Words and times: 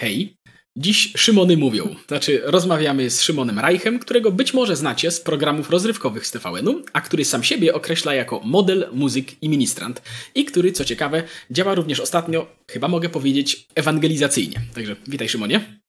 Hej, 0.00 0.36
dziś 0.76 1.12
Szymony 1.16 1.56
mówią. 1.56 1.94
Znaczy, 2.08 2.40
rozmawiamy 2.44 3.10
z 3.10 3.22
Szymonem 3.22 3.58
Reichem, 3.58 3.98
którego 3.98 4.32
być 4.32 4.54
może 4.54 4.76
znacie 4.76 5.10
z 5.10 5.20
programów 5.20 5.70
rozrywkowych 5.70 6.26
z 6.26 6.30
TVN-u, 6.30 6.82
a 6.92 7.00
który 7.00 7.24
sam 7.24 7.42
siebie 7.42 7.74
określa 7.74 8.14
jako 8.14 8.40
model, 8.44 8.88
muzyk 8.92 9.42
i 9.42 9.48
ministrant. 9.48 10.02
I 10.34 10.44
który, 10.44 10.72
co 10.72 10.84
ciekawe, 10.84 11.22
działa 11.50 11.74
również 11.74 12.00
ostatnio, 12.00 12.46
chyba 12.70 12.88
mogę 12.88 13.08
powiedzieć, 13.08 13.66
ewangelizacyjnie. 13.74 14.60
Także 14.74 14.96
witaj 15.06 15.28
Szymonie. 15.28 15.80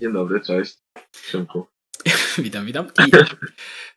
Dzień 0.00 0.12
dobry, 0.12 0.40
cześć. 0.40 0.78
Szymku. 1.16 1.73
witam, 2.38 2.66
witam. 2.66 2.86
I 3.06 3.10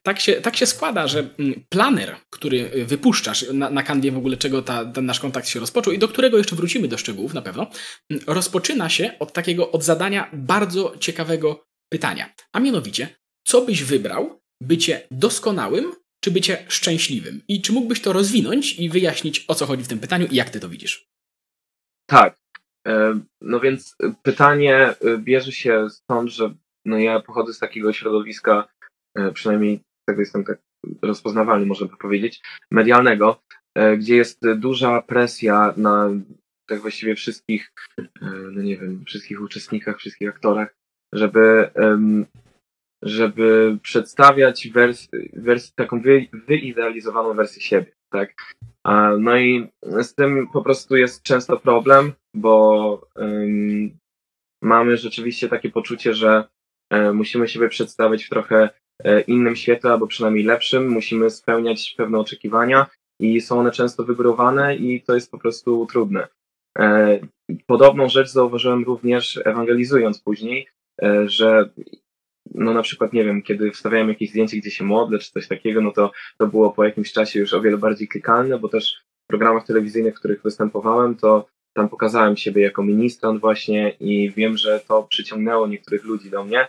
tak 0.03 0.19
się, 0.19 0.33
tak 0.33 0.55
się 0.55 0.65
składa, 0.65 1.07
że 1.07 1.19
mm, 1.39 1.63
planer, 1.69 2.15
który 2.29 2.85
wypuszczasz 2.85 3.45
na, 3.53 3.69
na 3.69 3.83
kanwie 3.83 4.11
w 4.11 4.17
ogóle, 4.17 4.37
czego 4.37 4.61
ta, 4.61 4.85
ten 4.85 5.05
nasz 5.05 5.19
kontakt 5.19 5.47
się 5.47 5.59
rozpoczął 5.59 5.93
i 5.93 5.99
do 5.99 6.07
którego 6.07 6.38
jeszcze 6.38 6.55
wrócimy 6.55 6.88
do 6.88 6.97
szczegółów 6.97 7.33
na 7.33 7.41
pewno, 7.41 7.67
mm, 8.09 8.23
rozpoczyna 8.27 8.89
się 8.89 9.20
od 9.20 9.33
takiego, 9.33 9.71
od 9.71 9.83
zadania 9.83 10.29
bardzo 10.33 10.93
ciekawego 10.99 11.67
pytania. 11.89 12.34
A 12.53 12.59
mianowicie, 12.59 13.15
co 13.45 13.62
byś 13.62 13.84
wybrał? 13.84 14.41
Bycie 14.62 15.07
doskonałym 15.12 15.93
czy 16.23 16.31
bycie 16.31 16.65
szczęśliwym? 16.67 17.41
I 17.48 17.62
czy 17.62 17.73
mógłbyś 17.73 18.01
to 18.01 18.13
rozwinąć 18.13 18.79
i 18.79 18.89
wyjaśnić, 18.89 19.45
o 19.48 19.55
co 19.55 19.65
chodzi 19.65 19.84
w 19.84 19.87
tym 19.87 19.99
pytaniu 19.99 20.27
i 20.31 20.35
jak 20.35 20.49
ty 20.49 20.59
to 20.59 20.70
widzisz? 20.70 21.07
Tak. 22.09 22.39
E, 22.87 23.20
no 23.41 23.59
więc 23.59 23.95
pytanie 24.23 24.77
e, 24.77 25.17
bierze 25.17 25.51
się 25.51 25.89
stąd, 25.89 26.29
że 26.29 26.55
no 26.88 26.98
ja 26.98 27.20
pochodzę 27.20 27.54
z 27.54 27.59
takiego 27.59 27.94
środowiska, 27.94 28.68
e, 29.18 29.32
przynajmniej 29.32 29.80
tego 30.09 30.22
jestem 30.22 30.44
tak 30.44 30.58
rozpoznawalny, 31.02 31.66
można 31.66 31.88
by 31.88 31.98
powiedzieć, 31.98 32.41
medialnego, 32.72 33.41
e, 33.76 33.98
gdzie 33.98 34.16
jest 34.16 34.41
duża 34.55 35.02
presja 35.02 35.73
na 35.77 36.10
tak 36.70 36.80
właściwie 36.80 37.16
wszystkich, 37.16 37.73
e, 38.00 38.05
no 38.52 38.62
nie 38.62 38.77
wiem, 38.77 39.04
wszystkich 39.05 39.41
uczestnikach, 39.41 39.98
wszystkich 39.98 40.30
aktorach, 40.30 40.76
żeby, 41.13 41.70
żeby 43.04 43.77
przedstawiać 43.82 44.70
wers, 44.70 45.07
wers, 45.34 45.74
taką 45.74 46.01
wy, 46.01 46.27
wyidealizowaną 46.34 47.34
wersję 47.34 47.62
siebie, 47.62 47.91
tak? 48.12 48.34
No 49.20 49.38
i 49.38 49.68
z 49.82 50.16
tym 50.16 50.48
po 50.54 50.62
prostu 50.62 50.96
jest 50.96 51.24
często 51.24 51.57
problem, 51.57 52.13
bo 52.35 53.07
um, 53.16 53.98
mamy 54.62 54.98
rzeczywiście 54.98 55.49
takie 55.49 55.70
poczucie, 55.70 56.13
że 56.13 56.48
musimy 57.13 57.48
siebie 57.48 57.70
przedstawić 57.70 58.26
w 58.26 58.30
trochę 58.30 58.70
e, 59.04 59.21
innym 59.21 59.55
świetle, 59.55 59.91
albo 59.91 60.07
przynajmniej 60.07 60.43
lepszym, 60.43 60.90
musimy 60.90 61.29
spełniać 61.29 61.94
pewne 61.98 62.20
oczekiwania 62.20 62.88
i 63.20 63.41
są 63.41 63.60
one 63.60 63.71
często 63.71 64.03
wygórowane 64.03 64.75
i 64.75 65.02
to 65.02 65.16
jest 65.16 65.31
po 65.31 65.38
prostu 65.38 65.85
trudne. 65.85 66.28
E, 66.79 67.19
podobną 67.66 68.09
rzecz 68.09 68.29
zauważyłem 68.29 68.84
również 68.84 69.40
ewangelizując 69.46 70.22
później, 70.22 70.68
że 71.25 71.69
no 72.56 72.74
na 72.74 72.81
przykład, 72.81 73.13
nie 73.13 73.25
wiem, 73.25 73.41
kiedy 73.41 73.72
wstawiałem 73.72 74.09
jakieś 74.09 74.29
zdjęcie, 74.29 74.57
gdzie 74.57 74.72
się 74.72 74.84
modlę, 74.84 75.19
czy 75.19 75.31
coś 75.31 75.47
takiego, 75.47 75.81
no 75.81 75.91
to 75.91 76.12
to 76.38 76.47
było 76.47 76.72
po 76.72 76.84
jakimś 76.84 77.13
czasie 77.13 77.40
już 77.40 77.53
o 77.53 77.62
wiele 77.62 77.78
bardziej 77.78 78.07
klikalne, 78.07 78.59
bo 78.59 78.69
też 78.69 79.01
w 79.24 79.28
programach 79.28 79.66
telewizyjnych, 79.66 80.16
w 80.16 80.19
których 80.19 80.44
występowałem, 80.44 81.16
to 81.16 81.47
tam 81.78 81.89
pokazałem 81.89 82.38
siebie 82.38 82.61
jako 82.61 82.83
ministrant 82.83 83.41
właśnie 83.41 83.89
i 83.89 84.31
wiem, 84.31 84.57
że 84.57 84.79
to 84.88 85.03
przyciągnęło 85.03 85.67
niektórych 85.67 86.03
ludzi 86.03 86.29
do 86.29 86.44
mnie. 86.44 86.67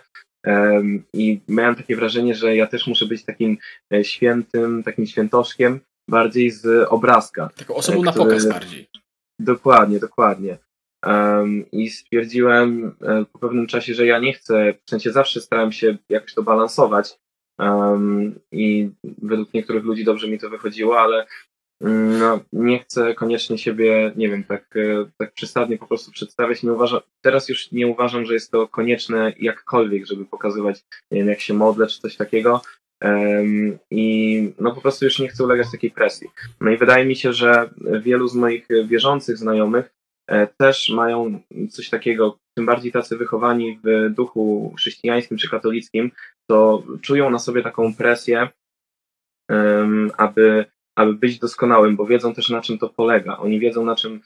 I 1.13 1.39
miałem 1.47 1.75
takie 1.75 1.95
wrażenie, 1.95 2.35
że 2.35 2.55
ja 2.55 2.67
też 2.67 2.87
muszę 2.87 3.05
być 3.05 3.25
takim 3.25 3.57
e, 3.93 4.03
świętym, 4.03 4.83
takim 4.83 5.05
świętoszkiem, 5.05 5.79
bardziej 6.09 6.51
z 6.51 6.87
obrazka. 6.89 7.49
Taką 7.55 7.75
osobą 7.75 8.01
który... 8.01 8.17
na 8.17 8.25
pokaz 8.25 8.47
bardziej. 8.47 8.87
Dokładnie, 9.39 9.99
dokładnie. 9.99 10.57
Um, 11.05 11.71
I 11.71 11.89
stwierdziłem 11.89 12.95
e, 13.01 13.25
po 13.33 13.39
pewnym 13.39 13.67
czasie, 13.67 13.93
że 13.93 14.05
ja 14.05 14.19
nie 14.19 14.33
chcę, 14.33 14.73
w 14.85 14.89
sensie 14.89 15.11
zawsze 15.11 15.41
starałem 15.41 15.71
się 15.71 15.97
jakoś 16.09 16.33
to 16.33 16.43
balansować. 16.43 17.19
Um, 17.59 18.39
I 18.51 18.89
według 19.21 19.53
niektórych 19.53 19.83
ludzi 19.83 20.03
dobrze 20.03 20.27
mi 20.27 20.39
to 20.39 20.49
wychodziło, 20.49 20.99
ale 20.99 21.25
no, 21.81 22.39
nie 22.53 22.79
chcę 22.79 23.13
koniecznie 23.13 23.57
siebie, 23.57 24.11
nie 24.15 24.29
wiem, 24.29 24.43
tak, 24.43 24.75
e, 24.75 25.05
tak 25.17 25.33
przesadnie 25.33 25.77
po 25.77 25.87
prostu 25.87 26.11
przedstawiać. 26.11 26.63
Nie 26.63 26.73
uważam, 26.73 26.99
teraz 27.21 27.49
już 27.49 27.71
nie 27.71 27.87
uważam, 27.87 28.25
że 28.25 28.33
jest 28.33 28.51
to 28.51 28.67
konieczne 28.67 29.33
jakkolwiek, 29.39 30.05
żeby 30.05 30.25
pokazywać, 30.25 30.83
nie 31.11 31.19
wiem, 31.19 31.27
jak 31.27 31.41
się 31.41 31.53
modlę 31.53 31.87
czy 31.87 31.99
coś 31.99 32.15
takiego. 32.15 32.61
Um, 33.03 33.77
I 33.91 34.53
no 34.59 34.75
po 34.75 34.81
prostu 34.81 35.05
już 35.05 35.19
nie 35.19 35.27
chcę 35.27 35.43
ulegać 35.43 35.71
takiej 35.71 35.91
presji. 35.91 36.27
No 36.61 36.71
i 36.71 36.77
wydaje 36.77 37.05
mi 37.05 37.15
się, 37.15 37.33
że 37.33 37.69
wielu 38.01 38.27
z 38.27 38.35
moich 38.35 38.67
wierzących 38.85 39.37
znajomych 39.37 39.93
e, 40.27 40.47
też 40.47 40.89
mają 40.89 41.39
coś 41.69 41.89
takiego, 41.89 42.37
tym 42.57 42.65
bardziej 42.65 42.91
tacy 42.91 43.17
wychowani 43.17 43.79
w 43.83 44.09
duchu 44.13 44.73
chrześcijańskim 44.77 45.37
czy 45.37 45.49
katolickim, 45.49 46.11
to 46.49 46.83
czują 47.01 47.29
na 47.29 47.39
sobie 47.39 47.61
taką 47.61 47.95
presję, 47.95 48.47
um, 49.49 50.11
aby 50.17 50.65
aby 50.99 51.13
być 51.13 51.39
doskonałym, 51.39 51.95
bo 51.95 52.05
wiedzą 52.05 52.33
też 52.33 52.49
na 52.49 52.61
czym 52.61 52.77
to 52.77 52.89
polega. 52.89 53.37
Oni 53.37 53.59
wiedzą 53.59 53.85
na 53.85 53.95
czym 53.95 54.21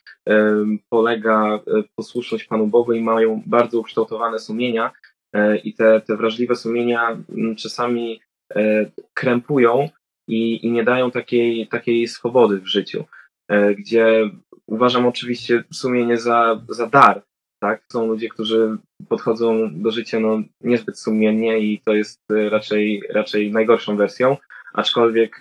polega 0.89 1.55
e, 1.55 1.59
posłuszność 1.95 2.43
Panu 2.43 2.67
Bogu 2.67 2.93
i 2.93 3.01
mają 3.01 3.41
bardzo 3.45 3.79
ukształtowane 3.79 4.39
sumienia 4.39 4.91
e, 5.33 5.57
i 5.57 5.73
te, 5.73 6.01
te 6.01 6.17
wrażliwe 6.17 6.55
sumienia 6.55 7.17
czasami 7.57 8.21
e, 8.55 8.85
krępują 9.13 9.89
i, 10.27 10.65
i 10.65 10.71
nie 10.71 10.83
dają 10.83 11.11
takiej, 11.11 11.67
takiej 11.67 12.07
swobody 12.07 12.59
w 12.59 12.67
życiu, 12.67 13.05
gdzie 13.77 14.29
uważam 14.67 15.05
oczywiście 15.05 15.63
sumienie 15.73 16.17
za, 16.17 16.61
za 16.69 16.87
dar, 16.87 17.21
tak? 17.61 17.83
Są 17.91 18.07
ludzie, 18.07 18.29
którzy 18.29 18.77
podchodzą 19.09 19.69
do 19.81 19.91
życia 19.91 20.19
no, 20.19 20.41
niezbyt 20.61 20.99
sumiennie 20.99 21.59
i 21.59 21.81
to 21.85 21.93
jest 21.93 22.21
raczej, 22.49 23.01
raczej 23.09 23.51
najgorszą 23.51 23.97
wersją, 23.97 24.37
aczkolwiek 24.73 25.39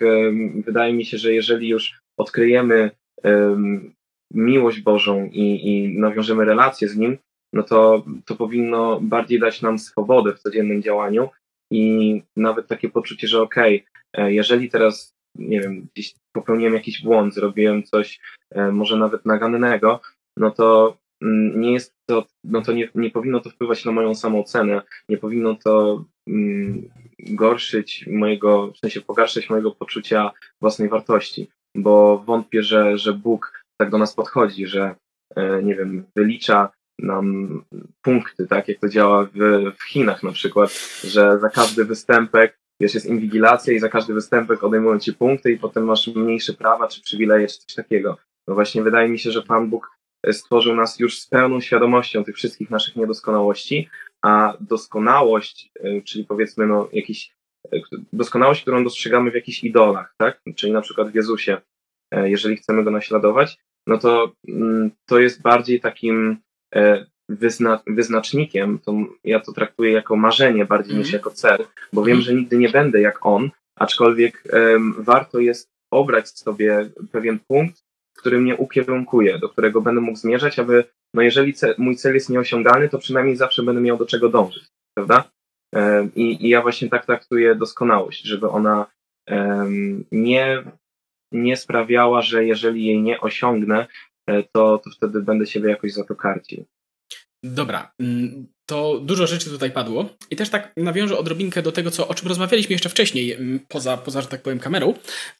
wydaje 0.65 0.93
mi 0.93 1.05
się, 1.05 1.17
że 1.17 1.33
jeżeli 1.33 1.69
już 1.69 1.99
odkryjemy 2.17 2.91
miłość 4.33 4.81
Bożą 4.81 5.25
i, 5.25 5.67
i 5.67 5.99
nawiążemy 5.99 6.45
relację 6.45 6.87
z 6.87 6.97
Nim, 6.97 7.17
no 7.53 7.63
to, 7.63 8.05
to 8.25 8.35
powinno 8.35 8.99
bardziej 9.01 9.39
dać 9.39 9.61
nam 9.61 9.79
swobodę 9.79 10.33
w 10.33 10.39
codziennym 10.39 10.81
działaniu 10.81 11.29
i 11.71 12.21
nawet 12.35 12.67
takie 12.67 12.89
poczucie, 12.89 13.27
że 13.27 13.41
okej, 13.41 13.85
okay, 14.13 14.25
e, 14.25 14.33
jeżeli 14.33 14.69
teraz, 14.69 15.13
nie 15.37 15.61
wiem, 15.61 15.87
gdzieś 15.93 16.15
popełniłem 16.35 16.73
jakiś 16.73 17.03
błąd, 17.03 17.33
zrobiłem 17.33 17.83
coś 17.83 18.19
e, 18.51 18.71
może 18.71 18.97
nawet 18.97 19.25
nagannego, 19.25 20.01
no 20.37 20.51
to 20.51 20.97
nie 21.55 21.73
jest 21.73 21.93
to, 22.05 22.25
no 22.43 22.61
to 22.61 22.73
nie, 22.73 22.89
nie 22.95 23.09
powinno 23.09 23.39
to 23.39 23.49
wpływać 23.49 23.85
na 23.85 23.91
moją 23.91 24.15
samoocenę, 24.15 24.81
nie 25.09 25.17
powinno 25.17 25.55
to 25.55 26.05
mm, 26.27 26.89
gorszyć 27.19 28.07
mojego, 28.07 28.71
w 28.71 28.77
sensie 28.77 29.01
pogarszać 29.01 29.49
mojego 29.49 29.71
poczucia 29.71 30.31
własnej 30.61 30.89
wartości, 30.89 31.49
bo 31.75 32.17
wątpię, 32.17 32.63
że, 32.63 32.97
że 32.97 33.13
Bóg 33.13 33.63
tak 33.77 33.89
do 33.89 33.97
nas 33.97 34.13
podchodzi, 34.13 34.67
że 34.67 34.95
e, 35.35 35.63
nie 35.63 35.75
wiem, 35.75 36.05
wylicza 36.15 36.71
nam 36.99 37.61
punkty, 38.01 38.47
tak 38.47 38.67
jak 38.67 38.79
to 38.79 38.89
działa 38.89 39.25
w, 39.25 39.37
w 39.77 39.83
Chinach 39.83 40.23
na 40.23 40.31
przykład, 40.31 40.69
że 41.03 41.39
za 41.39 41.49
każdy 41.49 41.85
występek 41.85 42.57
wiesz, 42.79 42.93
jest 42.93 43.05
inwigilacja 43.05 43.73
i 43.73 43.79
za 43.79 43.89
każdy 43.89 44.13
występek 44.13 44.63
odejmują 44.63 44.99
ci 44.99 45.13
punkty 45.13 45.51
i 45.51 45.57
potem 45.57 45.85
masz 45.85 46.07
mniejsze 46.07 46.53
prawa 46.53 46.87
czy 46.87 47.01
przywileje 47.01 47.47
czy 47.47 47.57
coś 47.57 47.75
takiego. 47.75 48.17
No 48.47 48.53
właśnie 48.53 48.83
wydaje 48.83 49.09
mi 49.09 49.19
się, 49.19 49.31
że 49.31 49.41
Pan 49.41 49.69
Bóg 49.69 49.91
stworzył 50.31 50.75
nas 50.75 50.99
już 50.99 51.19
z 51.19 51.27
pełną 51.27 51.61
świadomością 51.61 52.23
tych 52.23 52.35
wszystkich 52.35 52.69
naszych 52.69 52.95
niedoskonałości, 52.95 53.89
a 54.21 54.57
doskonałość, 54.59 55.71
e, 55.79 56.01
czyli 56.01 56.25
powiedzmy 56.25 56.67
no 56.67 56.89
jakiś, 56.93 57.35
e, 57.73 57.79
doskonałość, 58.13 58.61
którą 58.61 58.83
dostrzegamy 58.83 59.31
w 59.31 59.35
jakichś 59.35 59.63
idolach, 59.63 60.15
tak? 60.17 60.41
Czyli 60.55 60.73
na 60.73 60.81
przykład 60.81 61.11
w 61.11 61.15
Jezusie, 61.15 61.57
e, 62.11 62.29
jeżeli 62.29 62.57
chcemy 62.57 62.83
go 62.83 62.91
naśladować, 62.91 63.57
no 63.87 63.97
to 63.97 64.31
mm, 64.47 64.91
to 65.05 65.19
jest 65.19 65.41
bardziej 65.41 65.79
takim 65.79 66.37
wyzna 67.29 67.81
wyznacznikiem, 67.87 68.79
to 68.79 68.93
ja 69.23 69.39
to 69.39 69.53
traktuję 69.53 69.91
jako 69.91 70.15
marzenie 70.15 70.65
bardziej 70.65 70.97
niż 70.97 71.07
mhm. 71.07 71.19
jako 71.19 71.31
cel, 71.31 71.65
bo 71.93 72.03
wiem, 72.03 72.21
że 72.21 72.33
nigdy 72.33 72.57
nie 72.57 72.69
będę 72.69 73.01
jak 73.01 73.25
on, 73.25 73.49
aczkolwiek 73.79 74.43
um, 74.53 74.93
warto 74.97 75.39
jest 75.39 75.69
obrać 75.91 76.29
sobie 76.29 76.89
pewien 77.11 77.39
punkt, 77.47 77.83
który 78.23 78.39
mnie 78.39 78.55
ukierunkuje, 78.55 79.39
do 79.39 79.49
którego 79.49 79.81
będę 79.81 80.01
mógł 80.01 80.17
zmierzać, 80.17 80.59
aby, 80.59 80.83
no 81.13 81.21
jeżeli 81.21 81.53
cel, 81.53 81.75
mój 81.77 81.95
cel 81.95 82.13
jest 82.13 82.29
nieosiągalny, 82.29 82.89
to 82.89 82.99
przynajmniej 82.99 83.35
zawsze 83.35 83.63
będę 83.63 83.81
miał 83.81 83.97
do 83.97 84.05
czego 84.05 84.29
dążyć, 84.29 84.63
prawda? 84.97 85.23
I, 86.15 86.45
i 86.45 86.49
ja 86.49 86.61
właśnie 86.61 86.89
tak 86.89 87.05
traktuję 87.05 87.55
doskonałość, 87.55 88.23
żeby 88.23 88.49
ona 88.49 88.85
um, 89.29 90.05
nie, 90.11 90.63
nie 91.31 91.57
sprawiała, 91.57 92.21
że 92.21 92.45
jeżeli 92.45 92.85
jej 92.85 93.01
nie 93.01 93.19
osiągnę, 93.19 93.87
e, 94.29 94.43
to, 94.43 94.77
to 94.77 94.89
wtedy 94.89 95.21
będę 95.21 95.45
siebie 95.45 95.69
jakoś 95.69 95.93
za 95.93 96.03
to 96.03 96.15
karcił. 96.15 96.65
Dobra, 97.43 97.91
mm, 97.99 98.47
to 98.65 98.99
dużo 98.99 99.27
rzeczy 99.27 99.49
tutaj 99.49 99.71
padło 99.71 100.09
i 100.31 100.35
też 100.35 100.49
tak 100.49 100.73
nawiążę 100.77 101.17
odrobinkę 101.17 101.61
do 101.61 101.71
tego, 101.71 101.91
co, 101.91 102.07
o 102.07 102.13
czym 102.13 102.27
rozmawialiśmy 102.27 102.73
jeszcze 102.73 102.89
wcześniej, 102.89 103.33
mm, 103.33 103.59
poza, 103.67 103.97
poza, 103.97 104.21
że 104.21 104.27
tak 104.27 104.41
powiem, 104.41 104.59
kamerą, 104.59 104.93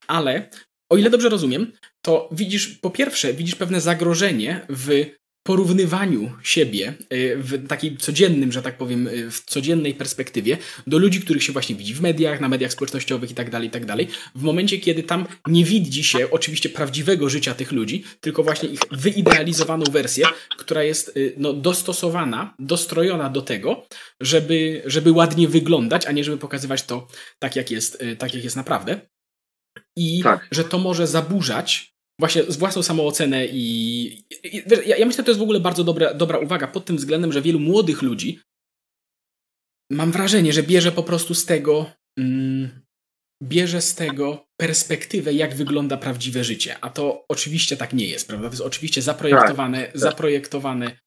ale 0.08 0.50
o 0.90 0.98
ile 0.98 1.10
dobrze 1.10 1.30
rozumiem, 1.30 1.72
to 2.02 2.30
widzisz, 2.32 2.68
po 2.68 2.90
pierwsze, 2.90 3.34
widzisz 3.34 3.56
pewne 3.56 3.82
zagrożenie 3.82 4.66
w 4.70 5.06
porównywaniu 5.44 6.32
siebie 6.44 6.94
y, 7.14 7.38
w 7.38 7.68
takim 7.68 7.98
codziennym, 7.98 8.52
że 8.52 8.62
tak 8.62 8.78
powiem, 8.78 9.08
y, 9.08 9.32
w 9.32 9.42
codziennej 9.42 9.94
perspektywie 9.94 10.58
do 10.88 10.98
ludzi, 10.98 11.22
których 11.22 11.44
się 11.44 11.54
właśnie 11.54 11.76
widzi 11.76 11.94
w 11.94 12.02
mediach, 12.02 12.42
na 12.42 12.50
mediach 12.50 12.72
społecznościowych 12.72 13.32
i 13.32 13.34
tak 13.34 13.50
dalej, 13.50 13.68
i 13.68 13.72
tak 13.72 13.86
dalej. 13.86 14.08
W 14.36 14.42
momencie, 14.42 14.78
kiedy 14.78 15.04
tam 15.04 15.26
nie 15.48 15.66
widzi 15.66 16.04
się 16.04 16.32
oczywiście 16.32 16.70
prawdziwego 16.70 17.30
życia 17.30 17.54
tych 17.54 17.72
ludzi, 17.72 18.04
tylko 18.22 18.44
właśnie 18.44 18.70
ich 18.70 18.80
wyidealizowaną 18.92 19.84
wersję, 19.92 20.26
która 20.58 20.84
jest 20.84 21.18
y, 21.18 21.34
no, 21.38 21.54
dostosowana, 21.54 22.56
dostrojona 22.60 23.30
do 23.30 23.42
tego, 23.42 23.88
żeby, 24.22 24.82
żeby 24.86 25.12
ładnie 25.12 25.48
wyglądać, 25.48 26.06
a 26.06 26.12
nie 26.12 26.24
żeby 26.24 26.38
pokazywać 26.38 26.84
to 26.84 27.08
tak, 27.40 27.56
jak 27.56 27.72
jest, 27.72 28.04
tak, 28.18 28.34
jak 28.34 28.44
jest 28.44 28.56
naprawdę. 28.56 29.13
I 29.98 30.24
tak. 30.24 30.48
że 30.52 30.64
to 30.64 30.78
może 30.78 31.08
zaburzać 31.08 31.94
właśnie 32.20 32.44
własną 32.44 32.84
samoocenę 32.84 33.46
i, 33.46 34.06
i 34.44 34.64
ja, 34.86 34.98
ja, 34.98 35.06
myślę, 35.06 35.18
że 35.22 35.24
to 35.24 35.32
jest 35.32 35.40
w 35.40 35.44
ogóle 35.44 35.60
bardzo 35.60 35.84
dobra, 35.84 36.14
dobra 36.14 36.38
uwaga 36.38 36.68
pod 36.68 36.86
tym 36.86 36.98
względem, 36.98 37.32
że 37.32 37.42
wielu 37.42 37.60
młodych 37.60 38.02
ludzi 38.02 38.40
mam 39.92 40.12
wrażenie, 40.12 40.54
że 40.54 40.64
bierze 40.64 40.92
po 40.92 41.04
prostu 41.04 41.34
z 41.34 41.46
tego 41.46 41.92
mm, 42.20 42.84
bierze 43.44 43.82
z 43.82 43.96
tego 43.96 44.48
perspektywę, 44.58 45.34
jak 45.34 45.56
wygląda 45.56 45.98
prawdziwe 45.98 46.44
życie. 46.44 46.76
A 46.82 46.90
to 46.90 47.26
oczywiście 47.30 47.78
tak 47.78 47.94
nie 47.94 48.08
jest, 48.08 48.28
prawda? 48.28 48.48
To 48.48 48.54
jest 48.54 48.62
oczywiście 48.62 49.02
zaprojektowane, 49.02 49.82
tak, 49.82 49.92
tak. 49.92 50.02
zaprojektowane 50.02 50.98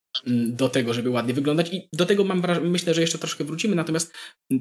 do 0.47 0.69
tego, 0.69 0.95
żeby 0.95 1.11
ładnie 1.11 1.35
wyglądać 1.35 1.73
i 1.73 1.89
do 1.93 2.07
tego 2.07 2.25
mam 2.25 2.41
wrażenie, 2.43 2.69
myślę, 2.69 2.95
że 2.95 3.01
jeszcze 3.01 3.19
troszkę 3.19 3.45
wrócimy, 3.45 3.77
natomiast 3.77 4.15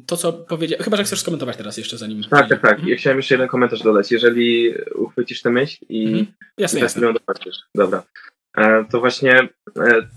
to, 0.08 0.18
co 0.18 0.34
powiedział, 0.34 0.80
chyba, 0.84 0.98
że 0.98 1.04
chcesz 1.04 1.20
skomentować 1.20 1.58
teraz 1.58 1.78
jeszcze 1.78 1.98
zanim... 1.98 2.24
Tak, 2.24 2.50
tak, 2.50 2.62
tak. 2.62 2.72
Mhm. 2.72 2.90
Ja 2.90 2.96
chciałem 2.96 3.18
jeszcze 3.18 3.34
jeden 3.34 3.48
komentarz 3.48 3.82
dodać. 3.82 4.12
Jeżeli 4.12 4.74
uchwycisz 4.96 5.42
tę 5.42 5.50
myśl 5.50 5.86
i... 5.90 6.06
Mhm. 6.06 6.26
Jasne, 6.58 6.80
jasne. 6.80 7.14
Dobra. 7.76 8.04
E, 8.58 8.86
to 8.92 9.00
właśnie 9.00 9.50
e, 9.80 10.08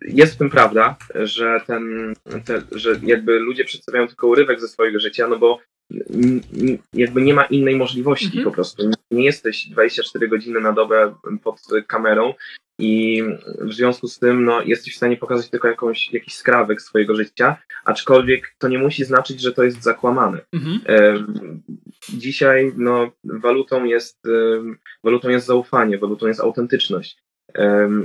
jest 0.00 0.34
w 0.34 0.38
tym 0.38 0.50
prawda, 0.50 0.96
że 1.14 1.60
ten, 1.66 2.14
te, 2.44 2.62
że 2.72 3.00
jakby 3.02 3.38
ludzie 3.38 3.64
przedstawiają 3.64 4.08
tylko 4.08 4.26
urywek 4.26 4.60
ze 4.60 4.68
swojego 4.68 5.00
życia, 5.00 5.28
no 5.28 5.38
bo 5.38 5.60
jakby 6.92 7.22
nie 7.22 7.34
ma 7.34 7.44
innej 7.44 7.76
możliwości 7.76 8.26
mhm. 8.26 8.44
po 8.44 8.50
prostu. 8.50 8.90
Nie 9.10 9.24
jesteś 9.24 9.68
24 9.68 10.28
godziny 10.28 10.60
na 10.60 10.72
dobę 10.72 11.14
pod 11.42 11.60
kamerą 11.86 12.34
i 12.78 13.22
w 13.60 13.72
związku 13.72 14.08
z 14.08 14.18
tym 14.18 14.44
no, 14.44 14.62
jesteś 14.62 14.94
w 14.94 14.96
stanie 14.96 15.16
pokazać 15.16 15.50
tylko 15.50 15.68
jakąś, 15.68 16.12
jakiś 16.12 16.34
skrawek 16.34 16.82
swojego 16.82 17.14
życia, 17.14 17.56
aczkolwiek 17.84 18.54
to 18.58 18.68
nie 18.68 18.78
musi 18.78 19.04
znaczyć, 19.04 19.40
że 19.40 19.52
to 19.52 19.64
jest 19.64 19.82
zakłamane. 19.82 20.40
Mhm. 20.52 20.80
Dzisiaj 22.08 22.72
no, 22.76 23.12
walutą, 23.24 23.84
jest, 23.84 24.22
walutą 25.04 25.28
jest 25.28 25.46
zaufanie, 25.46 25.98
walutą 25.98 26.26
jest 26.26 26.40
autentyczność. 26.40 27.23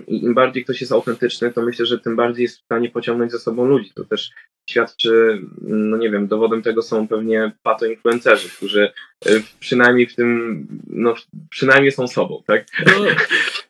I 0.07 0.23
im 0.23 0.33
bardziej 0.33 0.63
ktoś 0.63 0.81
jest 0.81 0.93
autentyczny, 0.93 1.53
to 1.53 1.61
myślę, 1.61 1.85
że 1.85 1.99
tym 1.99 2.15
bardziej 2.15 2.43
jest 2.43 2.57
w 2.57 2.65
stanie 2.65 2.89
pociągnąć 2.89 3.31
ze 3.31 3.39
sobą 3.39 3.65
ludzi. 3.65 3.91
To 3.95 4.03
też 4.05 4.31
świadczy, 4.69 5.41
no 5.61 5.97
nie 5.97 6.09
wiem, 6.09 6.27
dowodem 6.27 6.61
tego 6.61 6.81
są 6.81 7.07
pewnie 7.07 7.51
patoinfluencerzy, 7.63 8.49
którzy 8.49 8.91
e, 9.25 9.29
przynajmniej 9.59 10.07
w 10.07 10.15
tym, 10.15 10.67
no 10.87 11.15
przynajmniej 11.49 11.91
są 11.91 12.07
sobą, 12.07 12.43
tak? 12.47 12.65
No, 12.85 12.93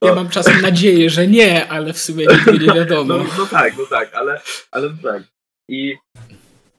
ja 0.08 0.16
mam 0.16 0.30
czasem 0.30 0.62
nadzieję, 0.62 1.10
że 1.10 1.28
nie, 1.28 1.68
ale 1.68 1.94
w 1.94 1.98
sumie 1.98 2.26
nigdy 2.26 2.66
nie 2.66 2.74
wiadomo. 2.80 3.18
No, 3.18 3.26
no 3.38 3.46
tak, 3.46 3.74
no 3.78 3.86
tak, 3.86 4.14
ale, 4.14 4.42
ale 4.72 4.90
tak. 5.04 5.24
I, 5.70 5.96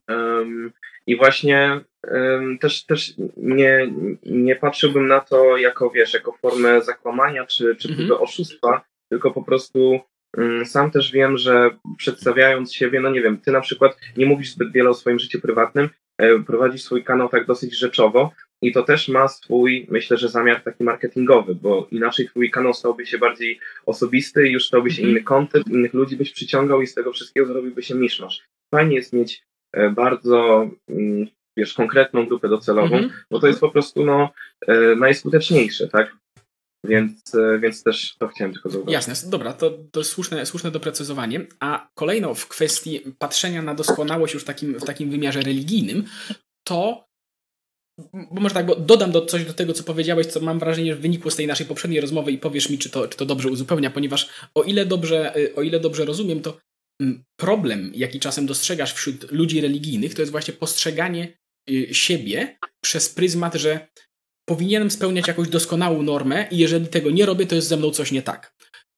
um, 0.08 0.72
i 1.06 1.16
właśnie 1.16 1.80
um, 2.10 2.58
też, 2.58 2.84
też 2.84 3.12
nie, 3.36 3.92
nie 4.26 4.56
patrzyłbym 4.56 5.06
na 5.06 5.20
to 5.20 5.56
jako, 5.56 5.90
wiesz, 5.90 6.14
jako 6.14 6.32
formę 6.32 6.82
zakłamania 6.82 7.46
czy, 7.46 7.76
czy 7.76 7.88
mhm. 7.88 8.12
oszustwa, 8.12 8.89
tylko 9.10 9.30
po 9.30 9.42
prostu 9.42 10.00
Mm, 10.36 10.66
sam 10.66 10.90
też 10.90 11.12
wiem, 11.12 11.38
że 11.38 11.70
przedstawiając 11.96 12.74
siebie, 12.74 13.00
no 13.00 13.10
nie 13.10 13.22
wiem, 13.22 13.38
ty 13.38 13.52
na 13.52 13.60
przykład 13.60 13.96
nie 14.16 14.26
mówisz 14.26 14.50
zbyt 14.50 14.72
wiele 14.72 14.90
o 14.90 14.94
swoim 14.94 15.18
życiu 15.18 15.40
prywatnym, 15.40 15.88
e, 16.18 16.38
prowadzisz 16.38 16.82
swój 16.82 17.04
kanał 17.04 17.28
tak 17.28 17.46
dosyć 17.46 17.78
rzeczowo 17.78 18.32
i 18.62 18.72
to 18.72 18.82
też 18.82 19.08
ma 19.08 19.28
swój, 19.28 19.86
myślę, 19.90 20.16
że 20.16 20.28
zamiar 20.28 20.62
taki 20.62 20.84
marketingowy, 20.84 21.54
bo 21.54 21.88
inaczej 21.90 22.28
twój 22.28 22.50
kanał 22.50 22.74
stałby 22.74 23.06
się 23.06 23.18
bardziej 23.18 23.60
osobisty 23.86 24.48
i 24.48 24.52
już 24.52 24.66
stałby 24.66 24.90
się 24.90 25.02
mm. 25.02 25.10
inny 25.10 25.22
kontent, 25.22 25.68
innych 25.68 25.94
ludzi 25.94 26.16
byś 26.16 26.32
przyciągał 26.32 26.82
i 26.82 26.86
z 26.86 26.94
tego 26.94 27.12
wszystkiego 27.12 27.46
zrobiłby 27.46 27.82
się 27.82 27.94
miszmasz. 27.94 28.42
Fajnie 28.74 28.96
jest 28.96 29.12
mieć 29.12 29.42
e, 29.72 29.90
bardzo 29.90 30.70
mm, 30.88 31.26
wiesz, 31.56 31.74
konkretną 31.74 32.26
grupę 32.26 32.48
docelową, 32.48 32.96
mm 32.96 33.08
-hmm. 33.08 33.12
bo 33.30 33.40
to 33.40 33.46
jest 33.46 33.60
po 33.60 33.70
prostu 33.70 34.04
no, 34.04 34.30
e, 34.66 34.96
najskuteczniejsze, 34.96 35.88
tak? 35.88 36.19
Więc, 36.84 37.34
e, 37.34 37.58
więc 37.58 37.82
też 37.82 38.16
to 38.18 38.28
chciałem 38.28 38.52
tylko 38.52 38.70
zauważyć. 38.70 38.92
Jasne, 38.92 39.30
dobra, 39.30 39.52
to, 39.52 39.78
to 39.92 40.04
słuszne, 40.04 40.46
słuszne 40.46 40.70
doprecyzowanie. 40.70 41.46
A 41.60 41.88
kolejno 41.94 42.34
w 42.34 42.48
kwestii 42.48 43.00
patrzenia 43.18 43.62
na 43.62 43.74
doskonałość 43.74 44.34
już 44.34 44.44
takim, 44.44 44.78
w 44.78 44.84
takim 44.84 45.10
wymiarze 45.10 45.40
religijnym, 45.40 46.04
to 46.64 47.10
bo 48.12 48.40
może 48.40 48.54
tak, 48.54 48.66
bo 48.66 48.76
dodam 48.76 49.12
do, 49.12 49.26
coś 49.26 49.44
do 49.44 49.54
tego, 49.54 49.72
co 49.72 49.84
powiedziałeś, 49.84 50.26
co 50.26 50.40
mam 50.40 50.58
wrażenie, 50.58 50.94
że 50.94 51.00
wynikło 51.00 51.30
z 51.30 51.36
tej 51.36 51.46
naszej 51.46 51.66
poprzedniej 51.66 52.00
rozmowy 52.00 52.32
i 52.32 52.38
powiesz 52.38 52.70
mi, 52.70 52.78
czy 52.78 52.90
to, 52.90 53.08
czy 53.08 53.18
to 53.18 53.26
dobrze 53.26 53.48
uzupełnia, 53.48 53.90
ponieważ 53.90 54.28
o 54.54 54.62
ile 54.62 54.86
dobrze, 54.86 55.34
e, 55.36 55.54
o 55.54 55.62
ile 55.62 55.80
dobrze 55.80 56.04
rozumiem, 56.04 56.40
to 56.40 56.58
mm, 57.00 57.24
problem, 57.36 57.92
jaki 57.94 58.20
czasem 58.20 58.46
dostrzegasz 58.46 58.94
wśród 58.94 59.32
ludzi 59.32 59.60
religijnych, 59.60 60.14
to 60.14 60.22
jest 60.22 60.32
właśnie 60.32 60.54
postrzeganie 60.54 61.38
y, 61.70 61.94
siebie 61.94 62.58
przez 62.80 63.08
pryzmat, 63.08 63.54
że 63.54 63.88
powinienem 64.50 64.90
spełniać 64.90 65.28
jakąś 65.28 65.48
doskonałą 65.48 66.02
normę 66.02 66.46
i 66.50 66.58
jeżeli 66.58 66.86
tego 66.86 67.10
nie 67.10 67.26
robię, 67.26 67.46
to 67.46 67.54
jest 67.54 67.68
ze 67.68 67.76
mną 67.76 67.90
coś 67.90 68.12
nie 68.12 68.22
tak. 68.22 68.54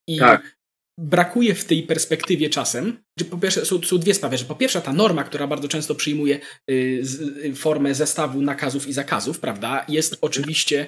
I 0.07 0.17
tak. 0.17 0.57
brakuje 0.99 1.55
w 1.55 1.65
tej 1.65 1.83
perspektywie 1.83 2.49
czasem, 2.49 3.03
że 3.19 3.25
po 3.25 3.37
pierwsze 3.37 3.65
są, 3.65 3.81
są 3.81 3.97
dwie 3.97 4.13
sprawy, 4.13 4.37
że 4.37 4.45
po 4.45 4.55
pierwsze 4.55 4.81
ta 4.81 4.93
norma, 4.93 5.23
która 5.23 5.47
bardzo 5.47 5.67
często 5.67 5.95
przyjmuje 5.95 6.39
y, 6.71 6.99
z, 7.01 7.21
y, 7.21 7.55
formę 7.55 7.95
zestawu 7.95 8.41
nakazów 8.41 8.87
i 8.87 8.93
zakazów, 8.93 9.39
prawda, 9.39 9.85
jest 9.89 10.17
oczywiście 10.21 10.87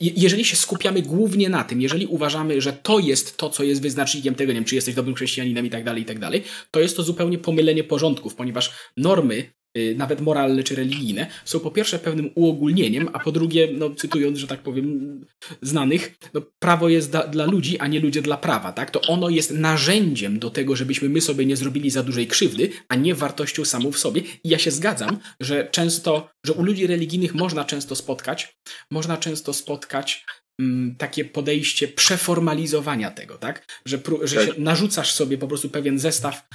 jeżeli 0.00 0.44
się 0.44 0.56
skupiamy 0.56 1.02
głównie 1.02 1.48
na 1.48 1.64
tym, 1.64 1.80
jeżeli 1.80 2.06
uważamy, 2.06 2.60
że 2.60 2.72
to 2.72 2.98
jest 2.98 3.36
to, 3.36 3.50
co 3.50 3.62
jest 3.62 3.82
wyznacznikiem 3.82 4.34
tego, 4.34 4.52
nie 4.52 4.58
wiem, 4.58 4.64
czy 4.64 4.74
jesteś 4.74 4.94
dobrym 4.94 5.14
chrześcijaninem 5.14 5.66
i 5.66 5.70
tak 5.70 5.84
dalej, 5.84 6.02
i 6.02 6.04
tak 6.04 6.18
dalej, 6.18 6.42
to 6.70 6.80
jest 6.80 6.96
to 6.96 7.02
zupełnie 7.02 7.38
pomylenie 7.38 7.84
porządków, 7.84 8.34
ponieważ 8.34 8.72
normy 8.96 9.50
nawet 9.96 10.20
moralne 10.20 10.62
czy 10.62 10.74
religijne, 10.74 11.26
są 11.44 11.60
po 11.60 11.70
pierwsze 11.70 11.98
pewnym 11.98 12.30
uogólnieniem, 12.34 13.08
a 13.12 13.18
po 13.18 13.32
drugie, 13.32 13.68
no, 13.72 13.90
cytując, 13.90 14.38
że 14.38 14.46
tak 14.46 14.60
powiem, 14.60 15.20
znanych, 15.62 16.14
no, 16.34 16.42
prawo 16.58 16.88
jest 16.88 17.10
da, 17.10 17.26
dla 17.26 17.44
ludzi, 17.44 17.78
a 17.78 17.86
nie 17.86 18.00
ludzie 18.00 18.22
dla 18.22 18.36
prawa, 18.36 18.72
tak? 18.72 18.90
To 18.90 19.00
ono 19.00 19.28
jest 19.28 19.50
narzędziem 19.50 20.38
do 20.38 20.50
tego, 20.50 20.76
żebyśmy 20.76 21.08
my 21.08 21.20
sobie 21.20 21.46
nie 21.46 21.56
zrobili 21.56 21.90
za 21.90 22.02
dużej 22.02 22.26
krzywdy, 22.26 22.70
a 22.88 22.96
nie 22.96 23.14
wartością 23.14 23.64
samą 23.64 23.92
w 23.92 23.98
sobie. 23.98 24.22
I 24.44 24.48
ja 24.48 24.58
się 24.58 24.70
zgadzam, 24.70 25.18
że 25.40 25.68
często, 25.70 26.28
że 26.46 26.52
u 26.52 26.62
ludzi 26.62 26.86
religijnych 26.86 27.34
można 27.34 27.64
często 27.64 27.96
spotkać, 27.96 28.56
można 28.90 29.16
często 29.16 29.52
spotkać 29.52 30.24
mm, 30.60 30.96
takie 30.96 31.24
podejście 31.24 31.88
przeformalizowania 31.88 33.10
tego, 33.10 33.38
tak? 33.38 33.66
Że, 33.84 33.98
że 34.22 34.46
tak. 34.46 34.58
narzucasz 34.58 35.12
sobie 35.12 35.38
po 35.38 35.48
prostu 35.48 35.70
pewien 35.70 35.98
zestaw 35.98 36.48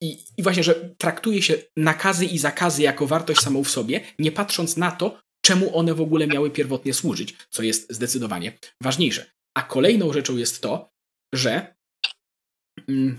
I, 0.00 0.18
I 0.36 0.42
właśnie, 0.42 0.62
że 0.62 0.94
traktuje 0.98 1.42
się 1.42 1.54
nakazy 1.76 2.24
i 2.24 2.38
zakazy 2.38 2.82
jako 2.82 3.06
wartość 3.06 3.40
samą 3.40 3.64
w 3.64 3.70
sobie, 3.70 4.00
nie 4.18 4.32
patrząc 4.32 4.76
na 4.76 4.90
to, 4.90 5.20
czemu 5.44 5.76
one 5.76 5.94
w 5.94 6.00
ogóle 6.00 6.26
miały 6.26 6.50
pierwotnie 6.50 6.94
służyć, 6.94 7.36
co 7.50 7.62
jest 7.62 7.92
zdecydowanie 7.92 8.58
ważniejsze. 8.82 9.30
A 9.54 9.62
kolejną 9.62 10.12
rzeczą 10.12 10.36
jest 10.36 10.62
to, 10.62 10.90
że 11.34 11.74
mm, 12.88 13.18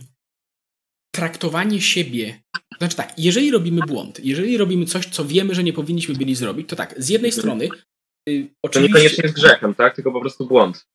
traktowanie 1.15 1.81
siebie. 1.81 2.41
Znaczy 2.77 2.95
tak, 2.95 3.19
jeżeli 3.19 3.51
robimy 3.51 3.81
błąd, 3.87 4.19
jeżeli 4.25 4.57
robimy 4.57 4.85
coś, 4.85 5.05
co 5.05 5.25
wiemy, 5.25 5.55
że 5.55 5.63
nie 5.63 5.73
powinniśmy 5.73 6.15
byli 6.15 6.35
zrobić, 6.35 6.69
to 6.69 6.75
tak, 6.75 6.95
z 6.97 7.09
jednej 7.09 7.31
strony. 7.31 7.69
Y, 8.29 8.49
oczywiście... 8.63 8.69
To 8.71 8.79
niekoniecznie 8.79 9.23
jest 9.23 9.35
grzechem, 9.35 9.75
tak? 9.75 9.95
Tylko 9.95 10.11
po 10.11 10.21
prostu 10.21 10.47
błąd. 10.47 10.87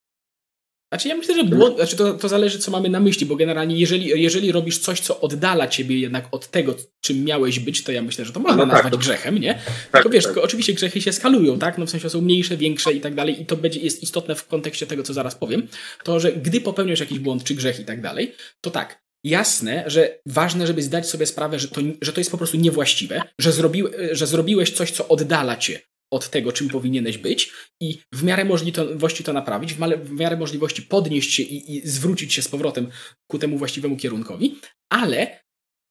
Znaczy 0.91 1.07
ja 1.07 1.15
myślę, 1.15 1.35
że 1.35 1.43
błąd, 1.43 1.75
znaczy 1.75 1.95
to, 1.95 2.13
to 2.13 2.29
zależy, 2.29 2.59
co 2.59 2.71
mamy 2.71 2.89
na 2.89 2.99
myśli, 2.99 3.25
bo 3.25 3.35
generalnie 3.35 3.79
jeżeli, 3.79 4.21
jeżeli 4.21 4.51
robisz 4.51 4.77
coś, 4.77 4.99
co 4.99 5.21
oddala 5.21 5.67
ciebie 5.67 5.99
jednak 5.99 6.27
od 6.31 6.47
tego, 6.47 6.75
czym 7.01 7.23
miałeś 7.23 7.59
być, 7.59 7.83
to 7.83 7.91
ja 7.91 8.01
myślę, 8.01 8.25
że 8.25 8.33
to 8.33 8.39
można 8.39 8.57
no 8.57 8.63
tak, 8.63 8.73
nazwać 8.73 8.91
to... 8.91 8.97
grzechem, 8.97 9.37
nie? 9.37 9.53
Tak, 9.53 9.91
Tylko 9.91 10.09
wiesz, 10.09 10.23
tak. 10.23 10.37
oczywiście 10.37 10.73
grzechy 10.73 11.01
się 11.01 11.13
skalują, 11.13 11.59
tak? 11.59 11.77
No 11.77 11.85
w 11.85 11.89
sensie 11.89 12.09
są 12.09 12.21
mniejsze, 12.21 12.57
większe 12.57 12.93
i 12.93 13.01
tak 13.01 13.15
dalej 13.15 13.41
i 13.41 13.45
to 13.45 13.57
będzie, 13.57 13.79
jest 13.79 14.03
istotne 14.03 14.35
w 14.35 14.47
kontekście 14.47 14.87
tego, 14.87 15.03
co 15.03 15.13
zaraz 15.13 15.35
powiem, 15.35 15.67
to, 16.03 16.19
że 16.19 16.31
gdy 16.31 16.61
popełniasz 16.61 16.99
jakiś 16.99 17.19
błąd, 17.19 17.43
czy 17.43 17.55
grzech 17.55 17.79
i 17.79 17.85
tak 17.85 18.01
dalej, 18.01 18.33
to 18.61 18.71
tak, 18.71 19.03
jasne, 19.23 19.83
że 19.87 20.19
ważne, 20.25 20.67
żeby 20.67 20.83
zdać 20.83 21.09
sobie 21.09 21.25
sprawę, 21.25 21.59
że 21.59 21.67
to, 21.67 21.81
że 22.01 22.13
to 22.13 22.19
jest 22.19 22.31
po 22.31 22.37
prostu 22.37 22.57
niewłaściwe, 22.57 23.21
że, 23.39 23.51
zrobi, 23.51 23.83
że 24.11 24.27
zrobiłeś 24.27 24.71
coś, 24.71 24.91
co 24.91 25.07
oddala 25.07 25.57
cię 25.57 25.79
od 26.11 26.29
tego, 26.29 26.51
czym 26.51 26.69
powinieneś 26.69 27.17
być 27.17 27.51
i 27.81 27.99
w 28.13 28.23
miarę 28.23 28.45
możliwości 28.45 29.23
to 29.23 29.33
naprawić, 29.33 29.73
w 30.03 30.11
miarę 30.11 30.37
możliwości 30.37 30.81
podnieść 30.81 31.33
się 31.33 31.43
i, 31.43 31.75
i 31.75 31.87
zwrócić 31.89 32.33
się 32.33 32.41
z 32.41 32.47
powrotem 32.47 32.89
ku 33.31 33.39
temu 33.39 33.57
właściwemu 33.57 33.97
kierunkowi, 33.97 34.59
ale 34.89 35.39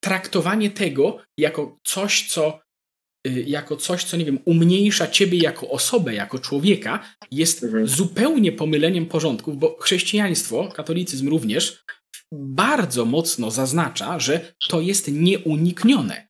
traktowanie 0.05 0.71
tego 0.71 1.19
jako 1.39 1.79
coś, 1.85 2.29
co 2.29 2.61
y, 3.27 3.45
jako 3.47 3.77
coś, 3.77 4.05
co 4.05 4.17
nie 4.17 4.25
wiem, 4.25 4.39
umniejsza 4.45 5.07
ciebie 5.07 5.39
jako 5.39 5.71
osobę, 5.71 6.15
jako 6.15 6.39
człowieka, 6.39 7.17
jest 7.31 7.65
mhm. 7.65 7.89
zupełnie 7.89 8.53
pomyleniem 8.53 9.07
porządków, 9.07 9.59
bo 9.59 9.77
chrześcijaństwo, 9.81 10.73
katolicyzm 10.75 11.29
również, 11.29 11.85
bardzo 12.33 13.05
mocno 13.05 13.51
zaznacza, 13.51 14.19
że 14.19 14.53
to 14.69 14.81
jest 14.81 15.09
nieuniknione. 15.13 16.29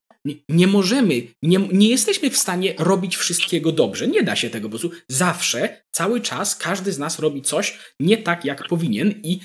Nie, 0.49 0.67
możemy, 0.67 1.21
nie, 1.43 1.59
nie 1.71 1.89
jesteśmy 1.89 2.29
w 2.29 2.37
stanie 2.37 2.73
robić 2.77 3.17
wszystkiego 3.17 3.71
dobrze. 3.71 4.07
Nie 4.07 4.23
da 4.23 4.35
się 4.35 4.49
tego 4.49 4.69
po 4.69 4.79
prostu. 4.79 4.91
Zawsze, 5.09 5.81
cały 5.91 6.21
czas, 6.21 6.55
każdy 6.55 6.93
z 6.93 6.99
nas 6.99 7.19
robi 7.19 7.41
coś 7.41 7.79
nie 7.99 8.17
tak, 8.17 8.45
jak 8.45 8.67
powinien 8.67 9.13
i 9.23 9.39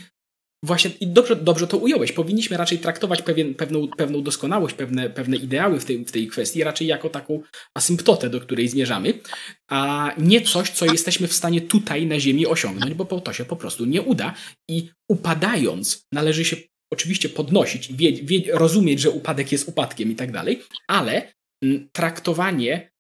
Właśnie 0.64 0.90
i 1.00 1.06
dobrze, 1.06 1.36
dobrze 1.36 1.66
to 1.66 1.76
ująłeś. 1.76 2.12
Powinniśmy 2.12 2.56
raczej 2.56 2.78
traktować 2.78 3.22
pewien, 3.22 3.54
pewną, 3.54 3.88
pewną 3.88 4.22
doskonałość, 4.22 4.74
pewne, 4.74 5.10
pewne 5.10 5.36
ideały 5.36 5.80
w 5.80 5.84
tej, 5.84 6.04
w 6.04 6.12
tej 6.12 6.28
kwestii 6.28 6.64
raczej 6.64 6.88
jako 6.88 7.08
taką 7.08 7.42
asymptotę, 7.74 8.30
do 8.30 8.40
której 8.40 8.68
zmierzamy, 8.68 9.14
a 9.70 10.10
nie 10.18 10.40
coś, 10.40 10.70
co 10.70 10.86
jesteśmy 10.86 11.28
w 11.28 11.32
stanie 11.32 11.60
tutaj 11.60 12.06
na 12.06 12.20
Ziemi 12.20 12.46
osiągnąć, 12.46 12.94
bo 12.94 13.20
to 13.20 13.32
się 13.32 13.44
po 13.44 13.56
prostu 13.56 13.84
nie 13.84 14.02
uda. 14.02 14.34
I 14.68 14.90
upadając, 15.10 16.06
należy 16.12 16.44
się 16.44 16.56
oczywiście 16.92 17.28
podnosić, 17.28 17.92
wie, 17.92 18.12
wie, 18.12 18.40
rozumieć, 18.52 19.00
że 19.00 19.10
upadek 19.10 19.52
jest 19.52 19.68
upadkiem 19.68 20.12
i 20.12 20.14
tak 20.14 20.32
dalej, 20.32 20.62
ale 20.88 21.32
mm, 21.62 21.88
traktowanie 21.92 22.92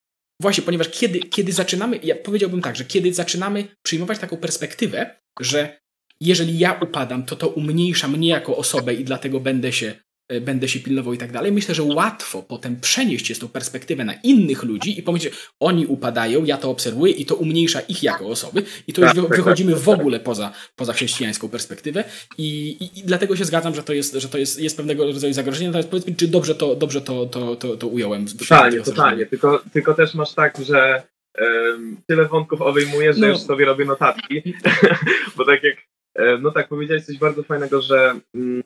Właśnie, 0.42 0.64
ponieważ 0.64 0.88
kiedy, 0.88 1.18
kiedy 1.18 1.52
zaczynamy, 1.52 2.00
ja 2.02 2.14
powiedziałbym 2.16 2.62
tak, 2.62 2.76
że 2.76 2.84
kiedy 2.84 3.14
zaczynamy 3.14 3.68
przyjmować 3.82 4.18
taką 4.18 4.36
perspektywę, 4.36 5.16
że 5.40 5.80
jeżeli 6.20 6.58
ja 6.58 6.80
upadam, 6.82 7.24
to 7.24 7.36
to 7.36 7.48
umniejsza 7.48 8.08
mnie 8.08 8.28
jako 8.28 8.56
osobę 8.56 8.94
i 8.94 9.04
dlatego 9.04 9.40
będę 9.40 9.72
się, 9.72 9.94
będę 10.40 10.68
się 10.68 10.80
pilnował 10.80 11.14
i 11.14 11.18
tak 11.18 11.32
dalej. 11.32 11.52
Myślę, 11.52 11.74
że 11.74 11.82
łatwo 11.82 12.42
potem 12.42 12.80
przenieść 12.80 13.28
jest 13.28 13.40
tą 13.40 13.48
perspektywę 13.48 14.04
na 14.04 14.14
innych 14.14 14.62
ludzi 14.62 14.98
i 14.98 15.02
powiedzieć, 15.02 15.34
oni 15.60 15.86
upadają, 15.86 16.44
ja 16.44 16.56
to 16.56 16.70
obserwuję 16.70 17.12
i 17.12 17.26
to 17.26 17.34
umniejsza 17.34 17.80
ich 17.80 18.02
jako 18.02 18.26
osoby 18.26 18.62
i 18.86 18.92
to 18.92 19.00
już 19.02 19.14
tak, 19.14 19.24
tak, 19.24 19.36
wychodzimy 19.36 19.72
tak, 19.72 19.80
w 19.80 19.88
ogóle 19.88 20.20
poza, 20.20 20.52
poza 20.76 20.92
chrześcijańską 20.92 21.48
perspektywę 21.48 22.04
i, 22.38 22.76
i, 22.80 22.98
i, 22.98 23.02
dlatego 23.02 23.36
się 23.36 23.44
zgadzam, 23.44 23.74
że 23.74 23.82
to 23.82 23.92
jest, 23.92 24.14
że 24.14 24.28
to 24.28 24.38
jest, 24.38 24.60
jest 24.60 24.76
pewnego 24.76 25.06
rodzaju 25.06 25.32
zagrożenie. 25.32 25.66
Natomiast 25.66 25.88
powiedz 25.88 26.06
mi, 26.06 26.16
czy 26.16 26.28
dobrze 26.28 26.54
to, 26.54 26.76
dobrze 26.76 27.00
to, 27.00 27.26
to, 27.26 27.56
to, 27.56 27.76
to 27.76 27.88
ująłem? 27.88 28.26
Totalnie, 28.26 28.80
totalnie. 28.80 29.26
Tylko, 29.26 29.62
tylko 29.72 29.94
też 29.94 30.14
masz 30.14 30.34
tak, 30.34 30.58
że 30.64 31.02
um, 31.40 31.96
tyle 32.06 32.28
wątków 32.28 32.60
obejmujesz, 32.60 33.16
że 33.16 33.22
no. 33.22 33.28
już 33.28 33.38
sobie 33.38 33.64
robię 33.64 33.84
notatki, 33.84 34.42
bo 35.36 35.44
tak 35.44 35.62
jak 35.62 35.76
E, 36.14 36.38
no 36.38 36.50
tak, 36.50 36.68
powiedziałeś 36.68 37.04
coś 37.04 37.18
bardzo 37.18 37.42
fajnego, 37.42 37.82
że 37.82 38.14
mm, 38.34 38.62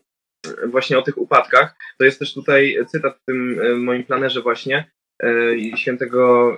właśnie 0.67 0.99
o 0.99 1.03
tych 1.03 1.19
upadkach. 1.19 1.77
To 1.99 2.05
jest 2.05 2.19
też 2.19 2.35
tutaj 2.35 2.79
cytat 2.89 3.19
w 3.19 3.25
tym 3.25 3.61
e, 3.61 3.75
moim 3.75 4.05
planerze 4.05 4.43
właśnie 4.43 4.91
e, 5.23 5.77
świętego 5.77 6.57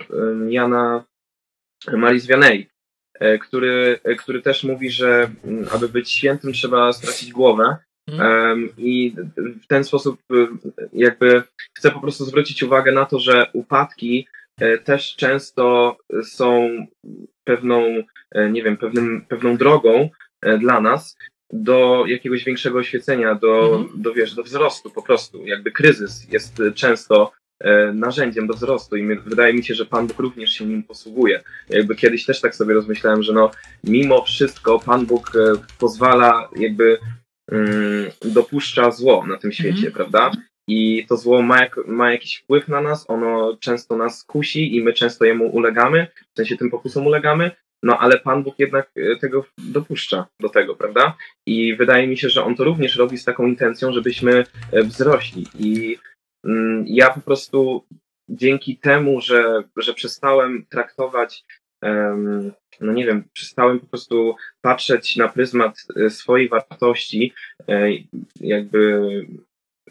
Jana 0.49 1.05
Marii 1.93 2.21
Vianney, 2.21 2.69
który, 3.41 4.01
który 4.19 4.43
też 4.43 4.65
mówi, 4.65 4.91
że 4.91 5.31
mm, 5.45 5.67
aby 5.75 5.89
być 5.89 6.13
świętym 6.13 6.53
trzeba 6.53 6.93
stracić 6.93 7.33
głowę. 7.33 7.77
Mhm. 8.09 8.69
I 8.79 9.15
w 9.37 9.67
ten 9.67 9.85
sposób 9.85 10.21
jakby 10.93 11.43
chcę 11.79 11.91
po 11.91 12.01
prostu 12.01 12.25
zwrócić 12.25 12.63
uwagę 12.63 12.93
na 12.93 13.05
to, 13.07 13.19
że 13.19 13.51
upadki 13.53 14.29
też 14.85 15.17
często 15.17 15.97
są 16.25 16.69
pewną, 17.45 18.03
nie 18.51 18.63
wiem, 18.63 18.77
pewnym, 18.77 19.25
pewną 19.29 19.57
drogą, 19.57 20.11
E, 20.43 20.59
dla 20.59 20.81
nas 20.81 21.17
do 21.53 22.05
jakiegoś 22.07 22.45
większego 22.45 22.79
oświecenia, 22.79 23.35
do, 23.35 23.77
mhm. 23.77 24.03
do, 24.03 24.13
wiesz, 24.13 24.35
do 24.35 24.43
wzrostu 24.43 24.91
po 24.91 25.03
prostu. 25.03 25.47
Jakby 25.47 25.73
kryzys 25.73 26.33
jest 26.33 26.63
często 26.75 27.33
e, 27.61 27.93
narzędziem 27.93 28.47
do 28.47 28.55
wzrostu 28.55 28.97
i 28.97 29.17
wydaje 29.17 29.55
mi 29.55 29.65
się, 29.65 29.75
że 29.75 29.87
Pan 29.87 30.07
Bóg 30.07 30.19
również 30.19 30.51
się 30.51 30.67
nim 30.67 30.83
posługuje. 30.83 31.43
Jakby 31.69 31.97
kiedyś 31.97 32.25
też 32.25 32.41
tak 32.41 32.55
sobie 32.55 32.75
rozmyślałem, 32.75 33.23
że 33.23 33.33
no 33.33 33.51
mimo 33.85 34.25
wszystko 34.25 34.79
Pan 34.79 35.07
Bóg 35.07 35.33
e, 35.37 35.53
pozwala, 35.79 36.49
jakby 36.57 36.99
mm, 37.53 38.11
dopuszcza 38.25 38.91
zło 38.91 39.27
na 39.27 39.37
tym 39.37 39.53
świecie, 39.53 39.87
mhm. 39.87 39.93
prawda? 39.93 40.31
I 40.69 41.07
to 41.09 41.17
zło 41.17 41.43
ma, 41.43 41.61
jak, 41.61 41.77
ma 41.87 42.13
jakiś 42.13 42.37
wpływ 42.37 42.69
na 42.69 42.81
nas, 42.81 43.11
ono 43.11 43.57
często 43.61 43.97
nas 43.97 44.25
kusi 44.25 44.77
i 44.77 44.83
my 44.83 44.93
często 44.93 45.25
jemu 45.25 45.47
ulegamy, 45.47 46.07
w 46.35 46.37
sensie 46.37 46.57
tym 46.57 46.71
pokusom 46.71 47.07
ulegamy, 47.07 47.51
no 47.83 47.99
ale 47.99 48.19
Pan 48.19 48.43
Bóg 48.43 48.59
jednak 48.59 48.91
e, 48.97 49.17
tego 49.17 49.45
dopuszcza 49.59 50.27
do 50.41 50.49
tego, 50.49 50.77
prawda? 50.77 51.17
I 51.47 51.77
wydaje 51.77 52.07
mi 52.07 52.19
się, 52.19 52.29
że 52.29 52.45
On 52.45 52.57
to 52.57 52.65
również 52.65 52.97
robi 52.97 53.19
z 53.19 53.25
taką 53.25 53.47
intencją, 53.47 53.93
żebyśmy 53.93 54.45
e, 54.73 54.83
wzrośli. 54.83 55.47
I 55.59 55.99
mm, 56.45 56.85
ja 56.89 57.11
po 57.11 57.21
prostu 57.21 57.85
dzięki 58.31 58.77
temu, 58.77 59.21
że, 59.21 59.63
że 59.77 59.95
przestałem 59.95 60.67
traktować, 60.71 61.45
no 62.81 62.93
nie 62.93 63.07
wiem, 63.07 63.25
przestałem 63.33 63.81
po 63.81 63.87
prostu 63.87 64.37
patrzeć 64.61 65.17
na 65.17 65.29
pryzmat 65.29 65.87
e, 65.97 66.11
swojej 66.11 66.49
wartości, 66.49 67.33
jakby, 68.41 69.03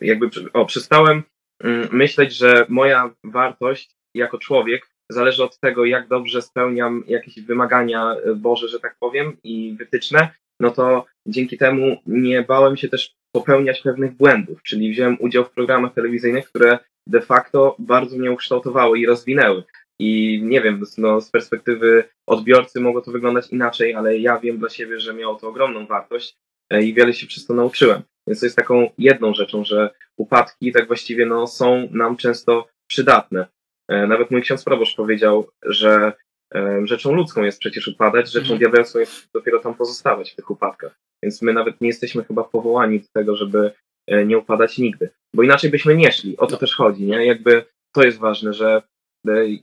jakby 0.01 0.29
o, 0.53 0.65
przestałem 0.65 1.23
mm, 1.63 1.87
myśleć, 1.91 2.35
że 2.35 2.65
moja 2.69 3.15
wartość 3.23 3.95
jako 4.15 4.37
człowiek 4.37 4.89
zależy 5.11 5.43
od 5.43 5.59
tego, 5.59 5.85
jak 5.85 6.07
dobrze 6.07 6.41
spełniam 6.41 7.03
jakieś 7.07 7.41
wymagania 7.41 8.13
e, 8.13 8.35
Boże, 8.35 8.67
że 8.67 8.79
tak 8.79 8.95
powiem, 8.99 9.37
i 9.43 9.75
wytyczne, 9.79 10.29
no 10.59 10.71
to 10.71 11.05
dzięki 11.27 11.57
temu 11.57 11.97
nie 12.05 12.41
bałem 12.41 12.77
się 12.77 12.89
też 12.89 13.15
popełniać 13.31 13.81
pewnych 13.81 14.13
błędów, 14.13 14.63
czyli 14.63 14.91
wziąłem 14.91 15.17
udział 15.19 15.45
w 15.45 15.51
programach 15.51 15.93
telewizyjnych, 15.93 16.49
które 16.49 16.79
de 17.07 17.21
facto 17.21 17.75
bardzo 17.79 18.17
mnie 18.17 18.31
ukształtowały 18.31 18.99
i 18.99 19.05
rozwinęły. 19.05 19.63
I 19.99 20.41
nie 20.43 20.61
wiem, 20.61 20.83
no, 20.97 21.21
z 21.21 21.29
perspektywy 21.29 22.03
odbiorcy 22.27 22.79
mogło 22.79 23.01
to 23.01 23.11
wyglądać 23.11 23.49
inaczej, 23.49 23.93
ale 23.93 24.17
ja 24.17 24.39
wiem 24.39 24.57
dla 24.57 24.69
siebie, 24.69 24.99
że 24.99 25.13
miało 25.13 25.35
to 25.35 25.47
ogromną 25.47 25.85
wartość 25.85 26.37
e, 26.69 26.83
i 26.83 26.93
wiele 26.93 27.13
się 27.13 27.27
przez 27.27 27.45
to 27.45 27.53
nauczyłem. 27.53 28.01
Więc 28.27 28.39
to 28.39 28.45
jest 28.45 28.55
taką 28.55 28.89
jedną 28.97 29.33
rzeczą, 29.33 29.63
że 29.63 29.89
upadki 30.17 30.71
tak 30.71 30.87
właściwie 30.87 31.25
no, 31.25 31.47
są 31.47 31.87
nam 31.91 32.17
często 32.17 32.67
przydatne. 32.87 33.47
E, 33.87 34.07
nawet 34.07 34.31
mój 34.31 34.41
ksiądz 34.41 34.63
proboszcz 34.63 34.95
powiedział, 34.95 35.47
że 35.65 36.13
e, 36.55 36.81
rzeczą 36.87 37.13
ludzką 37.13 37.43
jest 37.43 37.59
przecież 37.59 37.87
upadać, 37.87 38.31
rzeczą 38.31 38.53
mhm. 38.53 38.59
diabelską 38.59 38.99
jest 38.99 39.29
dopiero 39.33 39.59
tam 39.59 39.75
pozostawać 39.75 40.31
w 40.31 40.35
tych 40.35 40.51
upadkach. 40.51 40.99
Więc 41.23 41.41
my 41.41 41.53
nawet 41.53 41.81
nie 41.81 41.87
jesteśmy 41.87 42.23
chyba 42.23 42.43
powołani 42.43 42.99
do 42.99 43.07
tego, 43.13 43.35
żeby 43.35 43.71
e, 44.07 44.25
nie 44.25 44.37
upadać 44.37 44.77
nigdy. 44.77 45.09
Bo 45.33 45.43
inaczej 45.43 45.69
byśmy 45.69 45.95
nie 45.95 46.11
szli. 46.11 46.37
O 46.37 46.45
to 46.45 46.51
no. 46.51 46.57
też 46.57 46.75
chodzi, 46.75 47.05
nie? 47.05 47.25
Jakby 47.25 47.65
to 47.95 48.03
jest 48.03 48.19
ważne, 48.19 48.53
że 48.53 48.81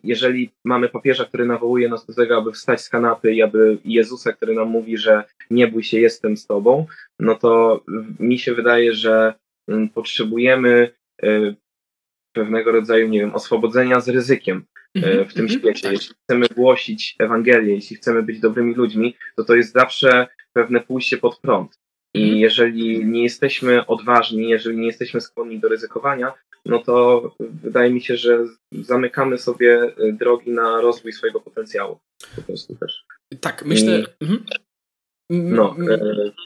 jeżeli 0.04 0.50
mamy 0.64 0.88
papieża, 0.88 1.24
który 1.24 1.46
nawołuje 1.46 1.88
nas 1.88 2.06
do 2.06 2.14
tego, 2.14 2.36
aby 2.36 2.52
wstać 2.52 2.80
z 2.80 2.88
kanapy 2.88 3.34
i 3.34 3.42
aby 3.42 3.78
Jezusa, 3.84 4.32
który 4.32 4.54
nam 4.54 4.68
mówi, 4.68 4.98
że 4.98 5.24
nie 5.50 5.68
bój 5.68 5.82
się, 5.82 6.00
jestem 6.00 6.36
z 6.36 6.46
tobą, 6.46 6.86
no 7.20 7.34
to 7.34 7.80
mi 8.20 8.38
się 8.38 8.54
wydaje, 8.54 8.94
że 8.94 9.34
mm, 9.68 9.88
potrzebujemy 9.88 10.90
pewnego 12.34 12.72
rodzaju, 12.72 13.08
nie 13.08 13.20
wiem, 13.20 13.34
oswobodzenia 13.34 14.00
z 14.00 14.08
ryzykiem 14.08 14.64
mm-hmm, 14.96 15.28
w 15.28 15.34
tym 15.34 15.46
mm-hmm, 15.46 15.58
świecie. 15.58 15.82
Tak. 15.82 15.92
Jeśli 15.92 16.14
chcemy 16.24 16.46
głosić 16.56 17.16
Ewangelię, 17.18 17.74
jeśli 17.74 17.96
chcemy 17.96 18.22
być 18.22 18.40
dobrymi 18.40 18.74
ludźmi, 18.74 19.16
to 19.36 19.44
to 19.44 19.54
jest 19.54 19.72
zawsze 19.72 20.26
pewne 20.52 20.80
pójście 20.80 21.18
pod 21.18 21.40
prąd. 21.40 21.78
I 22.14 22.22
mhm. 22.22 22.40
jeżeli 22.40 23.06
nie 23.06 23.22
jesteśmy 23.22 23.86
odważni, 23.86 24.48
jeżeli 24.48 24.76
nie 24.76 24.86
jesteśmy 24.86 25.20
skłonni 25.20 25.60
do 25.60 25.68
ryzykowania, 25.68 26.32
no 26.66 26.78
to 26.78 27.22
wydaje 27.40 27.90
mi 27.90 28.00
się, 28.00 28.16
że 28.16 28.44
zamykamy 28.72 29.38
sobie 29.38 29.82
e, 29.82 30.12
drogi 30.12 30.50
na 30.50 30.80
rozwój 30.80 31.12
swojego 31.12 31.40
potencjału. 31.40 31.98
Po 32.36 32.42
prostu 32.42 32.76
też. 32.76 33.04
Tak, 33.40 33.64
myślę. 33.64 34.06
I... 34.20 34.26
No, 35.30 35.76
e, 35.90 35.98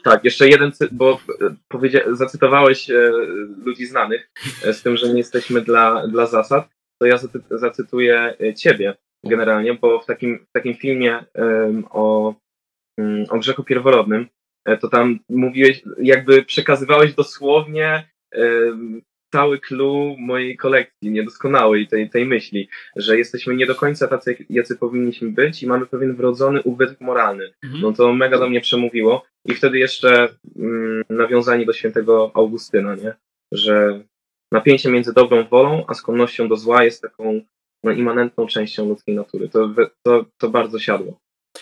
tak, 0.03 0.23
jeszcze 0.23 0.49
jeden, 0.49 0.71
bo 0.91 1.19
powiedzia- 1.73 2.15
zacytowałeś 2.15 2.89
e, 2.89 3.11
ludzi 3.65 3.85
znanych 3.85 4.31
e, 4.65 4.73
z 4.73 4.83
tym, 4.83 4.97
że 4.97 5.09
nie 5.09 5.17
jesteśmy 5.17 5.61
dla, 5.61 6.07
dla 6.07 6.25
zasad, 6.25 6.69
to 7.01 7.05
ja 7.07 7.17
zacy- 7.17 7.41
zacytuję 7.51 8.33
ciebie 8.57 8.95
generalnie, 9.25 9.73
bo 9.73 9.99
w 9.99 10.05
takim, 10.05 10.45
w 10.49 10.51
takim 10.51 10.73
filmie 10.75 11.23
o, 11.89 12.35
mm, 12.99 13.25
o 13.29 13.39
grzechu 13.39 13.63
pierworodnym, 13.63 14.27
e, 14.65 14.77
to 14.77 14.87
tam 14.87 15.19
mówiłeś, 15.29 15.81
jakby 16.01 16.45
przekazywałeś 16.45 17.13
dosłownie 17.13 18.09
cały 19.31 19.59
clue 19.59 20.15
mojej 20.19 20.57
kolekcji 20.57 21.11
niedoskonałej, 21.11 21.87
tej, 21.87 22.09
tej 22.09 22.25
myśli, 22.25 22.69
że 22.95 23.17
jesteśmy 23.17 23.55
nie 23.55 23.65
do 23.65 23.75
końca 23.75 24.07
tacy, 24.07 24.45
jacy 24.49 24.75
powinniśmy 24.75 25.31
być 25.31 25.63
i 25.63 25.67
mamy 25.67 25.85
pewien 25.85 26.15
wrodzony 26.15 26.61
ubytek 26.61 27.01
moralny. 27.01 27.53
Mhm. 27.63 27.81
No 27.81 27.93
to 27.93 28.13
mega 28.13 28.39
do 28.39 28.49
mnie 28.49 28.61
przemówiło 28.61 29.25
i 29.45 29.53
wtedy 29.53 29.79
jeszcze 29.79 30.29
mm, 30.59 31.03
nawiązanie 31.09 31.65
do 31.65 31.73
świętego 31.73 32.31
Augustyna, 32.33 32.95
nie? 32.95 33.13
że 33.51 34.03
napięcie 34.51 34.91
między 34.91 35.13
dobrą 35.13 35.43
wolą 35.43 35.83
a 35.87 35.93
skłonnością 35.93 36.47
do 36.47 36.55
zła 36.55 36.83
jest 36.83 37.01
taką 37.01 37.41
no, 37.83 37.91
immanentną 37.91 38.47
częścią 38.47 38.89
ludzkiej 38.89 39.15
natury. 39.15 39.49
To, 39.49 39.69
to, 40.05 40.25
to 40.37 40.49
bardzo 40.49 40.79
siadło. 40.79 41.19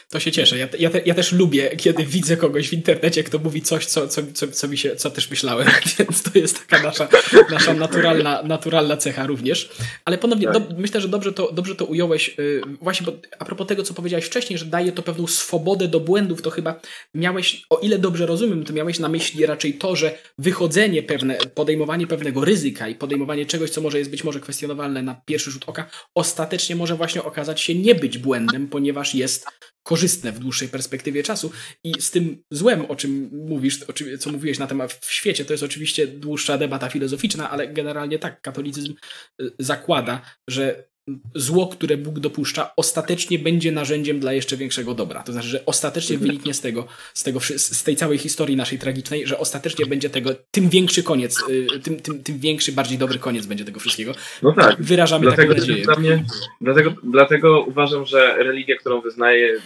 To 0.09 0.19
się 0.19 0.31
cieszę. 0.31 0.57
Ja, 0.57 0.67
ja, 0.79 0.89
te, 0.89 1.01
ja, 1.05 1.13
też 1.13 1.31
lubię, 1.31 1.69
kiedy 1.77 2.05
widzę 2.05 2.37
kogoś 2.37 2.69
w 2.69 2.73
internecie, 2.73 3.23
kto 3.23 3.39
mówi 3.39 3.61
coś, 3.61 3.85
co, 3.85 4.07
co, 4.07 4.21
co, 4.33 4.47
co, 4.47 4.67
mi 4.67 4.77
się, 4.77 4.95
co 4.95 5.09
też 5.09 5.29
myślałem, 5.29 5.67
więc 5.99 6.23
to 6.23 6.39
jest 6.39 6.67
taka 6.67 6.83
nasza, 6.83 7.07
nasza 7.49 7.73
naturalna, 7.73 8.43
naturalna 8.43 8.97
cecha 8.97 9.27
również. 9.27 9.69
Ale 10.05 10.17
ponownie, 10.17 10.47
tak. 10.47 10.53
do, 10.53 10.75
myślę, 10.77 11.01
że 11.01 11.07
dobrze 11.07 11.33
to, 11.33 11.51
dobrze 11.51 11.75
to 11.75 11.85
ująłeś, 11.85 12.35
yy, 12.37 12.61
właśnie 12.81 13.05
bo, 13.05 13.13
a 13.39 13.45
propos 13.45 13.67
tego, 13.67 13.83
co 13.83 13.93
powiedziałeś 13.93 14.25
wcześniej, 14.25 14.59
że 14.59 14.65
daje 14.65 14.91
to 14.91 15.03
pewną 15.03 15.27
swobodę 15.27 15.87
do 15.87 15.99
błędów, 15.99 16.41
to 16.41 16.49
chyba 16.49 16.81
miałeś, 17.13 17.65
o 17.69 17.77
ile 17.77 17.99
dobrze 17.99 18.25
rozumiem, 18.25 18.65
to 18.65 18.73
miałeś 18.73 18.99
na 18.99 19.09
myśli 19.09 19.45
raczej 19.45 19.73
to, 19.73 19.95
że 19.95 20.17
wychodzenie 20.37 21.03
pewne, 21.03 21.37
podejmowanie 21.37 22.07
pewnego 22.07 22.45
ryzyka 22.45 22.87
i 22.87 22.95
podejmowanie 22.95 23.45
czegoś, 23.45 23.69
co 23.69 23.81
może 23.81 23.99
jest 23.99 24.11
być 24.11 24.23
może 24.23 24.39
kwestionowalne 24.39 25.03
na 25.03 25.21
pierwszy 25.25 25.51
rzut 25.51 25.63
oka, 25.67 25.89
ostatecznie 26.15 26.75
może 26.75 26.95
właśnie 26.95 27.23
okazać 27.23 27.61
się 27.61 27.75
nie 27.75 27.95
być 27.95 28.17
błędem, 28.17 28.67
ponieważ 28.67 29.15
jest 29.15 29.45
korzystne 29.87 30.31
w 30.31 30.39
dłuższej 30.39 30.67
perspektywie 30.67 31.23
czasu. 31.23 31.51
I 31.83 32.01
z 32.01 32.11
tym 32.11 32.43
złem, 32.51 32.85
o 32.85 32.95
czym 32.95 33.29
mówisz, 33.33 33.83
o 33.83 33.93
czym, 33.93 34.17
co 34.17 34.31
mówiłeś 34.31 34.59
na 34.59 34.67
temat 34.67 34.93
w 34.93 35.11
świecie, 35.11 35.45
to 35.45 35.53
jest 35.53 35.63
oczywiście 35.63 36.07
dłuższa 36.07 36.57
debata 36.57 36.89
filozoficzna, 36.89 37.49
ale 37.49 37.67
generalnie 37.67 38.19
tak, 38.19 38.41
katolicyzm 38.41 38.93
y, 39.41 39.51
zakłada, 39.59 40.21
że 40.49 40.87
zło, 41.35 41.67
które 41.67 41.97
Bóg 41.97 42.19
dopuszcza, 42.19 42.71
ostatecznie 42.77 43.39
będzie 43.39 43.71
narzędziem 43.71 44.19
dla 44.19 44.33
jeszcze 44.33 44.57
większego 44.57 44.93
dobra. 44.93 45.23
To 45.23 45.31
znaczy, 45.31 45.47
że 45.47 45.65
ostatecznie 45.65 46.17
wyniknie 46.17 46.53
z 46.53 46.61
tego, 46.61 46.87
z, 47.13 47.23
tego, 47.23 47.39
z 47.39 47.83
tej 47.83 47.95
całej 47.95 48.17
historii 48.17 48.55
naszej 48.55 48.79
tragicznej, 48.79 49.27
że 49.27 49.39
ostatecznie 49.39 49.85
będzie 49.85 50.09
tego, 50.09 50.35
tym 50.51 50.69
większy 50.69 51.03
koniec, 51.03 51.43
y, 51.49 51.79
tym, 51.79 51.99
tym, 51.99 52.23
tym 52.23 52.39
większy, 52.39 52.71
bardziej 52.71 52.97
dobry 52.97 53.19
koniec 53.19 53.45
będzie 53.45 53.65
tego 53.65 53.79
wszystkiego. 53.79 54.13
No 54.43 54.53
tak. 54.53 54.75
Wyrażamy 54.79 55.25
dlatego, 55.25 55.53
taką 55.53 55.67
nadzieję. 55.67 55.85
Dla 55.85 55.95
mnie, 55.95 56.25
dlatego, 56.61 56.93
dlatego 57.03 57.61
uważam, 57.61 58.05
że 58.05 58.37
religia, 58.37 58.75
którą 58.77 59.01
wyznaję, 59.01 59.61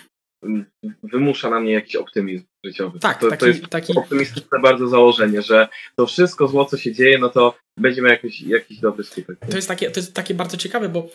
wymusza 1.04 1.50
na 1.50 1.60
mnie 1.60 1.74
jakiś 1.74 1.96
optymizm 1.96 2.46
życiowy. 2.66 3.00
Tak, 3.00 3.20
to, 3.20 3.30
taki, 3.30 3.40
to 3.40 3.48
jest 3.48 3.68
taki... 3.68 3.96
optymistyczne 3.96 4.60
bardzo 4.60 4.88
założenie, 4.88 5.42
że 5.42 5.68
to 5.96 6.06
wszystko 6.06 6.48
zło, 6.48 6.66
co 6.66 6.78
się 6.78 6.94
dzieje, 6.94 7.18
no 7.18 7.30
to 7.30 7.58
będzie 7.78 8.02
miał 8.02 8.12
jakiś, 8.12 8.42
jakiś 8.42 8.80
dobry 8.80 9.04
skutek. 9.04 9.38
To 9.50 9.56
jest, 9.56 9.68
takie, 9.68 9.92
to 9.92 10.00
jest 10.00 10.14
takie 10.14 10.34
bardzo 10.34 10.58
ciekawe, 10.58 10.90
bo 10.90 11.10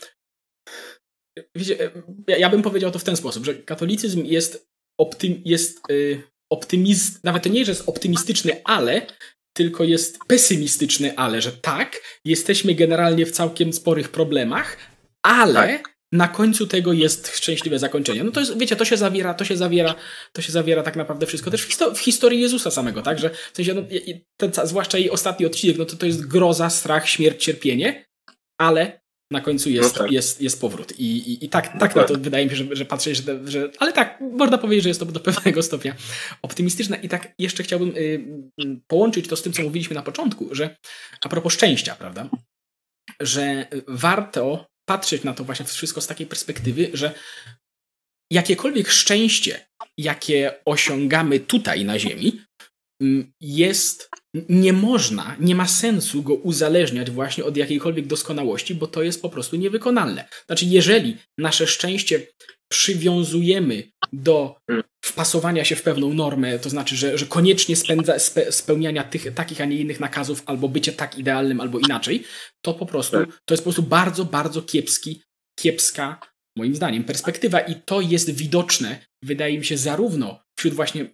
wiecie, 1.55 1.91
ja, 2.29 2.37
ja 2.37 2.51
bym 2.51 2.63
powiedział 2.63 2.91
to 2.91 2.99
w 2.99 3.05
ten 3.05 3.17
sposób, 3.17 3.45
że 3.45 3.55
katolicyzm 3.55 4.25
jest, 4.25 4.69
optym, 5.01 5.43
jest 5.45 5.81
yy, 5.89 6.23
optymizm, 6.53 7.19
nawet 7.25 7.43
to 7.43 7.49
nie, 7.49 7.65
że 7.65 7.73
jest 7.73 7.89
optymistyczny, 7.89 8.61
ale 8.65 9.07
tylko 9.57 9.85
jest 9.85 10.19
pesymistyczny, 10.29 11.17
ale 11.17 11.43
że 11.43 11.53
tak, 11.53 12.21
jesteśmy 12.25 12.75
generalnie 12.75 13.27
w 13.27 13.33
całkiem 13.33 13.73
sporych 13.73 14.09
problemach, 14.09 14.77
ale 15.23 15.55
tak 15.55 15.96
na 16.13 16.29
końcu 16.29 16.67
tego 16.67 16.93
jest 16.93 17.37
szczęśliwe 17.37 17.79
zakończenie. 17.79 18.25
No 18.25 18.31
to 18.31 18.41
jest, 18.41 18.59
wiecie, 18.59 18.77
to 18.77 18.85
się 18.85 18.97
zawiera, 18.97 19.35
to 19.35 19.45
się 19.45 19.57
zawiera, 19.57 19.95
to 20.33 20.43
się 20.43 20.53
zawiera 20.53 20.83
tak 20.83 20.97
naprawdę 20.97 21.27
wszystko. 21.27 21.51
Też 21.51 21.63
w, 21.63 21.67
histo 21.67 21.95
w 21.95 21.99
historii 21.99 22.41
Jezusa 22.41 22.71
samego, 22.71 23.03
tak? 23.03 23.19
Że 23.19 23.31
w 23.31 23.57
sensie, 23.57 23.75
no, 23.75 23.83
ten, 24.37 24.53
zwłaszcza 24.65 24.99
jej 24.99 25.11
ostatni 25.11 25.47
odcinek, 25.47 25.79
no 25.79 25.85
to 25.85 25.97
to 25.97 26.07
jest 26.07 26.27
groza, 26.27 26.71
strach, 26.71 27.09
śmierć, 27.09 27.45
cierpienie, 27.45 28.07
ale 28.61 29.01
na 29.31 29.41
końcu 29.41 29.71
jest, 29.71 29.97
no 29.97 30.03
tak. 30.03 30.13
jest, 30.13 30.43
jest 30.43 30.61
powrót. 30.61 30.99
I, 30.99 31.17
i, 31.17 31.45
i 31.45 31.49
tak, 31.49 31.79
tak 31.79 31.97
na 31.97 32.05
to 32.05 32.15
wydaje 32.15 32.45
mi 32.45 32.51
się, 32.51 32.57
że, 32.57 32.77
że 32.77 32.85
patrzę, 32.85 33.15
że, 33.15 33.23
że. 33.45 33.71
Ale 33.79 33.93
tak, 33.93 34.21
można 34.21 34.59
powiedzieć, 34.59 34.83
że 34.83 34.91
jest 34.91 35.01
to 35.01 35.07
do 35.07 35.21
pewnego 35.21 35.63
stopnia 35.63 35.95
optymistyczne. 36.43 36.99
I 37.03 37.09
tak 37.09 37.35
jeszcze 37.39 37.63
chciałbym 37.63 37.97
y, 37.97 38.25
połączyć 38.87 39.29
to 39.29 39.37
z 39.37 39.43
tym, 39.43 39.53
co 39.53 39.63
mówiliśmy 39.63 39.95
na 39.95 40.03
początku, 40.03 40.55
że 40.55 40.77
a 41.21 41.29
propos 41.29 41.53
szczęścia, 41.53 41.95
prawda? 41.95 42.29
Że 43.21 43.67
warto 43.89 44.67
patrzeć 44.89 45.25
na 45.25 45.35
to 45.35 45.45
właśnie 45.45 45.67
wszystko 45.67 46.01
z 46.01 46.07
takiej 46.07 46.27
perspektywy, 46.27 46.91
że 46.93 47.15
jakiekolwiek 48.33 48.89
szczęście, 48.89 49.67
jakie 49.99 50.55
osiągamy 50.65 51.41
tutaj 51.41 51.85
na 51.85 51.99
Ziemi, 51.99 52.41
mm, 53.03 53.33
jest, 53.41 54.11
nie 54.49 54.73
można, 54.73 55.37
nie 55.41 55.55
ma 55.55 55.69
sensu 55.69 56.23
go 56.23 56.35
uzależniać 56.35 57.11
właśnie 57.11 57.45
od 57.45 57.57
jakiejkolwiek 57.57 58.07
doskonałości, 58.07 58.75
bo 58.75 58.87
to 58.87 59.03
jest 59.03 59.23
po 59.23 59.29
prostu 59.29 59.57
niewykonalne. 59.57 60.29
Znaczy, 60.47 60.65
jeżeli 60.67 61.17
nasze 61.39 61.67
szczęście 61.67 62.27
przywiązujemy 62.69 63.83
do 64.13 64.57
wpasowania 65.05 65.65
się 65.65 65.77
w 65.77 65.83
pewną 65.83 66.15
normę, 66.15 66.59
to 66.59 66.71
znaczy, 66.71 66.97
że, 66.97 67.19
że 67.19 67.27
koniecznie 67.27 67.77
spędza, 67.77 68.19
spe, 68.19 68.53
spełniania 68.53 69.05
tych, 69.05 69.35
takich, 69.35 69.61
a 69.61 69.65
nie 69.65 69.77
innych 69.77 70.01
nakazów, 70.01 70.43
albo 70.47 70.69
bycie 70.69 70.93
tak 70.93 71.19
idealnym, 71.19 71.61
albo 71.61 71.79
inaczej, 71.79 72.25
to 72.65 72.75
po 72.75 72.87
prostu, 72.87 73.17
tak. 73.17 73.29
to 73.45 73.55
jest 73.55 73.65
po 73.65 73.71
prostu 73.71 73.83
bardzo, 73.83 74.25
bardzo 74.25 74.63
kiepski, 74.63 75.23
kiepska, 75.59 76.21
moim 76.59 76.75
zdaniem, 76.75 77.05
perspektywa 77.05 77.61
i 77.61 77.75
to 77.75 78.01
jest 78.01 78.31
widoczne, 78.31 79.07
wydaje 79.23 79.59
mi 79.59 79.65
się, 79.65 79.79
zarówno 79.79 80.41
wśród 80.59 80.75
właśnie 80.75 81.07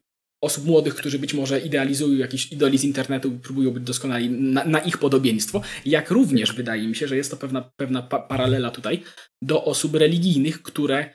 osób 0.43 0.65
młodych, 0.65 0.95
którzy 0.95 1.19
być 1.19 1.35
może 1.35 1.61
idealizują 1.61 2.19
jakiś 2.19 2.53
idoli 2.53 2.79
z 2.79 2.85
internetu 2.85 3.29
i 3.29 3.39
próbują 3.39 3.71
być 3.71 3.83
doskonali 3.83 4.31
na, 4.31 4.65
na, 4.65 4.79
ich 4.79 4.99
podobieństwo, 4.99 5.63
jak 5.87 6.11
również 6.11 6.53
wydaje 6.53 6.89
mi 6.89 6.97
się, 6.97 7.09
że 7.09 7.17
jest 7.17 7.31
to 7.31 7.37
pewna, 7.37 7.71
pewna 7.77 8.03
pa 8.03 8.19
paralela 8.19 8.71
tutaj 8.71 9.03
do 9.43 9.65
osób 9.65 9.95
religijnych, 9.95 10.63
które 10.63 11.15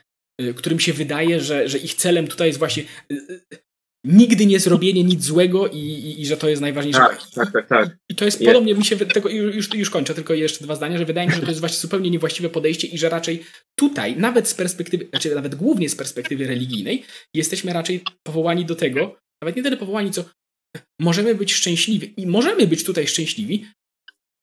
którym 0.56 0.80
się 0.80 0.92
wydaje, 0.92 1.40
że, 1.40 1.68
że 1.68 1.78
ich 1.78 1.94
celem 1.94 2.28
tutaj 2.28 2.46
jest 2.46 2.58
właśnie 2.58 2.82
y, 3.12 3.14
y, 3.54 3.58
nigdy 4.04 4.46
nie 4.46 4.60
zrobienie 4.60 5.04
nic 5.04 5.24
złego 5.24 5.68
i, 5.68 5.78
i, 5.78 6.20
i, 6.20 6.26
że 6.26 6.36
to 6.36 6.48
jest 6.48 6.62
najważniejsze. 6.62 6.98
Tak, 6.98 7.20
tak, 7.34 7.52
tak. 7.52 7.68
tak. 7.68 7.96
I 8.10 8.14
to 8.14 8.24
jest 8.24 8.44
podobnie, 8.44 8.74
mi 8.74 8.84
się 8.84 8.96
tego, 8.96 9.28
już, 9.28 9.74
już 9.74 9.90
kończę, 9.90 10.14
tylko 10.14 10.34
jeszcze 10.34 10.64
dwa 10.64 10.76
zdania, 10.76 10.98
że 10.98 11.04
wydaje 11.04 11.28
mi 11.28 11.32
się, 11.32 11.40
że 11.40 11.44
to 11.44 11.50
jest 11.50 11.60
właśnie 11.60 11.78
zupełnie 11.78 12.10
niewłaściwe 12.10 12.48
podejście 12.48 12.86
i 12.86 12.98
że 12.98 13.08
raczej 13.08 13.44
tutaj, 13.78 14.16
nawet 14.16 14.48
z 14.48 14.54
perspektywy, 14.54 15.06
znaczy 15.10 15.34
nawet 15.34 15.54
głównie 15.54 15.88
z 15.88 15.94
perspektywy 15.94 16.46
religijnej, 16.46 17.04
jesteśmy 17.34 17.72
raczej 17.72 18.02
powołani 18.26 18.64
do 18.64 18.74
tego, 18.74 19.16
nawet 19.42 19.56
nie 19.56 19.62
tyle 19.62 19.76
powołani, 19.76 20.10
co 20.10 20.24
możemy 21.00 21.34
być 21.34 21.54
szczęśliwi 21.54 22.14
i 22.16 22.26
możemy 22.26 22.66
być 22.66 22.84
tutaj 22.84 23.06
szczęśliwi, 23.06 23.66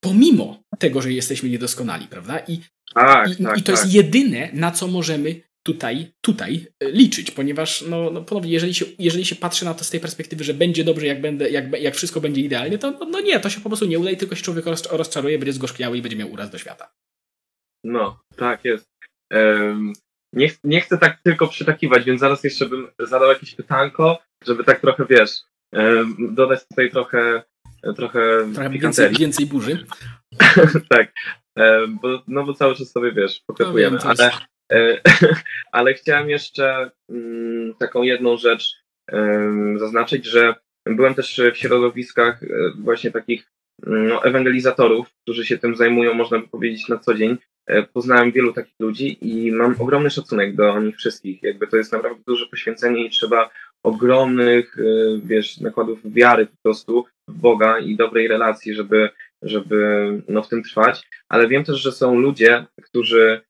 pomimo 0.04 0.64
tego, 0.80 1.02
że 1.02 1.14
jesteśmy 1.14 1.50
niedoskonali, 1.50 2.08
prawda? 2.08 2.40
I, 2.40 2.60
tak, 2.94 3.40
i, 3.40 3.44
tak, 3.44 3.58
i 3.58 3.64
to 3.64 3.72
jest 3.72 3.84
tak. 3.84 3.94
jedyne, 3.94 4.50
na 4.54 4.72
co 4.72 4.88
możemy 4.88 5.42
tutaj, 5.65 6.13
tutaj 6.21 6.67
e, 6.80 6.91
liczyć, 6.91 7.32
ponieważ 7.32 7.82
no, 7.82 8.12
no 8.12 8.21
ponownie, 8.21 8.51
jeżeli 8.51 8.73
się, 8.73 8.86
jeżeli 8.99 9.25
się 9.25 9.36
patrzy 9.36 9.65
na 9.65 9.73
to 9.73 9.84
z 9.84 9.89
tej 9.89 9.99
perspektywy, 9.99 10.43
że 10.43 10.54
będzie 10.54 10.84
dobrze, 10.84 11.06
jak, 11.06 11.21
będę, 11.21 11.49
jak, 11.49 11.82
jak 11.82 11.95
wszystko 11.95 12.21
będzie 12.21 12.41
idealnie, 12.41 12.78
to 12.78 12.91
no, 12.91 13.06
no 13.06 13.19
nie, 13.19 13.39
to 13.39 13.49
się 13.49 13.62
po 13.62 13.69
prostu 13.69 13.86
nie 13.86 13.99
uda 13.99 14.12
i 14.12 14.17
tylko 14.17 14.36
się 14.36 14.43
człowiek 14.43 14.65
rozczaruje, 14.91 15.39
będzie 15.39 15.54
zgorzkniały 15.54 15.97
i 15.97 16.01
będzie 16.01 16.17
miał 16.17 16.32
uraz 16.32 16.49
do 16.49 16.58
świata. 16.58 16.93
No, 17.84 18.19
tak 18.36 18.65
jest. 18.65 18.89
Um, 19.34 19.93
nie, 20.34 20.49
nie 20.63 20.82
chcę 20.82 20.97
tak 20.97 21.21
tylko 21.23 21.47
przytakiwać, 21.47 22.04
więc 22.04 22.21
zaraz 22.21 22.43
jeszcze 22.43 22.65
bym 22.65 22.88
zadał 22.99 23.30
jakieś 23.30 23.56
pytanko, 23.56 24.19
żeby 24.47 24.63
tak 24.63 24.82
trochę, 24.82 25.06
wiesz, 25.10 25.32
um, 25.73 26.36
dodać 26.36 26.60
tutaj 26.69 26.91
trochę 26.91 27.43
trochę, 27.95 28.54
trochę 28.54 28.69
więcej, 28.69 29.13
więcej 29.13 29.45
burzy. 29.45 29.86
tak, 30.89 31.13
bo, 32.01 32.23
no 32.28 32.43
bo 32.43 32.54
cały 32.54 32.75
czas 32.75 32.91
sobie, 32.91 33.12
wiesz, 33.12 33.41
pokazujemy, 33.47 33.97
no 34.04 34.10
ale 34.10 34.32
ale 35.71 35.93
chciałem 35.93 36.30
jeszcze 36.30 36.91
mm, 37.10 37.73
taką 37.80 38.04
jedną 38.04 38.38
rzecz 38.38 38.86
zaznaczyć, 39.78 40.25
że 40.25 40.56
byłem 40.86 41.15
też 41.15 41.41
w 41.54 41.58
środowiskach 41.58 42.43
e, 42.43 42.47
właśnie 42.80 43.12
takich 43.12 43.51
mm, 43.88 44.08
no, 44.08 44.23
ewangelizatorów, 44.23 45.10
którzy 45.23 45.45
się 45.45 45.58
tym 45.58 45.75
zajmują, 45.75 46.13
można 46.13 46.39
by 46.39 46.47
powiedzieć, 46.47 46.88
na 46.88 46.97
co 46.97 47.13
dzień. 47.13 47.38
E, 47.67 47.84
poznałem 47.84 48.32
wielu 48.32 48.54
takich 48.54 48.75
ludzi 48.80 49.17
i 49.21 49.51
mam 49.51 49.75
ogromny 49.80 50.10
szacunek 50.10 50.56
do 50.56 50.80
nich 50.80 50.97
wszystkich. 50.97 51.43
Jakby 51.43 51.67
to 51.67 51.78
jest 51.78 51.91
naprawdę 51.91 52.21
duże 52.28 52.45
poświęcenie 52.45 53.06
i 53.06 53.10
trzeba 53.10 53.49
ogromnych, 53.84 54.75
wiesz, 55.23 55.60
nakładów 55.60 56.13
wiary 56.13 56.45
po 56.45 56.58
prostu 56.63 57.06
w 57.28 57.34
Boga 57.34 57.80
i 57.80 57.95
dobrej 57.95 58.28
relacji, 58.28 58.73
żeby, 58.73 59.10
żeby 59.41 60.10
no, 60.28 60.43
w 60.43 60.49
tym 60.49 60.63
trwać. 60.63 61.08
Ale 61.30 61.47
wiem 61.47 61.63
też, 61.63 61.82
że 61.82 61.91
są 61.91 62.19
ludzie, 62.19 62.65
którzy 62.82 63.41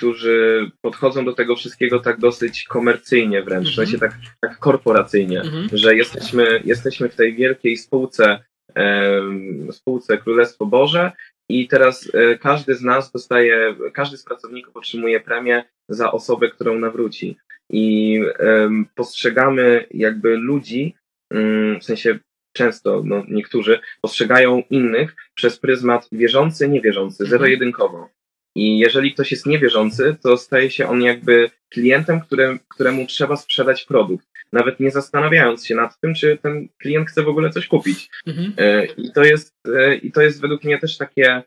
którzy 0.00 0.70
podchodzą 0.80 1.24
do 1.24 1.32
tego 1.32 1.56
wszystkiego 1.56 2.00
tak 2.00 2.18
dosyć 2.18 2.64
komercyjnie 2.64 3.42
wręcz, 3.42 3.66
mm 3.66 3.70
-hmm. 3.70 3.72
w 3.72 3.76
sensie 3.76 3.98
tak, 3.98 4.12
tak 4.40 4.58
korporacyjnie, 4.58 5.40
mm 5.40 5.52
-hmm. 5.52 5.68
że 5.72 5.96
jesteśmy, 5.96 6.62
jesteśmy 6.64 7.08
w 7.08 7.16
tej 7.16 7.34
wielkiej 7.34 7.76
spółce, 7.76 8.44
um, 8.76 9.72
spółce 9.72 10.18
Królestwo 10.18 10.66
Boże 10.66 11.12
i 11.48 11.68
teraz 11.68 12.10
e, 12.14 12.38
każdy 12.38 12.74
z 12.74 12.82
nas 12.82 13.12
dostaje, 13.12 13.74
każdy 13.94 14.16
z 14.16 14.24
pracowników 14.24 14.76
otrzymuje 14.76 15.20
premię 15.20 15.64
za 15.88 16.12
osobę, 16.12 16.48
którą 16.48 16.78
nawróci. 16.78 17.36
I 17.70 18.20
um, 18.38 18.86
postrzegamy 18.94 19.86
jakby 19.90 20.36
ludzi, 20.36 20.94
um, 21.30 21.80
w 21.80 21.84
sensie 21.84 22.18
często 22.52 23.02
no, 23.04 23.24
niektórzy 23.28 23.80
postrzegają 24.02 24.62
innych 24.70 25.16
przez 25.34 25.58
pryzmat 25.58 26.08
wierzący, 26.12 26.68
niewierzący, 26.68 27.24
mhm. 27.24 27.30
zero-jedynkowo. 27.30 28.08
I 28.54 28.78
jeżeli 28.78 29.14
ktoś 29.14 29.30
jest 29.30 29.46
niewierzący, 29.46 30.16
to 30.22 30.36
staje 30.36 30.70
się 30.70 30.88
on 30.88 31.02
jakby 31.02 31.50
klientem, 31.70 32.20
którym, 32.20 32.58
któremu 32.68 33.06
trzeba 33.06 33.36
sprzedać 33.36 33.84
produkt, 33.84 34.26
nawet 34.52 34.80
nie 34.80 34.90
zastanawiając 34.90 35.66
się 35.66 35.74
nad 35.74 36.00
tym, 36.00 36.14
czy 36.14 36.38
ten 36.42 36.68
klient 36.78 37.08
chce 37.08 37.22
w 37.22 37.28
ogóle 37.28 37.50
coś 37.50 37.66
kupić. 37.66 38.10
Mhm. 38.26 38.52
E, 38.56 38.84
I, 38.84 39.12
to 39.12 39.24
jest, 39.24 39.54
e, 39.76 39.94
I 39.96 40.12
to 40.12 40.20
jest 40.20 40.40
według 40.40 40.64
mnie 40.64 40.78
też 40.78 40.96
takie, 40.96 41.42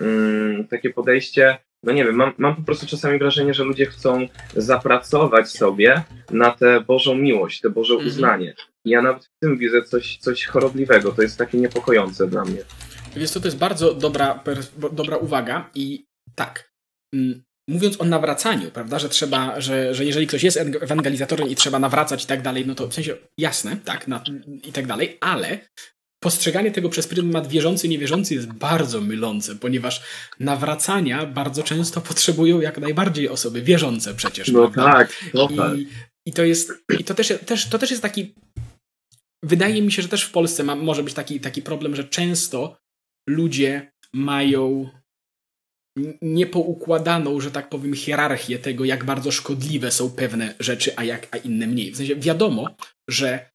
mm, 0.00 0.68
takie 0.68 0.90
podejście, 0.90 1.58
no 1.82 1.92
nie 1.92 2.04
wiem, 2.04 2.14
mam, 2.14 2.32
mam 2.38 2.56
po 2.56 2.62
prostu 2.62 2.86
czasami 2.86 3.18
wrażenie, 3.18 3.54
że 3.54 3.64
ludzie 3.64 3.86
chcą 3.86 4.28
zapracować 4.56 5.50
sobie 5.50 6.02
na 6.30 6.50
tę 6.50 6.80
Bożą 6.80 7.14
miłość, 7.14 7.60
te 7.60 7.70
Boże 7.70 7.94
mhm. 7.94 8.08
uznanie. 8.08 8.54
I 8.84 8.90
ja 8.90 9.02
nawet 9.02 9.24
w 9.24 9.38
tym 9.40 9.58
widzę 9.58 9.82
coś, 9.82 10.16
coś 10.16 10.44
chorobliwego, 10.44 11.12
to 11.12 11.22
jest 11.22 11.38
takie 11.38 11.58
niepokojące 11.58 12.26
dla 12.26 12.44
mnie. 12.44 12.58
Więc 13.16 13.32
to, 13.32 13.40
to 13.40 13.46
jest 13.46 13.58
bardzo 13.58 13.94
dobra, 13.94 14.40
dobra 14.92 15.16
uwaga 15.16 15.70
i 15.74 16.04
tak, 16.34 16.72
mm, 17.14 17.42
mówiąc 17.68 18.00
o 18.00 18.04
nawracaniu, 18.04 18.70
prawda, 18.70 18.98
że 18.98 19.08
trzeba, 19.08 19.60
że, 19.60 19.94
że 19.94 20.04
jeżeli 20.04 20.26
ktoś 20.26 20.42
jest 20.42 20.56
ewangelizatorem 20.56 21.48
i 21.48 21.54
trzeba 21.54 21.78
nawracać 21.78 22.24
i 22.24 22.26
tak 22.26 22.42
dalej, 22.42 22.66
no 22.66 22.74
to 22.74 22.88
w 22.88 22.94
sensie 22.94 23.16
jasne, 23.38 23.76
tak, 23.76 24.08
na, 24.08 24.24
i 24.64 24.72
tak 24.72 24.86
dalej, 24.86 25.18
ale 25.20 25.58
postrzeganie 26.24 26.70
tego 26.70 26.88
przez 26.88 27.06
pryzmat 27.06 27.48
wierzący, 27.48 27.88
niewierzący 27.88 28.34
jest 28.34 28.52
bardzo 28.52 29.00
mylące, 29.00 29.56
ponieważ 29.56 30.02
nawracania 30.40 31.26
bardzo 31.26 31.62
często 31.62 32.00
potrzebują 32.00 32.60
jak 32.60 32.78
najbardziej 32.78 33.28
osoby 33.28 33.62
wierzące 33.62 34.14
przecież. 34.14 34.48
No 34.48 34.70
prawda? 34.70 34.92
tak, 34.92 35.24
no 35.34 35.48
I, 35.50 35.56
tak. 35.56 35.72
I 36.26 36.32
to 36.32 36.44
jest, 36.44 36.72
i 37.00 37.04
to 37.04 37.14
też, 37.14 37.32
też, 37.46 37.68
to 37.68 37.78
też 37.78 37.90
jest 37.90 38.02
taki, 38.02 38.34
wydaje 39.42 39.82
mi 39.82 39.92
się, 39.92 40.02
że 40.02 40.08
też 40.08 40.24
w 40.24 40.30
Polsce 40.30 40.64
ma, 40.64 40.76
może 40.76 41.02
być 41.02 41.14
taki, 41.14 41.40
taki 41.40 41.62
problem, 41.62 41.96
że 41.96 42.04
często 42.04 42.76
ludzie 43.28 43.92
mają 44.14 44.90
niepoukładaną, 46.22 47.40
że 47.40 47.50
tak 47.50 47.68
powiem, 47.68 47.94
hierarchię 47.94 48.58
tego, 48.58 48.84
jak 48.84 49.04
bardzo 49.04 49.30
szkodliwe 49.30 49.90
są 49.90 50.10
pewne 50.10 50.54
rzeczy, 50.60 50.92
a 50.96 51.04
jak 51.04 51.28
a 51.30 51.36
inne 51.36 51.66
mniej. 51.66 51.92
W 51.92 51.96
sensie 51.96 52.16
wiadomo, 52.16 52.76
że 53.08 53.50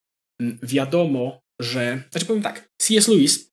wiadomo, 0.63 1.41
że. 1.61 2.03
Znaczy 2.11 2.25
powiem 2.25 2.43
tak, 2.43 2.69
C.S. 2.77 3.07
Lewis 3.07 3.49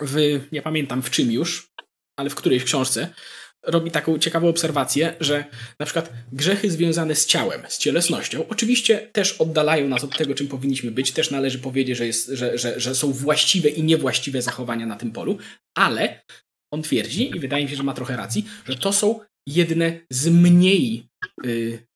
w, 0.00 0.40
nie 0.52 0.62
pamiętam 0.62 1.02
w 1.02 1.10
czym 1.10 1.32
już, 1.32 1.72
ale 2.18 2.30
w 2.30 2.34
którejś 2.34 2.64
książce, 2.64 3.08
robi 3.66 3.90
taką 3.90 4.18
ciekawą 4.18 4.48
obserwację, 4.48 5.14
że 5.20 5.44
na 5.80 5.86
przykład 5.86 6.12
grzechy 6.32 6.70
związane 6.70 7.14
z 7.14 7.26
ciałem, 7.26 7.62
z 7.68 7.78
cielesnością, 7.78 8.48
oczywiście 8.48 8.98
też 9.12 9.32
oddalają 9.32 9.88
nas 9.88 10.04
od 10.04 10.16
tego, 10.18 10.34
czym 10.34 10.48
powinniśmy 10.48 10.90
być. 10.90 11.12
Też 11.12 11.30
należy 11.30 11.58
powiedzieć, 11.58 11.96
że, 11.96 12.06
jest, 12.06 12.28
że, 12.28 12.58
że, 12.58 12.80
że 12.80 12.94
są 12.94 13.12
właściwe 13.12 13.68
i 13.68 13.82
niewłaściwe 13.82 14.42
zachowania 14.42 14.86
na 14.86 14.96
tym 14.96 15.10
polu, 15.12 15.38
ale 15.74 16.20
on 16.70 16.82
twierdzi, 16.82 17.36
i 17.36 17.40
wydaje 17.40 17.64
mi 17.64 17.70
się, 17.70 17.76
że 17.76 17.82
ma 17.82 17.94
trochę 17.94 18.16
racji, 18.16 18.44
że 18.68 18.76
to 18.76 18.92
są 18.92 19.20
jedne 19.46 20.00
z 20.10 20.28
mniej, 20.28 21.08
yy, 21.44 21.86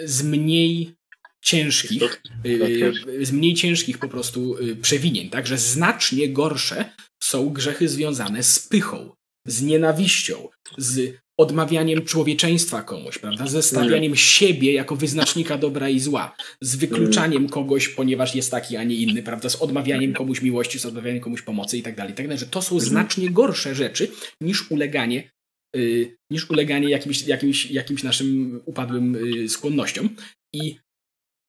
z 0.00 0.22
mniej 0.22 0.94
ciężkich, 1.42 2.22
yy, 2.44 3.26
z 3.26 3.32
mniej 3.32 3.54
ciężkich 3.54 3.98
po 3.98 4.08
prostu 4.08 4.62
yy, 4.62 4.76
przewinień, 4.76 5.30
tak? 5.30 5.46
Że 5.46 5.58
znacznie 5.58 6.28
gorsze 6.28 6.92
są 7.22 7.50
grzechy 7.50 7.88
związane 7.88 8.42
z 8.42 8.58
pychą, 8.58 9.15
z 9.46 9.62
nienawiścią, 9.62 10.48
z 10.78 11.16
odmawianiem 11.36 12.04
człowieczeństwa 12.04 12.82
komuś, 12.82 13.18
prawda? 13.18 13.46
Ze 13.46 13.62
stawianiem 13.62 14.04
mm. 14.04 14.16
siebie 14.16 14.72
jako 14.72 14.96
wyznacznika 14.96 15.58
dobra 15.58 15.88
i 15.88 16.00
zła, 16.00 16.36
z 16.60 16.76
wykluczaniem 16.76 17.38
mm. 17.38 17.50
kogoś, 17.50 17.88
ponieważ 17.88 18.34
jest 18.34 18.50
taki, 18.50 18.76
a 18.76 18.84
nie 18.84 18.96
inny, 18.96 19.22
prawda? 19.22 19.48
Z 19.48 19.56
odmawianiem 19.56 20.12
komuś 20.12 20.42
miłości, 20.42 20.78
z 20.78 20.86
odmawianiem 20.86 21.20
komuś 21.20 21.42
pomocy 21.42 21.78
i 21.78 21.82
tak 21.82 21.96
dalej, 21.96 22.14
tak 22.14 22.38
że 22.38 22.46
to 22.46 22.62
są 22.62 22.74
mm. 22.74 22.88
znacznie 22.88 23.30
gorsze 23.30 23.74
rzeczy 23.74 24.10
niż 24.40 24.70
uleganie 24.70 25.30
yy, 25.74 26.16
niż 26.30 26.50
uleganie 26.50 26.90
jakimś, 26.90 27.26
jakimś, 27.26 27.70
jakimś 27.70 28.02
naszym 28.02 28.60
upadłym 28.64 29.14
yy, 29.14 29.48
skłonnościom. 29.48 30.08
I 30.54 30.78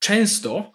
często 0.04 0.72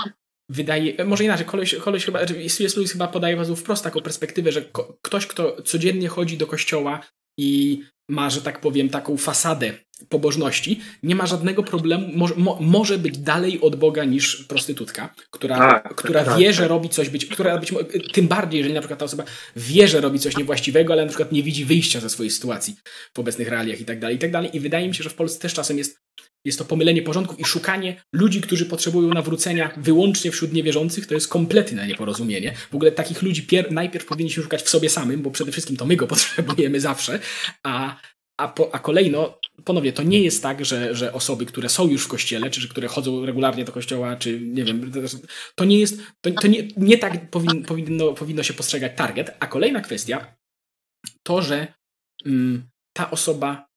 wydaje, 0.53 1.05
może 1.05 1.25
inaczej, 1.25 1.47
koleś, 1.47 1.75
koleś 1.75 2.05
chyba, 2.05 2.27
C.S. 2.27 2.61
Lewis 2.61 2.73
znaczy, 2.75 2.89
chyba 2.89 3.09
podaje 3.09 3.37
was 3.37 3.51
wprost 3.51 3.85
taką 3.85 4.01
perspektywę, 4.01 4.53
że 4.53 4.63
ko 4.63 4.99
ktoś, 5.03 5.27
kto 5.27 5.63
codziennie 5.63 6.09
chodzi 6.09 6.37
do 6.37 6.47
kościoła 6.47 7.01
i 7.39 7.81
ma, 8.09 8.31
że 8.31 8.41
tak 8.41 8.61
powiem, 8.61 8.89
taką 8.89 9.17
fasadę 9.17 9.73
pobożności, 10.09 10.81
nie 11.03 11.15
ma 11.15 11.27
żadnego 11.27 11.63
problemu, 11.63 12.09
może, 12.15 12.35
mo, 12.37 12.59
może 12.61 12.99
być 12.99 13.19
dalej 13.19 13.61
od 13.61 13.77
Boga 13.77 14.05
niż 14.05 14.45
prostytutka, 14.45 15.15
która, 15.31 15.59
tak, 15.59 15.95
która 15.95 16.25
tak, 16.25 16.39
wie, 16.39 16.47
tak. 16.47 16.55
że 16.55 16.69
robi 16.69 16.89
coś, 16.89 17.09
być, 17.09 17.27
która 17.27 17.59
być, 17.59 17.75
tym 18.13 18.29
bardziej, 18.29 18.59
jeżeli 18.59 18.75
na 18.75 18.81
przykład 18.81 18.99
ta 18.99 19.05
osoba 19.05 19.25
wie, 19.57 19.89
że 19.89 20.01
robi 20.01 20.19
coś 20.19 20.37
niewłaściwego, 20.37 20.93
ale 20.93 21.03
na 21.03 21.09
przykład 21.09 21.33
nie 21.33 21.43
widzi 21.43 21.65
wyjścia 21.65 22.01
ze 22.01 22.11
swojej 22.11 22.31
sytuacji 22.31 22.77
w 23.15 23.19
obecnych 23.19 23.49
realiach 23.49 23.81
i 23.81 23.85
tak 23.85 24.01
dalej, 24.01 24.17
i 24.17 24.19
tak 24.19 24.31
dalej. 24.31 24.57
I 24.57 24.61
wydaje 24.61 24.89
mi 24.89 24.95
się, 24.95 25.05
że 25.05 25.11
w 25.11 25.15
Polsce 25.15 25.41
też 25.41 25.55
czasem 25.55 25.79
jest 25.79 26.02
jest 26.45 26.59
to 26.59 26.65
pomylenie 26.65 27.03
porządków 27.03 27.41
i 27.41 27.45
szukanie 27.45 28.03
ludzi, 28.13 28.41
którzy 28.41 28.67
potrzebują 28.67 29.09
nawrócenia 29.09 29.73
wyłącznie 29.77 30.31
wśród 30.31 30.53
niewierzących, 30.53 31.07
to 31.07 31.15
jest 31.15 31.29
kompletne 31.29 31.87
nieporozumienie. 31.87 32.55
W 32.71 32.75
ogóle 32.75 32.93
takich 32.93 33.23
ludzi 33.23 33.47
najpierw 33.71 34.07
powinniśmy 34.07 34.43
szukać 34.43 34.63
w 34.63 34.69
sobie 34.69 34.91
samym, 34.91 35.23
bo 35.23 35.31
przede 35.31 35.53
wszystkim 35.53 35.77
to 35.77 35.85
my 35.85 35.97
go 35.97 36.07
potrzebujemy 36.13 36.81
zawsze, 36.81 37.19
a, 37.63 37.97
a, 38.41 38.49
po, 38.49 38.75
a 38.75 38.79
kolejno, 38.79 39.39
ponownie, 39.65 39.93
to 39.93 40.03
nie 40.03 40.23
jest 40.23 40.43
tak, 40.43 40.65
że, 40.65 40.95
że 40.95 41.13
osoby, 41.13 41.47
które 41.47 41.69
są 41.69 41.89
już 41.89 42.05
w 42.05 42.09
kościele, 42.09 42.51
czy 42.51 42.69
które 42.69 42.89
chodzą 42.89 43.27
regularnie 43.27 43.65
do 43.65 43.73
kościoła, 43.73 44.17
czy 44.17 44.41
nie 44.41 44.65
wiem, 44.65 44.93
to 45.55 45.65
nie 45.65 45.79
jest, 45.79 46.01
to, 46.21 46.31
to 46.31 46.47
nie, 46.47 46.69
nie 46.77 46.99
tak 46.99 47.31
powin, 47.31 47.65
powinno, 47.65 48.13
powinno 48.13 48.43
się 48.43 48.55
postrzegać 48.55 48.93
target. 48.97 49.37
A 49.41 49.47
kolejna 49.47 49.81
kwestia, 49.81 50.37
to, 51.23 51.43
że 51.43 51.75
mm, 52.27 52.69
ta 52.93 53.11
osoba 53.11 53.72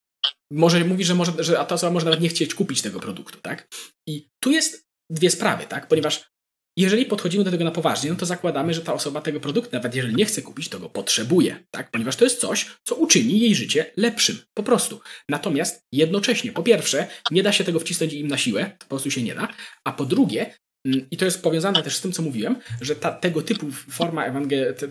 może 0.51 0.85
mówi, 0.85 1.03
że, 1.03 1.15
może, 1.15 1.31
że 1.39 1.53
ta 1.53 1.75
osoba 1.75 1.93
może 1.93 2.05
nawet 2.05 2.21
nie 2.21 2.29
chcieć 2.29 2.55
kupić 2.55 2.81
tego 2.81 2.99
produktu, 2.99 3.39
tak? 3.41 3.67
I 4.07 4.27
tu 4.39 4.51
jest 4.51 4.85
dwie 5.09 5.29
sprawy, 5.29 5.65
tak? 5.65 5.87
Ponieważ 5.87 6.35
jeżeli 6.77 7.05
podchodzimy 7.05 7.43
do 7.43 7.51
tego 7.51 7.63
na 7.63 7.71
poważnie, 7.71 8.09
no 8.09 8.15
to 8.15 8.25
zakładamy, 8.25 8.73
że 8.73 8.81
ta 8.81 8.93
osoba 8.93 9.21
tego 9.21 9.39
produktu, 9.39 9.69
nawet 9.73 9.95
jeżeli 9.95 10.15
nie 10.15 10.25
chce 10.25 10.41
kupić, 10.41 10.69
to 10.69 10.79
go 10.79 10.89
potrzebuje, 10.89 11.63
tak? 11.71 11.91
Ponieważ 11.91 12.15
to 12.15 12.23
jest 12.23 12.39
coś, 12.39 12.65
co 12.83 12.95
uczyni 12.95 13.39
jej 13.39 13.55
życie 13.55 13.91
lepszym, 13.97 14.37
po 14.53 14.63
prostu. 14.63 14.99
Natomiast 15.29 15.81
jednocześnie, 15.91 16.51
po 16.51 16.63
pierwsze, 16.63 17.07
nie 17.31 17.43
da 17.43 17.51
się 17.51 17.63
tego 17.63 17.79
wcisnąć 17.79 18.13
im 18.13 18.27
na 18.27 18.37
siłę, 18.37 18.71
to 18.79 18.85
po 18.85 18.89
prostu 18.89 19.11
się 19.11 19.23
nie 19.23 19.35
da, 19.35 19.47
a 19.83 19.91
po 19.91 20.05
drugie, 20.05 20.53
mm, 20.85 21.07
i 21.11 21.17
to 21.17 21.25
jest 21.25 21.43
powiązane 21.43 21.83
też 21.83 21.95
z 21.95 22.01
tym, 22.01 22.11
co 22.11 22.21
mówiłem, 22.21 22.55
że 22.81 22.95
ta, 22.95 23.11
tego, 23.11 23.41
typu 23.41 23.71
forma 23.71 24.25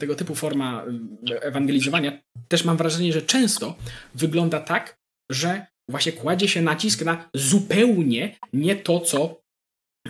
tego 0.00 0.14
typu 0.14 0.34
forma 0.34 0.82
mm, 0.82 1.18
ewangelizowania 1.40 2.22
też 2.48 2.64
mam 2.64 2.76
wrażenie, 2.76 3.12
że 3.12 3.22
często 3.22 3.76
wygląda 4.14 4.60
tak, 4.60 5.03
że 5.30 5.66
właśnie 5.88 6.12
kładzie 6.12 6.48
się 6.48 6.62
nacisk 6.62 7.02
na 7.02 7.30
zupełnie 7.34 8.38
nie 8.52 8.76
to, 8.76 9.00
co 9.00 9.44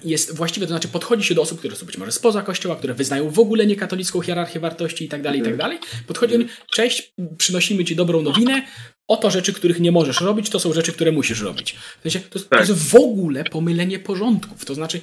jest 0.04 0.36
właściwe, 0.36 0.66
to 0.66 0.72
znaczy 0.72 0.88
podchodzi 0.88 1.24
się 1.24 1.34
do 1.34 1.42
osób, 1.42 1.58
które 1.58 1.76
są 1.76 1.86
być 1.86 1.98
może 1.98 2.12
spoza 2.12 2.42
kościoła, 2.42 2.76
które 2.76 2.94
wyznają 2.94 3.30
w 3.30 3.38
ogóle 3.38 3.66
niekatolicką 3.66 4.20
hierarchię 4.20 4.60
wartości 4.60 5.04
i 5.04 5.08
tak 5.08 5.22
dalej, 5.22 5.40
i 5.40 5.42
tak 5.42 5.52
mhm. 5.52 5.70
dalej. 5.70 5.88
Podchodzi 6.06 6.34
on, 6.34 6.44
cześć, 6.70 7.14
przynosimy 7.38 7.84
ci 7.84 7.96
dobrą 7.96 8.22
nowinę, 8.22 8.66
oto 9.08 9.30
rzeczy, 9.30 9.52
których 9.52 9.80
nie 9.80 9.92
możesz 9.92 10.20
robić, 10.20 10.50
to 10.50 10.60
są 10.60 10.72
rzeczy, 10.72 10.92
które 10.92 11.12
musisz 11.12 11.40
robić. 11.40 11.72
W 11.72 12.02
sensie, 12.02 12.20
to, 12.20 12.38
jest, 12.38 12.50
to 12.50 12.58
jest 12.58 12.72
w 12.72 12.94
ogóle 12.94 13.44
pomylenie 13.44 13.98
porządków, 13.98 14.64
to 14.64 14.74
znaczy 14.74 15.00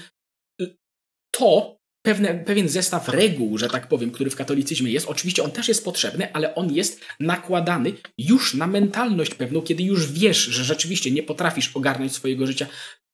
to 1.31 1.80
pewne, 2.01 2.43
pewien 2.45 2.69
zestaw 2.69 3.09
reguł, 3.09 3.57
że 3.57 3.69
tak 3.69 3.87
powiem, 3.87 4.11
który 4.11 4.29
w 4.29 4.35
katolicyzmie 4.35 4.91
jest. 4.91 5.07
Oczywiście 5.07 5.43
on 5.43 5.51
też 5.51 5.67
jest 5.67 5.85
potrzebny, 5.85 6.33
ale 6.33 6.55
on 6.55 6.73
jest 6.73 7.01
nakładany 7.19 7.93
już 8.17 8.53
na 8.53 8.67
mentalność 8.67 9.33
pewną, 9.33 9.61
kiedy 9.61 9.83
już 9.83 10.11
wiesz, 10.11 10.37
że 10.37 10.63
rzeczywiście 10.63 11.11
nie 11.11 11.23
potrafisz 11.23 11.71
ogarnąć 11.73 12.13
swojego 12.13 12.47
życia 12.47 12.67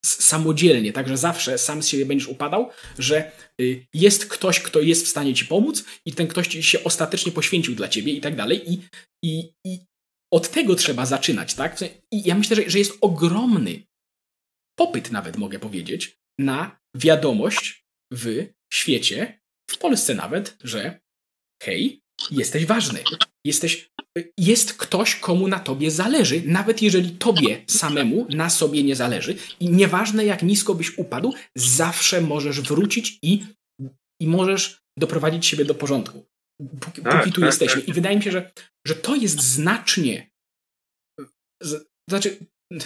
samodzielnie, 0.06 0.93
także 0.93 1.17
zawsze 1.17 1.58
sam 1.58 1.84
z 1.84 1.88
siebie 1.88 2.06
będziesz 2.06 2.28
upadał, 2.28 2.69
że 3.00 3.32
y, 3.62 3.86
jest 3.93 4.26
ktoś, 4.26 4.60
kto 4.60 4.80
jest 4.82 5.06
w 5.06 5.10
stanie 5.10 5.34
ci 5.34 5.45
pomóc 5.45 5.84
i 6.06 6.13
ten 6.13 6.28
ktoś 6.28 6.47
się 6.47 6.84
ostatecznie 6.84 7.32
poświęcił 7.32 7.76
dla 7.76 7.88
ciebie 7.88 8.13
i 8.13 8.21
tak 8.21 8.36
dalej 8.36 8.73
i, 8.73 8.82
i, 9.23 9.52
i 9.65 9.80
od 10.34 10.50
tego 10.50 10.76
trzeba 10.76 11.06
zaczynać, 11.06 11.54
tak? 11.54 11.80
I 12.12 12.28
ja 12.28 12.36
myślę, 12.36 12.56
że, 12.56 12.69
że 12.69 12.80
jest 12.80 12.97
ogromny 13.02 13.84
popyt 14.80 15.12
nawet, 15.12 15.38
mogę 15.38 15.60
powiedzieć, 15.60 16.17
na 16.39 16.80
wiadomość 16.95 17.86
w 18.12 18.47
świecie, 18.74 19.42
w 19.72 19.78
Polsce 19.78 20.16
nawet, 20.16 20.58
że 20.64 21.00
hej, 21.64 22.02
jesteś 22.32 22.66
ważny. 22.66 23.04
Jesteś, 23.46 23.92
jest 24.38 24.74
ktoś, 24.74 25.16
komu 25.16 25.48
na 25.48 25.60
tobie 25.60 25.92
zależy, 25.92 26.42
nawet 26.46 26.82
jeżeli 26.82 27.12
tobie 27.12 27.64
samemu 27.68 28.28
na 28.30 28.50
sobie 28.50 28.84
nie 28.84 28.96
zależy. 28.96 29.36
I 29.60 29.70
nieważne 29.70 30.26
jak 30.26 30.44
nisko 30.44 30.76
byś 30.76 30.98
upadł, 30.98 31.34
zawsze 31.56 32.22
możesz 32.22 32.62
wrócić 32.62 33.20
i, 33.22 33.46
i 34.22 34.28
możesz 34.28 34.82
doprowadzić 34.98 35.46
siebie 35.46 35.66
do 35.66 35.76
porządku. 35.76 36.26
Póki, 36.80 37.02
tak, 37.02 37.18
póki 37.18 37.32
tu 37.32 37.42
tak, 37.42 37.48
jesteśmy. 37.48 37.82
Tak. 37.82 37.90
I 37.90 37.94
wydaje 37.94 38.18
mi 38.18 38.24
się, 38.24 38.32
że, 38.32 38.52
że 38.88 38.96
to 38.96 39.16
jest 39.16 39.42
znacznie. 39.42 40.32
Z, 41.64 41.88
znaczy, 42.10 42.38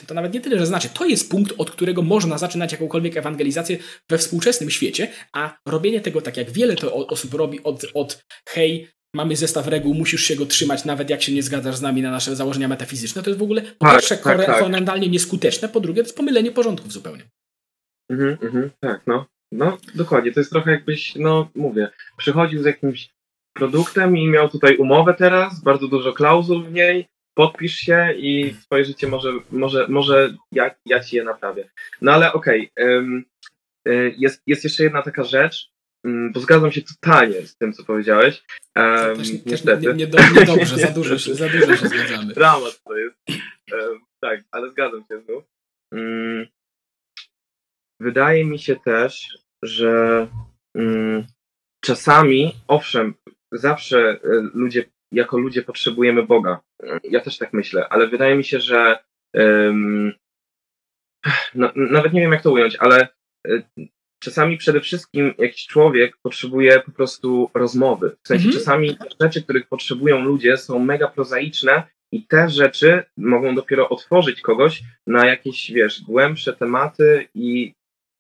to 0.08 0.14
nawet 0.14 0.34
nie 0.34 0.42
tyle, 0.42 0.60
że 0.60 0.66
znaczy, 0.66 0.90
to 0.90 1.06
jest 1.06 1.32
punkt, 1.32 1.54
od 1.58 1.72
którego 1.72 2.02
można 2.02 2.38
zaczynać 2.38 2.72
jakąkolwiek 2.72 3.18
ewangelizację 3.18 3.78
we 4.10 4.18
współczesnym 4.18 4.70
świecie, 4.70 5.08
a 5.34 5.58
robienie 5.66 6.02
tego 6.02 6.22
tak 6.22 6.38
jak 6.38 6.52
wiele 6.52 6.76
to 6.76 7.08
osób 7.08 7.34
robi 7.34 7.64
od, 7.64 7.86
od 7.94 8.24
hej, 8.50 8.88
mamy 9.16 9.36
zestaw 9.36 9.68
reguł, 9.68 9.94
musisz 9.94 10.24
się 10.24 10.36
go 10.36 10.46
trzymać, 10.46 10.86
nawet 10.86 11.10
jak 11.10 11.22
się 11.22 11.34
nie 11.34 11.44
zgadzasz 11.44 11.76
z 11.76 11.82
nami 11.82 12.02
na 12.02 12.12
nasze 12.12 12.36
założenia 12.36 12.68
metafizyczne, 12.68 13.24
to 13.24 13.30
jest 13.30 13.40
w 13.40 13.44
ogóle 13.44 13.62
po 13.62 13.86
tak, 13.86 13.96
pierwsze 13.96 14.18
tak, 14.18 14.46
tak. 14.46 15.02
nieskuteczne, 15.02 15.70
po 15.70 15.80
drugie 15.80 16.02
to 16.02 16.08
jest 16.08 16.18
pomylenie 16.18 16.52
porządków 16.52 16.92
zupełnie. 16.92 17.24
Mhm, 18.10 18.38
mhm, 18.42 18.70
tak, 18.80 19.02
no. 19.08 19.26
No, 19.52 19.78
dokładnie. 19.96 20.32
To 20.32 20.40
jest 20.40 20.52
trochę 20.52 20.72
jakbyś, 20.72 21.16
no 21.16 21.50
mówię, 21.56 21.90
przychodził 22.18 22.62
z 22.62 22.66
jakimś 22.66 23.10
produktem 23.54 24.18
i 24.18 24.28
miał 24.28 24.50
tutaj 24.50 24.78
umowę 24.78 25.14
teraz, 25.18 25.64
bardzo 25.64 25.88
dużo 25.88 26.14
klauzul 26.14 26.64
w 26.64 26.74
niej 26.74 27.08
podpisz 27.34 27.76
się 27.76 28.14
i 28.18 28.56
twoje 28.66 28.86
życie 28.86 29.08
może, 29.08 29.34
może, 29.52 29.88
może 29.88 30.36
ja, 30.52 30.76
ja 30.86 31.00
ci 31.00 31.16
je 31.16 31.24
naprawię. 31.24 31.70
No 32.02 32.12
ale 32.12 32.34
okej, 32.34 32.72
okay, 32.78 33.24
jest, 34.18 34.42
jest 34.48 34.64
jeszcze 34.64 34.84
jedna 34.84 35.02
taka 35.02 35.24
rzecz, 35.24 35.72
mm, 36.06 36.32
bo 36.32 36.40
zgadzam 36.40 36.72
się 36.72 36.82
totalnie 36.82 37.42
z 37.48 37.56
tym, 37.56 37.74
co 37.74 37.84
powiedziałeś. 37.84 38.44
Um, 38.76 39.18
też, 39.18 39.46
niestety. 39.46 39.82
Nie, 39.82 39.94
nie, 39.94 40.08
nie, 40.08 40.40
niedobrze, 40.40 40.78
za 40.78 40.88
dużo, 40.88 41.18
się, 41.18 41.36
za 41.36 41.50
dużo 41.50 41.76
się 41.76 41.88
zgadzamy. 41.88 42.34
Dramat 42.34 42.82
to 42.84 42.98
jest. 42.98 43.18
Um, 43.72 44.00
tak, 44.22 44.44
ale 44.52 44.70
zgadzam 44.70 45.06
się 45.12 45.22
znów. 45.22 45.44
Um, 45.92 46.48
wydaje 48.00 48.46
mi 48.46 48.60
się 48.60 48.76
też, 48.76 49.38
że 49.64 50.28
um, 50.76 51.26
czasami, 51.86 52.56
owszem, 52.68 53.14
zawsze 53.52 53.98
e, 54.00 54.20
ludzie, 54.54 54.86
jako 55.12 55.38
ludzie 55.38 55.62
potrzebujemy 55.62 56.24
Boga. 56.24 56.60
Ja 57.04 57.20
też 57.20 57.38
tak 57.38 57.54
myślę, 57.54 57.90
ale 57.90 58.08
wydaje 58.08 58.36
mi 58.36 58.44
się, 58.44 58.60
że 58.60 58.98
um, 59.34 60.14
no, 61.56 61.72
nawet 61.76 62.14
nie 62.14 62.22
wiem, 62.22 62.32
jak 62.32 62.44
to 62.44 62.52
ująć, 62.52 62.76
ale 62.76 63.08
e, 63.48 63.64
czasami 64.24 64.58
przede 64.58 64.82
wszystkim 64.82 65.34
jakiś 65.38 65.68
człowiek 65.68 66.18
potrzebuje 66.18 66.80
po 66.80 66.92
prostu 66.92 67.50
rozmowy. 67.54 68.16
W 68.24 68.28
sensie 68.28 68.46
mhm. 68.46 68.60
czasami 68.60 68.98
rzeczy, 69.22 69.44
których 69.44 69.68
potrzebują 69.68 70.22
ludzie, 70.22 70.58
są 70.58 70.80
mega 70.80 71.08
prozaiczne 71.08 71.84
i 72.12 72.28
te 72.28 72.50
rzeczy 72.50 73.04
mogą 73.18 73.56
dopiero 73.56 73.90
otworzyć 73.90 74.42
kogoś 74.42 74.84
na 75.08 75.26
jakieś, 75.26 75.72
wiesz, 75.72 76.02
głębsze 76.02 76.54
tematy 76.54 77.28
i 77.36 77.74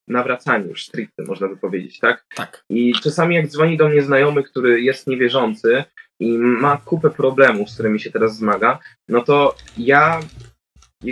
nawracanie 0.07 0.67
już 0.67 0.85
stricte, 0.85 1.23
można 1.23 1.47
by 1.47 1.57
powiedzieć, 1.57 1.99
tak? 1.99 2.25
Tak. 2.35 2.65
I 2.69 2.93
czasami 2.93 3.35
jak 3.35 3.47
dzwoni 3.47 3.77
do 3.77 3.89
mnie 3.89 4.01
znajomy, 4.01 4.43
który 4.43 4.81
jest 4.81 5.07
niewierzący 5.07 5.83
i 6.21 6.37
ma 6.37 6.77
kupę 6.77 7.09
problemów, 7.09 7.69
z 7.69 7.73
którymi 7.73 7.99
się 7.99 8.11
teraz 8.11 8.37
zmaga, 8.37 8.79
no 9.09 9.21
to 9.21 9.55
ja 9.77 10.19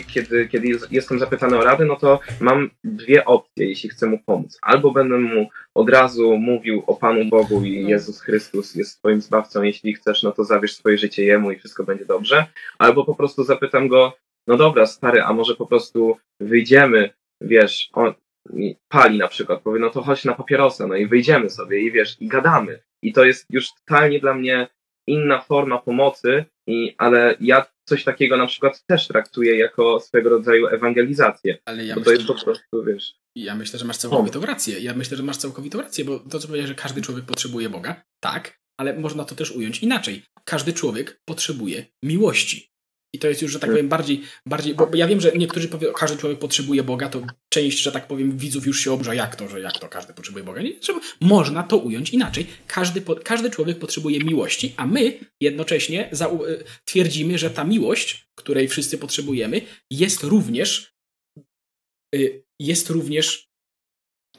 kiedy, 0.08 0.48
kiedy 0.48 0.68
jestem 0.92 1.20
zapytany 1.20 1.58
o 1.58 1.64
radę, 1.64 1.86
no 1.86 1.96
to 1.96 2.20
mam 2.40 2.70
dwie 2.84 3.26
opcje, 3.26 3.68
jeśli 3.68 3.90
chcę 3.90 4.08
mu 4.08 4.20
pomóc. 4.26 4.58
Albo 4.62 4.92
będę 4.92 5.18
mu 5.18 5.50
od 5.76 5.90
razu 5.90 6.38
mówił 6.38 6.84
o 6.88 6.96
Panu 6.96 7.26
Bogu 7.26 7.64
i 7.64 7.70
mhm. 7.70 7.90
Jezus 7.90 8.22
Chrystus 8.22 8.76
jest 8.76 9.00
Twoim 9.00 9.22
zbawcą, 9.22 9.62
jeśli 9.62 9.94
chcesz, 9.94 10.24
no 10.24 10.32
to 10.32 10.44
zabierz 10.44 10.76
swoje 10.76 10.98
życie 10.98 11.26
Jemu 11.26 11.52
i 11.52 11.60
wszystko 11.60 11.84
będzie 11.84 12.06
dobrze. 12.06 12.46
Albo 12.80 13.06
po 13.06 13.16
prostu 13.16 13.44
zapytam 13.44 13.88
go, 13.88 14.18
no 14.48 14.58
dobra, 14.58 14.86
stary, 14.86 15.24
a 15.24 15.34
może 15.34 15.56
po 15.56 15.66
prostu 15.66 16.18
wyjdziemy, 16.40 17.10
wiesz, 17.42 17.90
on 17.94 18.14
pali 18.88 19.18
na 19.18 19.28
przykład, 19.28 19.62
powie, 19.62 19.80
no 19.80 19.90
to 19.90 20.02
chodź 20.02 20.26
na 20.26 20.34
papierosa, 20.34 20.88
no 20.88 20.96
i 20.96 21.08
wyjdziemy 21.08 21.50
sobie 21.50 21.80
i 21.80 21.92
wiesz, 21.92 22.18
i 22.20 22.28
gadamy. 22.28 22.80
I 23.04 23.14
to 23.14 23.26
jest 23.26 23.46
już 23.50 23.74
totalnie 23.74 24.20
dla 24.20 24.34
mnie 24.34 24.68
inna 25.10 25.42
forma 25.42 25.78
pomocy, 25.78 26.46
i, 26.68 26.96
ale 26.98 27.36
ja 27.40 27.66
coś 27.86 28.04
takiego 28.04 28.38
na 28.38 28.48
przykład 28.48 28.86
też 28.86 29.08
traktuję 29.08 29.58
jako 29.58 30.00
swego 30.00 30.30
rodzaju 30.30 30.68
ewangelizację. 30.68 31.58
Ale 31.66 31.86
ja 31.86 31.96
myślę, 31.96 32.06
to 32.06 32.12
jest 32.12 32.28
po 32.28 32.44
prostu, 32.44 32.84
wiesz... 32.84 33.16
Ja 33.36 33.56
myślę, 33.56 33.80
że 33.80 33.86
masz 33.86 33.98
całkowitą 33.98 34.42
rację. 34.42 34.80
Ja 34.80 34.94
myślę, 34.94 35.18
że 35.18 35.24
masz 35.24 35.38
całkowitą 35.38 35.82
rację, 35.82 36.06
bo 36.06 36.20
to, 36.20 36.40
co 36.40 36.48
powiedziałeś, 36.48 36.70
że 36.70 36.76
każdy 36.76 37.02
człowiek 37.02 37.26
potrzebuje 37.26 37.70
Boga, 37.70 38.04
tak, 38.20 38.60
ale 38.80 39.00
można 39.00 39.26
to 39.26 39.36
też 39.36 39.52
ująć 39.52 39.84
inaczej. 39.84 40.24
Każdy 40.46 40.74
człowiek 40.74 41.22
potrzebuje 41.26 41.86
miłości. 42.04 42.70
I 43.14 43.20
to 43.20 43.28
jest 43.28 43.42
już, 43.42 43.52
że 43.52 43.60
tak 43.60 43.70
hmm. 43.70 43.78
powiem, 43.78 43.90
bardziej, 43.90 44.22
bardziej 44.46 44.74
bo 44.76 44.90
ja 44.94 45.08
wiem, 45.08 45.22
że 45.22 45.32
niektórzy 45.32 45.68
powiedzą, 45.68 45.94
każdy 45.94 46.18
człowiek 46.18 46.40
potrzebuje 46.40 46.84
Boga, 46.84 47.10
to 47.10 47.22
część, 47.50 47.82
że 47.82 47.92
tak 47.92 48.08
powiem, 48.08 48.38
widzów 48.38 48.68
już 48.68 48.80
się 48.80 48.92
obrza, 48.92 49.14
jak 49.14 49.36
to, 49.36 49.50
że 49.50 49.62
jak 49.62 49.80
to 49.80 49.90
każdy 49.90 50.14
potrzebuje 50.14 50.46
Boga. 50.46 50.62
Nie? 50.62 50.74
Można 51.22 51.64
to 51.64 51.78
ująć 51.78 52.10
inaczej. 52.10 52.48
Każdy, 52.68 53.02
każdy 53.24 53.50
człowiek 53.50 53.80
potrzebuje 53.80 54.20
miłości, 54.20 54.74
a 54.78 54.88
my 54.88 55.20
jednocześnie 55.42 56.12
y, 56.12 56.64
twierdzimy, 56.86 57.38
że 57.38 57.50
ta 57.50 57.64
miłość, 57.64 58.28
której 58.36 58.68
wszyscy 58.68 58.98
potrzebujemy, 58.98 59.62
jest 59.92 60.24
również 60.24 60.94
y, 62.16 62.44
jest 62.60 62.90
również 62.90 63.49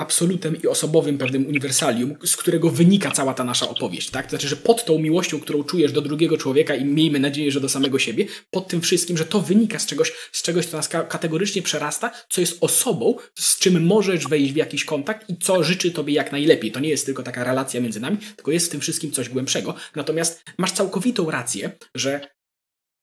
absolutem 0.01 0.63
i 0.63 0.67
osobowym 0.67 1.19
pewnym 1.19 1.47
uniwersalium, 1.47 2.17
z 2.25 2.37
którego 2.37 2.71
wynika 2.71 3.11
cała 3.11 3.35
ta 3.35 3.45
nasza 3.45 3.69
opowieść, 3.69 4.11
tak? 4.11 4.27
To 4.27 4.31
znaczy, 4.31 4.49
że 4.49 4.57
pod 4.57 4.85
tą 4.85 4.99
miłością, 4.99 5.41
którą 5.41 5.65
czujesz 5.65 5.93
do 5.93 6.01
drugiego 6.01 6.39
człowieka 6.39 6.75
i 6.75 6.85
miejmy 6.85 7.21
nadzieję, 7.21 7.51
że 7.51 7.61
do 7.61 7.69
samego 7.69 7.99
siebie, 7.99 8.27
pod 8.51 8.69
tym 8.69 8.81
wszystkim, 8.81 9.17
że 9.17 9.25
to 9.25 9.41
wynika 9.41 9.79
z 9.79 9.87
czegoś, 9.87 10.13
z 10.33 10.43
czegoś, 10.43 10.67
co 10.67 10.77
nas 10.77 10.89
kategorycznie 10.89 11.63
przerasta, 11.63 12.11
co 12.29 12.41
jest 12.41 12.59
osobą, 12.61 13.17
z 13.35 13.59
czym 13.59 13.85
możesz 13.85 14.29
wejść 14.29 14.53
w 14.53 14.57
jakiś 14.57 14.85
kontakt 14.85 15.31
i 15.31 15.37
co 15.37 15.65
życzy 15.65 15.91
tobie 15.91 16.15
jak 16.15 16.33
najlepiej. 16.33 16.73
To 16.73 16.81
nie 16.81 16.89
jest 16.89 17.07
tylko 17.07 17.23
taka 17.23 17.45
relacja 17.45 17.81
między 17.81 18.01
nami, 18.01 18.17
tylko 18.37 18.51
jest 18.51 18.67
w 18.67 18.71
tym 18.71 18.81
wszystkim 18.81 19.11
coś 19.11 19.29
głębszego. 19.29 19.75
Natomiast 19.97 20.45
masz 20.59 20.73
całkowitą 20.73 21.31
rację, 21.31 21.71
że 21.95 22.21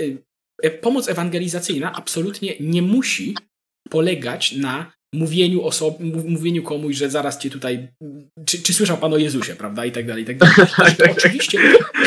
y, 0.02 0.24
e, 0.64 0.70
pomoc 0.70 1.10
ewangelizacyjna 1.10 1.94
absolutnie 1.94 2.56
nie 2.60 2.82
musi 2.82 3.36
polegać 3.90 4.52
na 4.52 4.97
mówieniu, 5.18 5.62
oso- 5.62 6.00
mówieniu 6.28 6.64
komuś, 6.64 6.96
że 6.96 7.10
zaraz 7.10 7.38
cię 7.38 7.50
tutaj, 7.50 7.88
czy, 8.46 8.62
czy 8.62 8.74
słyszał 8.74 8.98
pan 8.98 9.14
o 9.14 9.18
Jezusie, 9.18 9.56
prawda, 9.56 9.86
i 9.86 9.92
tak 9.92 10.08
dalej, 10.08 10.24
i 10.24 10.28
tak 10.28 10.38
dalej. 10.38 10.56
Oczywiście 11.18 11.60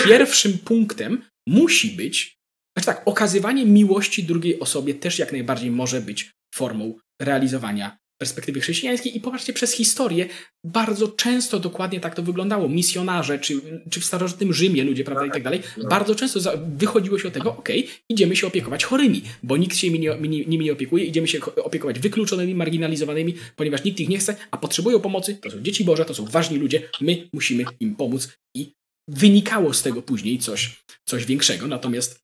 pierwszym 0.04 0.58
punktem 0.58 1.22
musi 1.48 1.88
być, 1.88 2.36
znaczy 2.76 2.86
tak, 2.86 3.02
okazywanie 3.08 3.66
miłości 3.66 4.24
drugiej 4.24 4.60
osobie 4.60 4.94
też 4.94 5.18
jak 5.18 5.32
najbardziej 5.32 5.70
może 5.70 6.00
być 6.00 6.30
formą 6.54 6.94
realizowania 7.22 7.98
perspektywy 8.20 8.60
chrześcijańskiej 8.60 9.16
i 9.16 9.20
popatrzcie, 9.20 9.52
przez 9.52 9.72
historię 9.72 10.26
bardzo 10.64 11.08
często 11.08 11.60
dokładnie 11.60 12.00
tak 12.00 12.14
to 12.14 12.22
wyglądało. 12.22 12.68
Misjonarze, 12.68 13.38
czy, 13.38 13.54
czy 13.90 14.00
w 14.00 14.04
starożytnym 14.04 14.52
Rzymie 14.52 14.84
ludzie, 14.84 15.04
prawda, 15.04 15.26
i 15.26 15.30
tak 15.30 15.42
dalej, 15.42 15.60
bardzo 15.90 16.14
często 16.14 16.40
wychodziło 16.76 17.18
się 17.18 17.28
od 17.28 17.34
tego, 17.34 17.56
ok, 17.56 17.68
idziemy 18.08 18.36
się 18.36 18.46
opiekować 18.46 18.84
chorymi, 18.84 19.22
bo 19.42 19.56
nikt 19.56 19.76
się 19.76 19.90
nimi 19.90 20.00
nie, 20.00 20.44
nimi 20.46 20.64
nie 20.64 20.72
opiekuje, 20.72 21.04
idziemy 21.04 21.28
się 21.28 21.40
opiekować 21.44 21.98
wykluczonymi, 21.98 22.54
marginalizowanymi, 22.54 23.34
ponieważ 23.56 23.84
nikt 23.84 24.00
ich 24.00 24.08
nie 24.08 24.18
chce, 24.18 24.36
a 24.50 24.56
potrzebują 24.56 25.00
pomocy, 25.00 25.34
to 25.42 25.50
są 25.50 25.62
dzieci 25.62 25.84
Boże, 25.84 26.04
to 26.04 26.14
są 26.14 26.24
ważni 26.24 26.58
ludzie, 26.58 26.82
my 27.00 27.28
musimy 27.32 27.64
im 27.80 27.96
pomóc 27.96 28.28
i 28.54 28.72
wynikało 29.08 29.74
z 29.74 29.82
tego 29.82 30.02
później 30.02 30.38
coś, 30.38 30.84
coś 31.04 31.24
większego, 31.24 31.66
natomiast, 31.66 32.20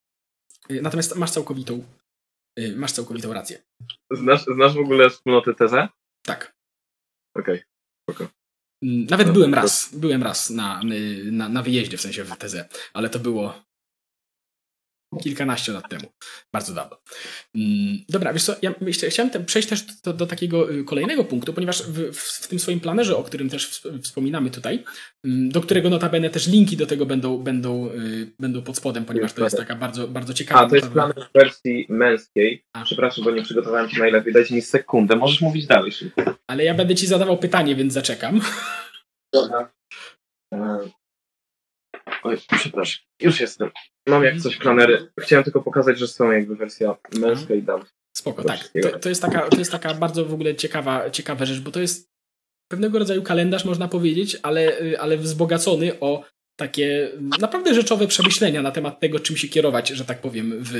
natomiast 0.69 1.15
masz 1.15 1.31
całkowitą 1.31 1.83
Y, 1.83 2.06
masz 2.75 2.91
całkowitą 2.91 3.33
rację. 3.33 3.63
Znasz, 4.11 4.45
znasz 4.45 4.73
w 4.73 4.79
ogóle 4.79 5.09
wspólnotę 5.09 5.53
Tezę? 5.53 5.87
Tak. 6.25 6.55
Okej, 7.37 7.63
okay. 8.09 8.27
Mm, 8.83 9.05
nawet 9.05 9.27
no, 9.27 9.33
byłem 9.33 9.51
to... 9.51 9.55
raz, 9.55 9.95
byłem 9.95 10.23
raz 10.23 10.49
na, 10.49 10.81
y, 10.91 11.31
na, 11.31 11.49
na 11.49 11.63
wyjeździe, 11.63 11.97
w 11.97 12.01
sensie 12.01 12.23
w 12.23 12.37
Tezę, 12.37 12.69
ale 12.93 13.09
to 13.09 13.19
było 13.19 13.66
kilkanaście 15.23 15.71
lat 15.71 15.89
temu. 15.89 16.03
Bardzo 16.53 16.73
dawno. 16.73 16.97
Mm, 17.55 17.97
dobra, 18.09 18.33
wiesz 18.33 18.43
co, 18.43 18.55
ja 18.61 18.73
chciałem 19.09 19.45
przejść 19.45 19.69
też 19.69 19.85
do, 20.03 20.13
do, 20.13 20.25
takiego 20.25 20.71
y, 20.71 20.83
kolejnego 20.83 21.23
punktu, 21.23 21.53
ponieważ 21.53 21.83
w, 21.83 22.13
w, 22.13 22.47
tym 22.47 22.59
swoim 22.59 22.79
planerze, 22.79 23.17
o 23.17 23.23
którym 23.23 23.49
też 23.49 23.81
wspominamy 24.01 24.51
tutaj, 24.51 24.83
mm, 25.25 25.49
do 25.49 25.61
którego 25.61 25.89
notabene 25.89 26.29
też 26.29 26.47
linki 26.47 26.77
do 26.77 26.85
tego 26.85 27.05
będą, 27.05 27.37
będą, 27.37 27.87
y, 27.87 28.31
będą 28.39 28.61
pod 28.61 28.77
spodem, 28.77 29.05
ponieważ 29.05 29.33
to 29.33 29.43
jest 29.43 29.57
taka 29.57 29.75
bardzo, 29.75 30.07
bardzo 30.07 30.33
ciekawa... 30.33 30.61
A, 30.61 30.69
to 30.69 30.75
jest 30.75 30.89
planer 30.89 31.27
w 31.29 31.33
wersji 31.33 31.85
męskiej. 31.89 32.63
A. 32.73 32.83
Przepraszam, 32.83 33.23
bo 33.23 33.31
nie 33.31 33.41
przygotowałem 33.41 33.89
się 33.89 33.99
najlepiej. 33.99 34.33
Dajcie 34.33 34.55
mi 34.55 34.61
sekundę, 34.61 35.15
możesz 35.15 35.41
mówić 35.41 35.67
dalej 35.67 35.91
szybko. 35.91 36.35
Ale 36.47 36.63
ja 36.63 36.73
będę 36.73 36.95
ci 36.95 37.07
zadawał 37.07 37.37
pytanie, 37.37 37.75
więc 37.75 37.93
zaczekam. 37.93 38.41
Dobra. 39.33 39.71
Oj, 42.27 42.37
przepraszam. 42.59 43.05
Już 43.21 43.39
jestem. 43.39 43.69
Mam 44.07 44.23
jak 44.23 44.37
coś 44.37 44.57
planery. 44.57 45.11
Chciałem 45.19 45.43
tylko 45.43 45.61
pokazać, 45.61 45.99
że 45.99 46.07
są 46.07 46.31
jakby 46.31 46.55
wersja 46.55 46.95
męska 47.19 47.53
i 47.53 47.61
dam. 47.61 47.85
Spoko, 48.17 48.43
tak. 48.43 48.59
To, 48.81 48.99
to, 48.99 49.09
jest 49.09 49.21
taka, 49.21 49.49
to 49.49 49.57
jest 49.57 49.71
taka 49.71 49.93
bardzo 49.93 50.25
w 50.25 50.33
ogóle 50.33 50.55
ciekawa, 50.55 51.09
ciekawa 51.09 51.45
rzecz, 51.45 51.59
bo 51.59 51.71
to 51.71 51.79
jest 51.79 52.09
pewnego 52.71 52.99
rodzaju 52.99 53.23
kalendarz, 53.23 53.65
można 53.65 53.87
powiedzieć, 53.87 54.37
ale, 54.43 54.77
ale 54.99 55.17
wzbogacony 55.17 55.99
o 55.99 56.23
takie 56.59 57.11
naprawdę 57.39 57.73
rzeczowe 57.73 58.07
przemyślenia 58.07 58.61
na 58.61 58.71
temat 58.71 58.99
tego, 58.99 59.19
czym 59.19 59.37
się 59.37 59.47
kierować, 59.47 59.89
że 59.89 60.05
tak 60.05 60.21
powiem, 60.21 60.53
w, 60.59 60.71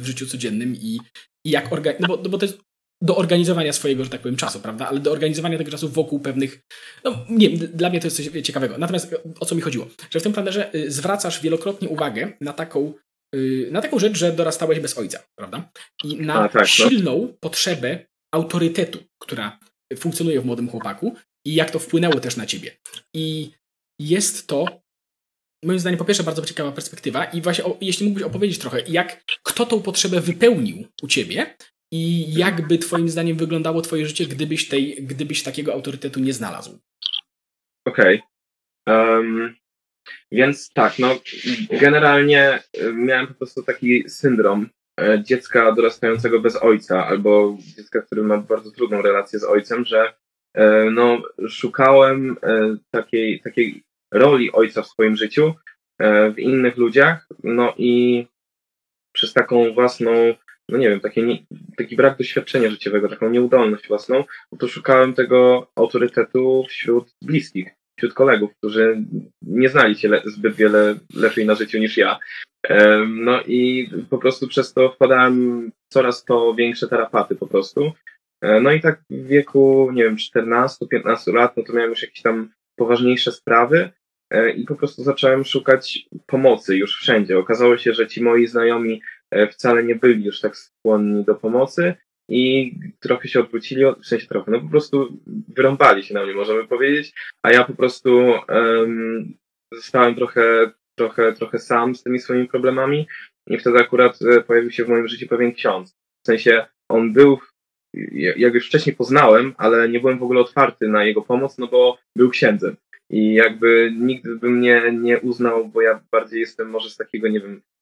w 0.00 0.06
życiu 0.06 0.26
codziennym 0.26 0.74
i, 0.74 1.00
i 1.44 1.50
jak 1.50 1.72
organizować. 1.72 2.08
No 2.08 2.16
bo, 2.16 2.22
no 2.22 2.28
bo 2.28 2.38
to 2.38 2.46
jest 2.46 2.60
do 3.02 3.16
organizowania 3.16 3.72
swojego, 3.72 4.04
że 4.04 4.10
tak 4.10 4.20
powiem, 4.20 4.36
czasu, 4.36 4.60
prawda? 4.60 4.88
Ale 4.88 5.00
do 5.00 5.12
organizowania 5.12 5.58
tego 5.58 5.70
czasu 5.70 5.88
wokół 5.88 6.20
pewnych. 6.20 6.60
No 7.04 7.24
nie, 7.28 7.50
dla 7.50 7.90
mnie 7.90 8.00
to 8.00 8.06
jest 8.06 8.16
coś 8.16 8.42
ciekawego. 8.42 8.78
Natomiast 8.78 9.14
o 9.40 9.46
co 9.46 9.54
mi 9.54 9.60
chodziło? 9.60 9.86
Że 10.10 10.20
w 10.20 10.22
tym 10.22 10.32
planerze 10.32 10.74
y, 10.74 10.90
zwracasz 10.90 11.42
wielokrotnie 11.42 11.88
uwagę 11.88 12.32
na 12.40 12.52
taką, 12.52 12.92
y, 13.34 13.68
na 13.72 13.82
taką 13.82 13.98
rzecz, 13.98 14.18
że 14.18 14.32
dorastałeś 14.32 14.80
bez 14.80 14.98
ojca, 14.98 15.22
prawda? 15.38 15.70
I 16.04 16.16
na 16.16 16.34
A, 16.34 16.48
tak, 16.48 16.54
no. 16.54 16.66
silną 16.66 17.34
potrzebę 17.40 18.06
autorytetu, 18.34 18.98
która 19.18 19.58
funkcjonuje 19.98 20.40
w 20.40 20.44
młodym 20.44 20.68
chłopaku 20.68 21.14
i 21.46 21.54
jak 21.54 21.70
to 21.70 21.78
wpłynęło 21.78 22.20
też 22.20 22.36
na 22.36 22.46
ciebie. 22.46 22.76
I 23.14 23.50
jest 24.00 24.46
to 24.46 24.66
moim 25.64 25.80
zdaniem 25.80 25.98
po 25.98 26.04
pierwsze 26.04 26.24
bardzo 26.24 26.42
ciekawa 26.42 26.72
perspektywa 26.72 27.24
i 27.24 27.42
właśnie 27.42 27.64
o, 27.64 27.76
jeśli 27.80 28.06
mógłbyś 28.06 28.24
opowiedzieć 28.24 28.58
trochę, 28.58 28.80
jak 28.88 29.24
kto 29.42 29.66
tą 29.66 29.82
potrzebę 29.82 30.20
wypełnił 30.20 30.86
u 31.02 31.08
ciebie, 31.08 31.56
i 31.92 32.34
jakby 32.34 32.78
twoim 32.78 33.08
zdaniem 33.08 33.36
wyglądało 33.36 33.82
twoje 33.82 34.06
życie, 34.06 34.26
gdybyś, 34.26 34.68
tej, 34.68 34.96
gdybyś 35.00 35.42
takiego 35.42 35.72
autorytetu 35.72 36.20
nie 36.20 36.32
znalazł? 36.32 36.78
Okej. 37.84 38.22
Okay. 38.86 39.16
Um, 39.16 39.56
Więc 40.32 40.72
tak, 40.72 40.98
no 40.98 41.18
generalnie 41.80 42.62
miałem 42.94 43.26
po 43.26 43.34
prostu 43.34 43.62
taki 43.62 44.08
syndrom 44.08 44.68
dziecka 45.22 45.72
dorastającego 45.72 46.40
bez 46.40 46.56
ojca, 46.56 47.06
albo 47.06 47.58
dziecka, 47.76 48.02
który 48.02 48.22
ma 48.22 48.38
bardzo 48.38 48.70
trudną 48.70 49.02
relację 49.02 49.38
z 49.38 49.44
ojcem, 49.44 49.84
że 49.84 50.14
no, 50.90 51.22
szukałem 51.48 52.36
takiej, 52.90 53.40
takiej 53.40 53.82
roli 54.12 54.52
ojca 54.52 54.82
w 54.82 54.86
swoim 54.86 55.16
życiu, 55.16 55.54
w 56.34 56.38
innych 56.38 56.76
ludziach, 56.76 57.26
no 57.44 57.74
i 57.76 58.26
przez 59.12 59.32
taką 59.32 59.74
własną, 59.74 60.10
no 60.68 60.78
nie 60.78 60.88
wiem, 60.88 61.00
takie 61.00 61.22
nie, 61.22 61.38
taki 61.76 61.96
brak 61.96 62.18
doświadczenia 62.18 62.70
życiowego, 62.70 63.08
taką 63.08 63.30
nieudolność 63.30 63.88
własną, 63.88 64.24
no 64.52 64.58
to 64.58 64.68
szukałem 64.68 65.14
tego 65.14 65.70
autorytetu 65.76 66.64
wśród 66.68 67.14
bliskich, 67.22 67.68
wśród 67.98 68.14
kolegów, 68.14 68.50
którzy 68.58 69.04
nie 69.42 69.68
znali 69.68 69.94
się 69.94 70.08
le 70.08 70.22
zbyt 70.24 70.54
wiele 70.54 70.94
lepiej 71.14 71.46
na 71.46 71.54
życiu 71.54 71.78
niż 71.78 71.96
ja. 71.96 72.18
No 73.08 73.42
i 73.42 73.90
po 74.10 74.18
prostu 74.18 74.48
przez 74.48 74.72
to 74.72 74.90
wpadałem 74.90 75.70
coraz 75.92 76.24
to 76.24 76.54
większe 76.54 76.88
tarapaty 76.88 77.34
po 77.36 77.46
prostu. 77.46 77.92
E, 78.42 78.60
no 78.60 78.72
i 78.72 78.80
tak 78.80 79.02
w 79.10 79.26
wieku, 79.26 79.90
nie 79.92 80.04
wiem, 80.04 80.16
14-15 80.16 81.34
lat, 81.34 81.56
no 81.56 81.62
to 81.62 81.72
miałem 81.72 81.90
już 81.90 82.02
jakieś 82.02 82.22
tam 82.22 82.52
poważniejsze 82.76 83.32
sprawy, 83.32 83.90
E, 84.30 84.50
i 84.50 84.64
po 84.64 84.74
prostu 84.74 85.02
zacząłem 85.02 85.44
szukać 85.44 86.08
pomocy 86.26 86.76
już 86.76 86.96
wszędzie. 86.96 87.38
Okazało 87.38 87.78
się, 87.78 87.94
że 87.94 88.06
ci 88.06 88.22
moi 88.22 88.46
znajomi 88.46 89.02
wcale 89.50 89.84
nie 89.84 89.94
byli 89.94 90.24
już 90.24 90.40
tak 90.40 90.56
skłonni 90.56 91.24
do 91.24 91.34
pomocy 91.34 91.94
i 92.28 92.72
trochę 93.00 93.28
się 93.28 93.40
odwrócili, 93.40 93.82
w 94.02 94.06
sensie 94.06 94.26
trochę, 94.26 94.50
no 94.50 94.60
po 94.60 94.68
prostu 94.68 95.18
wyrąbali 95.48 96.02
się 96.02 96.14
na 96.14 96.24
mnie, 96.24 96.34
możemy 96.34 96.66
powiedzieć, 96.66 97.14
a 97.42 97.52
ja 97.52 97.64
po 97.64 97.74
prostu 97.74 98.34
um, 98.48 99.34
zostałem 99.72 100.14
trochę, 100.14 100.70
trochę, 100.98 101.32
trochę 101.32 101.58
sam 101.58 101.94
z 101.94 102.02
tymi 102.02 102.18
swoimi 102.18 102.48
problemami 102.48 103.06
i 103.46 103.58
wtedy 103.58 103.78
akurat 103.78 104.18
e, 104.22 104.40
pojawił 104.40 104.70
się 104.70 104.84
w 104.84 104.88
moim 104.88 105.08
życiu 105.08 105.28
pewien 105.28 105.52
ksiądz. 105.52 105.96
W 106.22 106.26
sensie 106.26 106.66
on 106.88 107.12
był, 107.12 107.38
jak 108.36 108.54
już 108.54 108.66
wcześniej 108.66 108.96
poznałem, 108.96 109.54
ale 109.58 109.88
nie 109.88 110.00
byłem 110.00 110.18
w 110.18 110.22
ogóle 110.22 110.40
otwarty 110.40 110.88
na 110.88 111.04
jego 111.04 111.22
pomoc, 111.22 111.58
no 111.58 111.66
bo 111.66 111.98
był 112.16 112.30
księdzem. 112.30 112.76
I 113.10 113.34
jakby 113.34 113.92
nigdy 113.98 114.36
bym 114.36 114.58
mnie 114.58 114.82
nie 114.92 115.20
uznał, 115.20 115.68
bo 115.68 115.80
ja 115.82 116.00
bardziej 116.10 116.40
jestem 116.40 116.70
może 116.70 116.90
z 116.90 116.96
takiego, 116.96 117.28
nie 117.28 117.40
wiem, 117.40 117.54
e, 117.54 117.75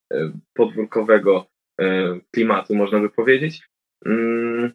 podwórkowego 0.55 1.47
e, 1.81 2.19
klimatu, 2.31 2.75
można 2.75 3.01
by 3.01 3.11
powiedzieć. 3.11 3.63
Mm, 4.07 4.73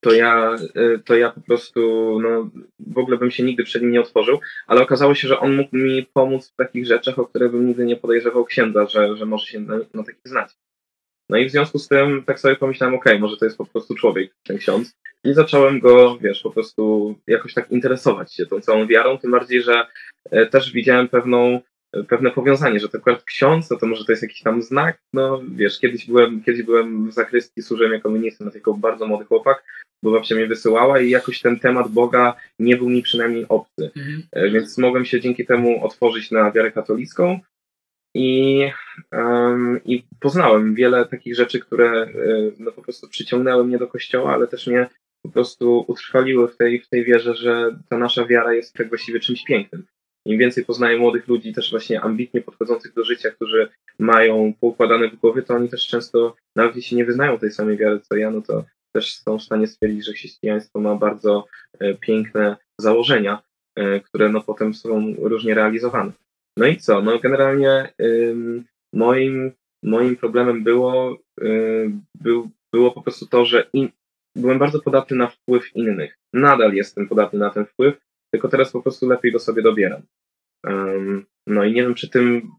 to 0.00 0.12
ja, 0.12 0.56
e, 0.74 0.98
to 0.98 1.16
ja 1.16 1.30
po 1.30 1.40
prostu 1.40 1.80
no, 2.22 2.50
w 2.78 2.98
ogóle 2.98 3.16
bym 3.16 3.30
się 3.30 3.42
nigdy 3.42 3.64
przed 3.64 3.82
nim 3.82 3.90
nie 3.90 4.00
otworzył, 4.00 4.40
ale 4.66 4.82
okazało 4.82 5.14
się, 5.14 5.28
że 5.28 5.40
on 5.40 5.56
mógł 5.56 5.76
mi 5.76 6.06
pomóc 6.12 6.50
w 6.50 6.56
takich 6.56 6.86
rzeczach, 6.86 7.18
o 7.18 7.26
które 7.26 7.48
bym 7.48 7.66
nigdy 7.66 7.84
nie 7.84 7.96
podejrzewał 7.96 8.44
księdza, 8.44 8.86
że, 8.86 9.16
że 9.16 9.26
może 9.26 9.46
się 9.46 9.60
na, 9.60 9.78
na 9.94 10.04
takich 10.04 10.20
znać. 10.24 10.50
No 11.30 11.36
i 11.38 11.48
w 11.48 11.50
związku 11.50 11.78
z 11.78 11.88
tym 11.88 12.22
tak 12.26 12.40
sobie 12.40 12.56
pomyślałem, 12.56 12.94
okej, 12.94 13.12
okay, 13.12 13.20
może 13.20 13.36
to 13.36 13.44
jest 13.44 13.58
po 13.58 13.66
prostu 13.66 13.94
człowiek, 13.94 14.34
ten 14.44 14.58
ksiądz. 14.58 14.96
I 15.24 15.34
zacząłem 15.34 15.80
go, 15.80 16.18
wiesz, 16.18 16.42
po 16.42 16.50
prostu 16.50 17.14
jakoś 17.26 17.54
tak 17.54 17.70
interesować 17.70 18.34
się 18.34 18.46
tą 18.46 18.60
całą 18.60 18.86
wiarą, 18.86 19.18
tym 19.18 19.30
bardziej, 19.30 19.62
że 19.62 19.86
e, 20.30 20.46
też 20.46 20.72
widziałem 20.72 21.08
pewną, 21.08 21.38
e, 21.46 21.60
pewne 22.08 22.30
powiązanie, 22.30 22.80
że 22.80 22.88
to 22.88 22.98
akurat 22.98 23.24
ksiądz, 23.24 23.70
no 23.70 23.76
to 23.76 23.86
może 23.86 24.04
to 24.04 24.12
jest 24.12 24.22
jakiś 24.22 24.42
tam 24.42 24.62
znak, 24.62 24.98
no 25.12 25.42
wiesz, 25.48 25.80
kiedyś 25.80 26.06
byłem, 26.06 26.42
kiedyś 26.42 26.62
byłem 26.62 27.10
w 27.10 27.12
zakrystii, 27.12 27.62
służyłem 27.62 27.92
jako 27.92 28.10
minister, 28.10 28.54
jako 28.54 28.74
bardzo 28.74 29.06
młody 29.06 29.24
chłopak, 29.24 29.64
bo 30.02 30.10
babcia 30.10 30.34
mnie 30.34 30.46
wysyłała 30.46 31.00
i 31.00 31.10
jakoś 31.10 31.40
ten 31.40 31.58
temat 31.58 31.88
Boga 31.88 32.34
nie 32.58 32.76
był 32.76 32.88
mi 32.88 33.02
przynajmniej 33.02 33.46
obcy. 33.48 33.90
Mhm. 33.96 34.22
E, 34.32 34.50
więc 34.50 34.78
mogłem 34.78 35.04
się 35.04 35.20
dzięki 35.20 35.46
temu 35.46 35.84
otworzyć 35.84 36.30
na 36.30 36.52
wiarę 36.52 36.72
katolicką, 36.72 37.40
i, 38.18 38.70
um, 39.12 39.80
I 39.84 40.04
poznałem 40.20 40.74
wiele 40.74 41.06
takich 41.06 41.36
rzeczy, 41.36 41.60
które 41.60 42.08
no, 42.58 42.72
po 42.72 42.82
prostu 42.82 43.08
przyciągnęły 43.08 43.64
mnie 43.64 43.78
do 43.78 43.86
kościoła, 43.86 44.34
ale 44.34 44.46
też 44.46 44.66
mnie 44.66 44.86
po 45.22 45.28
prostu 45.28 45.84
utrwaliły 45.88 46.48
w 46.48 46.56
tej, 46.56 46.80
w 46.80 46.88
tej 46.88 47.04
wierze, 47.04 47.34
że 47.34 47.76
ta 47.88 47.98
nasza 47.98 48.26
wiara 48.26 48.54
jest 48.54 48.74
tak 48.74 48.88
właściwie 48.88 49.20
czymś 49.20 49.44
pięknym. 49.44 49.86
Im 50.26 50.38
więcej 50.38 50.64
poznaję 50.64 50.98
młodych 50.98 51.28
ludzi, 51.28 51.52
też 51.52 51.70
właśnie 51.70 52.00
ambitnie 52.00 52.40
podchodzących 52.40 52.94
do 52.94 53.04
życia, 53.04 53.30
którzy 53.30 53.68
mają 53.98 54.52
poukładane 54.60 55.08
w 55.08 55.16
głowie, 55.16 55.42
to 55.42 55.54
oni 55.54 55.68
też 55.68 55.86
często, 55.86 56.36
nawet 56.56 56.76
jeśli 56.76 56.96
nie 56.96 57.04
wyznają 57.04 57.38
tej 57.38 57.50
samej 57.50 57.76
wiary 57.76 58.00
co 58.00 58.16
ja, 58.16 58.30
no 58.30 58.42
to 58.42 58.64
też 58.92 59.16
są 59.16 59.38
w 59.38 59.42
stanie 59.42 59.66
stwierdzić, 59.66 60.06
że 60.06 60.12
chrześcijaństwo 60.12 60.80
ma 60.80 60.94
bardzo 60.94 61.46
e, 61.80 61.94
piękne 61.94 62.56
założenia, 62.80 63.42
e, 63.76 64.00
które 64.00 64.28
no 64.28 64.40
potem 64.40 64.74
są 64.74 65.14
różnie 65.18 65.54
realizowane. 65.54 66.12
No 66.56 66.66
i 66.66 66.76
co? 66.76 67.02
No 67.02 67.18
generalnie 67.18 67.92
ym, 68.00 68.64
moim, 68.92 69.52
moim 69.82 70.16
problemem 70.16 70.64
było, 70.64 71.18
y, 71.42 71.90
był, 72.14 72.50
było 72.72 72.90
po 72.90 73.02
prostu 73.02 73.26
to, 73.26 73.44
że 73.44 73.66
in, 73.72 73.88
byłem 74.36 74.58
bardzo 74.58 74.80
podatny 74.80 75.16
na 75.16 75.26
wpływ 75.26 75.76
innych. 75.76 76.18
Nadal 76.32 76.74
jestem 76.74 77.08
podatny 77.08 77.38
na 77.38 77.50
ten 77.50 77.66
wpływ, 77.66 77.94
tylko 78.30 78.48
teraz 78.48 78.72
po 78.72 78.82
prostu 78.82 79.08
lepiej 79.08 79.32
go 79.32 79.38
sobie 79.38 79.62
dobieram. 79.62 80.02
Um, 80.66 81.26
no 81.46 81.64
i 81.64 81.72
nie 81.72 81.82
wiem, 81.82 81.94
czy 81.94 82.08
tym 82.08 82.50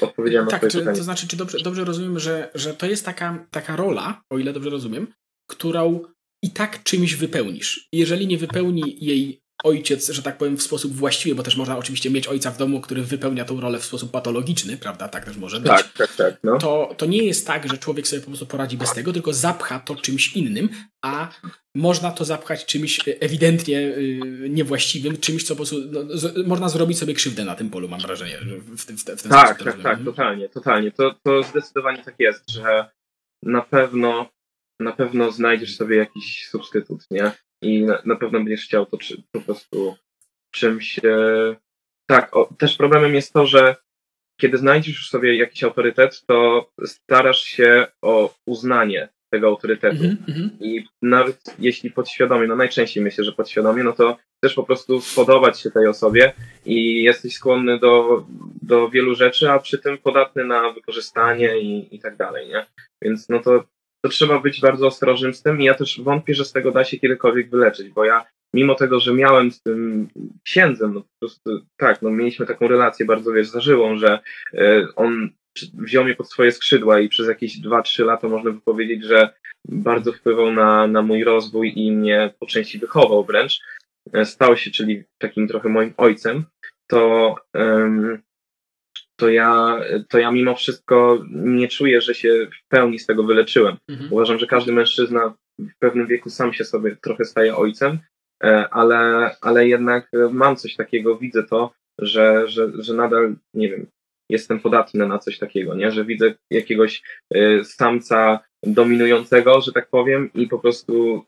odpowiedziałem 0.00 0.48
tak, 0.48 0.62
na 0.62 0.68
czy, 0.68 0.78
pytanie. 0.78 0.96
To 0.96 1.04
znaczy, 1.04 1.28
czy 1.28 1.36
dobrze, 1.36 1.58
dobrze 1.58 1.84
rozumiem, 1.84 2.18
że, 2.18 2.50
że 2.54 2.74
to 2.74 2.86
jest 2.86 3.04
taka, 3.04 3.46
taka 3.50 3.76
rola, 3.76 4.22
o 4.30 4.38
ile 4.38 4.52
dobrze 4.52 4.70
rozumiem, 4.70 5.06
którą 5.50 6.02
i 6.42 6.50
tak 6.50 6.82
czymś 6.82 7.14
wypełnisz. 7.14 7.88
Jeżeli 7.92 8.26
nie 8.26 8.38
wypełni 8.38 9.04
jej 9.04 9.42
ojciec, 9.64 10.10
że 10.10 10.22
tak 10.22 10.38
powiem, 10.38 10.56
w 10.56 10.62
sposób 10.62 10.92
właściwy, 10.92 11.34
bo 11.34 11.42
też 11.42 11.56
można 11.56 11.78
oczywiście 11.78 12.10
mieć 12.10 12.26
ojca 12.26 12.50
w 12.50 12.56
domu, 12.56 12.80
który 12.80 13.02
wypełnia 13.02 13.44
tą 13.44 13.60
rolę 13.60 13.78
w 13.78 13.84
sposób 13.84 14.10
patologiczny, 14.10 14.76
prawda? 14.76 15.08
Tak 15.08 15.24
też 15.24 15.36
może 15.36 15.60
być. 15.60 15.72
Tak, 15.72 15.92
tak, 15.92 16.16
tak. 16.16 16.34
No. 16.44 16.58
To, 16.58 16.94
to 16.96 17.06
nie 17.06 17.24
jest 17.24 17.46
tak, 17.46 17.70
że 17.70 17.78
człowiek 17.78 18.08
sobie 18.08 18.22
po 18.22 18.28
prostu 18.28 18.46
poradzi 18.46 18.76
bez 18.76 18.92
tego, 18.92 19.12
tylko 19.12 19.32
zapcha 19.32 19.80
to 19.80 19.96
czymś 19.96 20.36
innym, 20.36 20.68
a 21.02 21.28
można 21.74 22.10
to 22.10 22.24
zapchać 22.24 22.66
czymś 22.66 23.00
ewidentnie 23.20 23.80
yy, 23.80 24.50
niewłaściwym, 24.50 25.16
czymś, 25.16 25.44
co 25.44 25.54
po 25.54 25.56
prostu 25.56 25.76
no, 25.90 26.00
z, 26.16 26.46
można 26.46 26.68
zrobić 26.68 26.98
sobie 26.98 27.14
krzywdę 27.14 27.44
na 27.44 27.54
tym 27.54 27.70
polu, 27.70 27.88
mam 27.88 28.00
wrażenie. 28.00 28.38
W, 28.38 28.76
w, 28.76 29.00
w, 29.00 29.04
ten 29.04 29.16
tak, 29.30 29.62
tak, 29.62 29.82
tak, 29.82 30.04
totalnie, 30.04 30.48
totalnie. 30.48 30.92
To, 30.92 31.14
to 31.22 31.42
zdecydowanie 31.42 32.04
tak 32.04 32.14
jest, 32.18 32.50
że 32.50 32.90
na 33.42 33.62
pewno 33.62 34.28
na 34.80 34.92
pewno 34.92 35.32
znajdziesz 35.32 35.76
sobie 35.76 35.96
jakiś 35.96 36.48
substytut, 36.48 37.04
nie? 37.10 37.32
I 37.62 37.82
na, 37.82 38.02
na 38.04 38.16
pewno 38.16 38.38
będziesz 38.38 38.64
chciał 38.64 38.86
to 38.86 38.98
czy, 38.98 39.22
po 39.32 39.40
prostu 39.40 39.96
czymś. 40.54 40.98
E, 40.98 41.56
tak, 42.10 42.36
o, 42.36 42.54
też 42.58 42.76
problemem 42.76 43.14
jest 43.14 43.32
to, 43.32 43.46
że 43.46 43.76
kiedy 44.40 44.58
znajdziesz 44.58 44.96
już 44.96 45.10
sobie 45.10 45.36
jakiś 45.36 45.64
autorytet, 45.64 46.26
to 46.26 46.70
starasz 46.84 47.42
się 47.42 47.86
o 48.02 48.34
uznanie 48.46 49.08
tego 49.32 49.46
autorytetu. 49.46 50.04
Mm 50.04 50.16
-hmm. 50.16 50.48
I 50.60 50.84
nawet 51.02 51.54
jeśli 51.58 51.90
podświadomie, 51.90 52.46
no 52.46 52.56
najczęściej 52.56 53.04
myślę, 53.04 53.24
że 53.24 53.32
podświadomie, 53.32 53.82
no 53.82 53.92
to 53.92 54.16
chcesz 54.36 54.54
po 54.54 54.62
prostu 54.62 55.00
spodobać 55.00 55.60
się 55.60 55.70
tej 55.70 55.86
osobie 55.86 56.32
i 56.66 57.02
jesteś 57.02 57.34
skłonny 57.34 57.78
do, 57.78 58.24
do 58.62 58.88
wielu 58.88 59.14
rzeczy, 59.14 59.50
a 59.50 59.58
przy 59.58 59.78
tym 59.78 59.98
podatny 59.98 60.44
na 60.44 60.72
wykorzystanie 60.72 61.58
i, 61.58 61.96
i 61.96 61.98
tak 61.98 62.16
dalej, 62.16 62.48
nie? 62.48 62.66
Więc 63.02 63.28
no 63.28 63.38
to 63.38 63.64
to 64.00 64.08
trzeba 64.08 64.40
być 64.40 64.60
bardzo 64.60 64.86
ostrożnym 64.86 65.34
z 65.34 65.42
tym 65.42 65.60
i 65.60 65.64
ja 65.64 65.74
też 65.74 66.00
wątpię, 66.00 66.34
że 66.34 66.44
z 66.44 66.52
tego 66.52 66.72
da 66.72 66.84
się 66.84 66.98
kiedykolwiek 66.98 67.50
wyleczyć, 67.50 67.88
bo 67.88 68.04
ja 68.04 68.24
mimo 68.54 68.74
tego, 68.74 69.00
że 69.00 69.14
miałem 69.14 69.50
z 69.50 69.62
tym 69.62 70.08
księdzem, 70.44 70.94
no 70.94 71.00
po 71.00 71.08
prostu 71.20 71.50
tak, 71.76 72.02
no 72.02 72.10
mieliśmy 72.10 72.46
taką 72.46 72.68
relację 72.68 73.06
bardzo, 73.06 73.32
wiesz, 73.32 73.48
zażyłą, 73.48 73.96
że 73.96 74.18
y, 74.54 74.86
on 74.96 75.30
wziął 75.74 76.04
mnie 76.04 76.14
pod 76.14 76.30
swoje 76.30 76.52
skrzydła 76.52 77.00
i 77.00 77.08
przez 77.08 77.28
jakieś 77.28 77.60
2-3 77.60 78.04
lata 78.04 78.28
można 78.28 78.50
by 78.50 78.60
powiedzieć, 78.60 79.04
że 79.04 79.30
bardzo 79.68 80.12
wpływał 80.12 80.52
na, 80.52 80.86
na 80.86 81.02
mój 81.02 81.24
rozwój 81.24 81.72
i 81.76 81.92
mnie 81.92 82.34
po 82.40 82.46
części 82.46 82.78
wychował 82.78 83.24
wręcz. 83.24 83.60
E, 84.12 84.24
stał 84.24 84.56
się, 84.56 84.70
czyli 84.70 85.04
takim 85.18 85.48
trochę 85.48 85.68
moim 85.68 85.94
ojcem, 85.96 86.44
to 86.86 87.34
to 89.18 89.28
ja, 89.28 89.80
to 90.08 90.18
ja 90.18 90.30
mimo 90.30 90.54
wszystko 90.54 91.24
nie 91.30 91.68
czuję, 91.68 92.00
że 92.00 92.14
się 92.14 92.46
w 92.46 92.68
pełni 92.68 92.98
z 92.98 93.06
tego 93.06 93.24
wyleczyłem. 93.24 93.76
Mhm. 93.88 94.12
Uważam, 94.12 94.38
że 94.38 94.46
każdy 94.46 94.72
mężczyzna 94.72 95.34
w 95.58 95.78
pewnym 95.78 96.06
wieku 96.06 96.30
sam 96.30 96.52
się 96.52 96.64
sobie 96.64 96.96
trochę 96.96 97.24
staje 97.24 97.56
ojcem, 97.56 97.98
e, 98.44 98.68
ale, 98.68 99.30
ale 99.40 99.68
jednak 99.68 100.10
mam 100.30 100.56
coś 100.56 100.76
takiego, 100.76 101.18
widzę 101.18 101.42
to, 101.42 101.72
że, 102.00 102.48
że, 102.48 102.72
że 102.78 102.94
nadal, 102.94 103.36
nie 103.54 103.68
wiem, 103.68 103.86
jestem 104.30 104.60
podatny 104.60 105.06
na 105.06 105.18
coś 105.18 105.38
takiego, 105.38 105.74
nie? 105.74 105.90
że 105.90 106.04
widzę 106.04 106.34
jakiegoś 106.50 107.02
e, 107.34 107.64
samca 107.64 108.40
dominującego, 108.62 109.60
że 109.60 109.72
tak 109.72 109.88
powiem, 109.88 110.30
i 110.34 110.46
po 110.46 110.58
prostu 110.58 111.24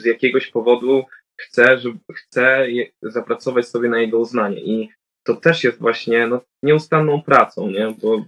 z 0.00 0.04
jakiegoś 0.04 0.46
powodu 0.46 1.04
chcę, 1.40 1.78
że 1.78 1.90
chcę 2.14 2.66
zapracować 3.02 3.68
sobie 3.68 3.88
na 3.88 4.00
jego 4.00 4.18
uznanie. 4.18 4.60
I 4.60 4.90
to 5.28 5.36
też 5.36 5.64
jest 5.64 5.78
właśnie 5.78 6.26
no, 6.26 6.40
nieustanną 6.62 7.22
pracą, 7.22 7.70
nie? 7.70 7.94
Bo, 8.02 8.24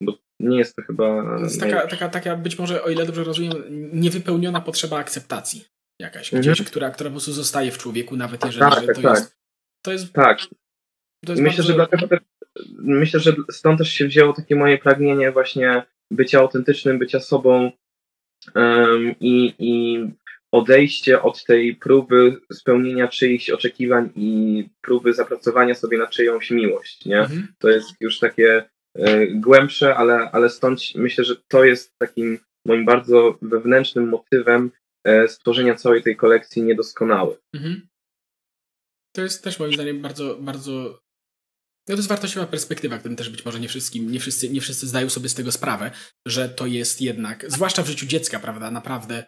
bo 0.00 0.18
nie 0.40 0.58
jest 0.58 0.76
to 0.76 0.82
chyba. 0.82 1.22
To 1.38 1.44
jest 1.44 1.60
taka, 1.60 1.86
taka, 1.86 2.08
taka, 2.08 2.36
być 2.36 2.58
może, 2.58 2.82
o 2.82 2.90
ile 2.90 3.06
dobrze 3.06 3.24
rozumiem, 3.24 3.52
niewypełniona 3.92 4.60
potrzeba 4.60 4.98
akceptacji 4.98 5.64
jakaś, 6.00 6.34
mhm. 6.34 6.42
gdzieś, 6.42 6.66
która, 6.66 6.90
która 6.90 7.10
po 7.10 7.14
prostu 7.14 7.32
zostaje 7.32 7.70
w 7.70 7.78
człowieku, 7.78 8.16
nawet 8.16 8.44
jeżeli 8.44 8.60
tak, 8.60 8.86
tak, 8.86 8.96
to, 8.96 9.02
tak. 9.02 9.14
Jest, 9.14 9.36
to 9.84 9.92
jest. 9.92 10.12
Tak. 10.12 10.38
To 11.24 11.32
jest 11.32 11.42
Myślę, 11.42 11.56
bardzo... 11.56 11.62
że 11.62 11.74
dlatego 11.74 12.08
też 12.08 12.20
myślę, 12.78 13.20
że 13.20 13.32
stąd 13.50 13.78
też 13.78 13.88
się 13.88 14.06
wzięło 14.06 14.32
takie 14.32 14.56
moje 14.56 14.78
pragnienie 14.78 15.32
właśnie 15.32 15.82
bycia 16.10 16.38
autentycznym, 16.38 16.98
bycia 16.98 17.20
sobą 17.20 17.70
um, 18.54 19.14
i, 19.20 19.54
i 19.58 19.98
odejście 20.54 21.22
od 21.22 21.44
tej 21.44 21.76
próby 21.76 22.40
spełnienia 22.52 23.08
czyichś 23.08 23.50
oczekiwań 23.50 24.10
i 24.16 24.68
próby 24.80 25.14
zapracowania 25.14 25.74
sobie 25.74 25.98
na 25.98 26.06
czyjąś 26.06 26.50
miłość, 26.50 27.04
nie? 27.04 27.20
Mhm. 27.20 27.48
To 27.58 27.68
jest 27.68 27.90
już 28.00 28.18
takie 28.18 28.64
y, 28.98 29.32
głębsze, 29.34 29.96
ale, 29.96 30.30
ale 30.32 30.50
stąd 30.50 30.80
myślę, 30.94 31.24
że 31.24 31.36
to 31.48 31.64
jest 31.64 31.98
takim 31.98 32.38
moim 32.66 32.84
bardzo 32.84 33.38
wewnętrznym 33.42 34.08
motywem 34.08 34.70
y, 35.08 35.28
stworzenia 35.28 35.74
całej 35.74 36.02
tej 36.02 36.16
kolekcji 36.16 36.62
niedoskonały. 36.62 37.36
Mhm. 37.54 37.88
To 39.16 39.22
jest 39.22 39.44
też 39.44 39.58
moim 39.58 39.72
zdaniem 39.72 40.02
bardzo, 40.02 40.36
bardzo 40.40 41.04
no 41.88 41.94
to 41.94 41.98
jest 41.98 42.08
wartościowa 42.08 42.46
perspektywa, 42.46 42.98
którym 42.98 43.16
też 43.16 43.30
być 43.30 43.44
może 43.44 43.60
nie, 43.60 43.68
wszystkim, 43.68 44.10
nie, 44.10 44.20
wszyscy, 44.20 44.50
nie 44.50 44.60
wszyscy 44.60 44.86
zdają 44.86 45.10
sobie 45.10 45.28
z 45.28 45.34
tego 45.34 45.52
sprawę, 45.52 45.90
że 46.26 46.48
to 46.48 46.66
jest 46.66 47.00
jednak, 47.00 47.44
zwłaszcza 47.48 47.82
w 47.82 47.86
życiu 47.86 48.06
dziecka, 48.06 48.38
prawda, 48.38 48.70
naprawdę 48.70 49.24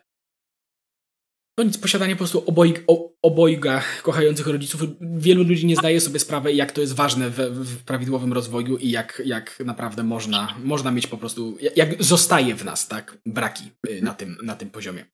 no 1.58 1.64
nic, 1.64 1.78
posiadanie 1.78 2.14
po 2.14 2.18
prostu 2.18 2.44
obojg, 2.46 2.84
obojga 3.22 3.82
kochających 4.02 4.46
rodziców. 4.46 4.80
Wielu 5.00 5.44
ludzi 5.44 5.66
nie 5.66 5.76
zdaje 5.76 6.00
sobie 6.00 6.18
sprawy, 6.18 6.52
jak 6.52 6.72
to 6.72 6.80
jest 6.80 6.92
ważne 6.92 7.30
w, 7.30 7.36
w, 7.36 7.84
prawidłowym 7.84 8.32
rozwoju 8.32 8.76
i 8.76 8.90
jak, 8.90 9.22
jak 9.24 9.60
naprawdę 9.60 10.02
można, 10.02 10.54
można 10.64 10.90
mieć 10.90 11.06
po 11.06 11.16
prostu, 11.16 11.58
jak 11.76 12.04
zostaje 12.04 12.54
w 12.54 12.64
nas, 12.64 12.88
tak, 12.88 13.18
braki 13.26 13.64
y, 13.90 14.02
na 14.02 14.14
tym, 14.14 14.38
na 14.42 14.56
tym 14.56 14.70
poziomie. 14.70 15.06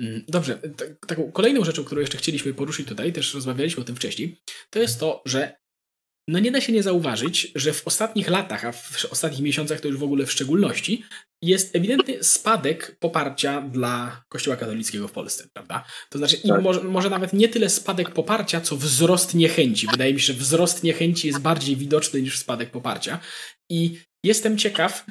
Mm, 0.00 0.24
dobrze, 0.28 0.58
taką 1.06 1.32
kolejną 1.32 1.64
rzeczą, 1.64 1.84
którą 1.84 2.00
jeszcze 2.00 2.18
chcieliśmy 2.18 2.54
poruszyć 2.54 2.88
tutaj, 2.88 3.12
też 3.12 3.34
rozmawialiśmy 3.34 3.82
o 3.82 3.86
tym 3.86 3.96
wcześniej, 3.96 4.40
to 4.70 4.78
jest 4.78 5.00
to, 5.00 5.22
że 5.26 5.63
no 6.28 6.38
nie 6.38 6.50
da 6.50 6.60
się 6.60 6.72
nie 6.72 6.82
zauważyć, 6.82 7.52
że 7.54 7.72
w 7.72 7.86
ostatnich 7.86 8.28
latach, 8.28 8.64
a 8.64 8.72
w 8.72 9.04
ostatnich 9.10 9.40
miesiącach 9.40 9.80
to 9.80 9.88
już 9.88 9.96
w 9.96 10.02
ogóle 10.02 10.26
w 10.26 10.32
szczególności, 10.32 11.04
jest 11.42 11.76
ewidentny 11.76 12.24
spadek 12.24 12.96
poparcia 13.00 13.60
dla 13.60 14.24
Kościoła 14.28 14.56
katolickiego 14.56 15.08
w 15.08 15.12
Polsce, 15.12 15.48
prawda? 15.52 15.84
To 16.10 16.18
znaczy, 16.18 16.36
tak. 16.48 16.62
może, 16.62 16.82
może, 16.82 17.10
nawet 17.10 17.32
nie 17.32 17.48
tyle 17.48 17.70
spadek 17.70 18.10
poparcia, 18.10 18.60
co 18.60 18.76
wzrost 18.76 19.34
niechęci. 19.34 19.86
Wydaje 19.90 20.14
mi 20.14 20.20
się, 20.20 20.26
że 20.26 20.38
wzrost 20.38 20.82
niechęci 20.82 21.26
jest 21.26 21.40
bardziej 21.40 21.76
widoczny 21.76 22.22
niż 22.22 22.38
spadek 22.38 22.70
poparcia. 22.70 23.20
I 23.70 23.98
jestem 24.24 24.58
ciekaw, 24.58 25.04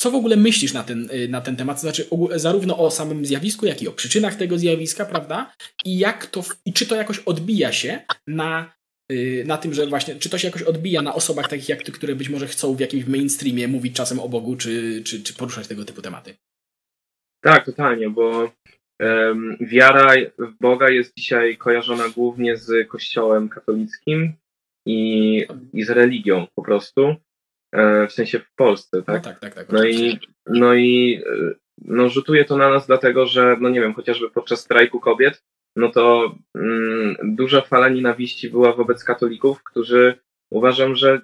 co 0.00 0.10
w 0.10 0.14
ogóle 0.14 0.36
myślisz 0.36 0.72
na 0.72 0.82
ten, 0.82 1.10
y, 1.10 1.28
na 1.28 1.40
ten 1.40 1.56
temat? 1.56 1.76
To 1.76 1.80
znaczy, 1.80 2.08
zarówno 2.34 2.78
o 2.78 2.90
samym 2.90 3.26
zjawisku, 3.26 3.66
jak 3.66 3.82
i 3.82 3.88
o 3.88 3.92
przyczynach 3.92 4.34
tego 4.34 4.58
zjawiska, 4.58 5.04
prawda? 5.04 5.54
I 5.84 5.98
jak 5.98 6.26
to, 6.26 6.44
i 6.66 6.72
czy 6.72 6.86
to 6.86 6.94
jakoś 6.94 7.18
odbija 7.18 7.72
się 7.72 8.00
na 8.26 8.74
na 9.44 9.58
tym, 9.58 9.74
że 9.74 9.86
właśnie, 9.86 10.14
czy 10.14 10.30
to 10.30 10.38
się 10.38 10.48
jakoś 10.48 10.62
odbija 10.62 11.02
na 11.02 11.14
osobach 11.14 11.48
takich 11.48 11.68
jak 11.68 11.82
ty, 11.82 11.92
które 11.92 12.14
być 12.14 12.28
może 12.28 12.46
chcą 12.46 12.74
w 12.74 12.80
jakimś 12.80 13.06
mainstreamie 13.06 13.68
mówić 13.68 13.96
czasem 13.96 14.20
o 14.20 14.28
Bogu, 14.28 14.56
czy, 14.56 15.02
czy, 15.04 15.22
czy 15.22 15.34
poruszać 15.34 15.68
tego 15.68 15.84
typu 15.84 16.02
tematy? 16.02 16.34
Tak, 17.44 17.66
totalnie, 17.66 18.10
bo 18.10 18.52
um, 19.00 19.56
wiara 19.60 20.12
w 20.38 20.52
Boga 20.60 20.90
jest 20.90 21.12
dzisiaj 21.18 21.56
kojarzona 21.56 22.08
głównie 22.08 22.56
z 22.56 22.88
kościołem 22.88 23.48
katolickim 23.48 24.32
i, 24.86 25.46
i 25.72 25.84
z 25.84 25.90
religią 25.90 26.46
po 26.54 26.62
prostu, 26.62 27.14
e, 27.72 28.06
w 28.06 28.12
sensie 28.12 28.38
w 28.38 28.54
Polsce, 28.56 29.02
tak? 29.02 29.24
No 29.24 29.30
tak, 29.30 29.40
tak, 29.40 29.54
tak. 29.54 29.72
No 29.72 29.84
i, 29.84 30.18
no 30.46 30.74
i 30.74 31.22
e, 31.26 31.54
no, 31.78 32.08
rzutuje 32.08 32.44
to 32.44 32.56
na 32.56 32.70
nas 32.70 32.86
dlatego, 32.86 33.26
że, 33.26 33.56
no 33.60 33.68
nie 33.68 33.80
wiem, 33.80 33.94
chociażby 33.94 34.30
podczas 34.30 34.60
strajku 34.60 35.00
kobiet 35.00 35.42
no 35.76 35.88
to 35.88 36.34
mm, 36.54 37.16
duża 37.22 37.60
fala 37.60 37.88
nienawiści 37.88 38.50
była 38.50 38.72
wobec 38.72 39.04
katolików, 39.04 39.62
którzy 39.62 40.18
uważam, 40.50 40.94
że 40.94 41.20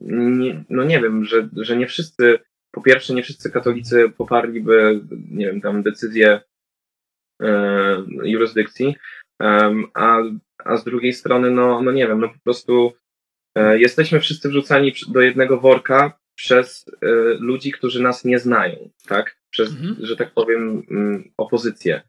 nie, 0.00 0.64
no 0.70 0.84
nie 0.84 1.00
wiem, 1.00 1.24
że, 1.24 1.48
że 1.56 1.76
nie 1.76 1.86
wszyscy, 1.86 2.38
po 2.70 2.82
pierwsze 2.82 3.14
nie 3.14 3.22
wszyscy 3.22 3.50
katolicy 3.50 4.12
poparliby, 4.16 5.00
nie 5.30 5.46
wiem, 5.46 5.60
tam 5.60 5.82
decyzję 5.82 6.40
e, 7.42 8.04
jurysdykcji, 8.22 8.96
e, 9.42 9.74
a, 9.94 10.18
a 10.64 10.76
z 10.76 10.84
drugiej 10.84 11.12
strony, 11.12 11.50
no, 11.50 11.82
no 11.82 11.92
nie 11.92 12.06
wiem, 12.06 12.20
no 12.20 12.28
po 12.28 12.38
prostu 12.44 12.92
e, 13.54 13.78
jesteśmy 13.78 14.20
wszyscy 14.20 14.48
wrzucani 14.48 14.92
do 15.08 15.20
jednego 15.20 15.60
worka 15.60 16.18
przez 16.34 16.84
e, 17.02 17.06
ludzi, 17.38 17.72
którzy 17.72 18.02
nas 18.02 18.24
nie 18.24 18.38
znają, 18.38 18.90
tak? 19.08 19.36
Przez, 19.50 19.70
mhm. 19.70 19.96
że 20.00 20.16
tak 20.16 20.30
powiem, 20.34 20.82
mm, 20.90 21.32
opozycję. 21.36 22.02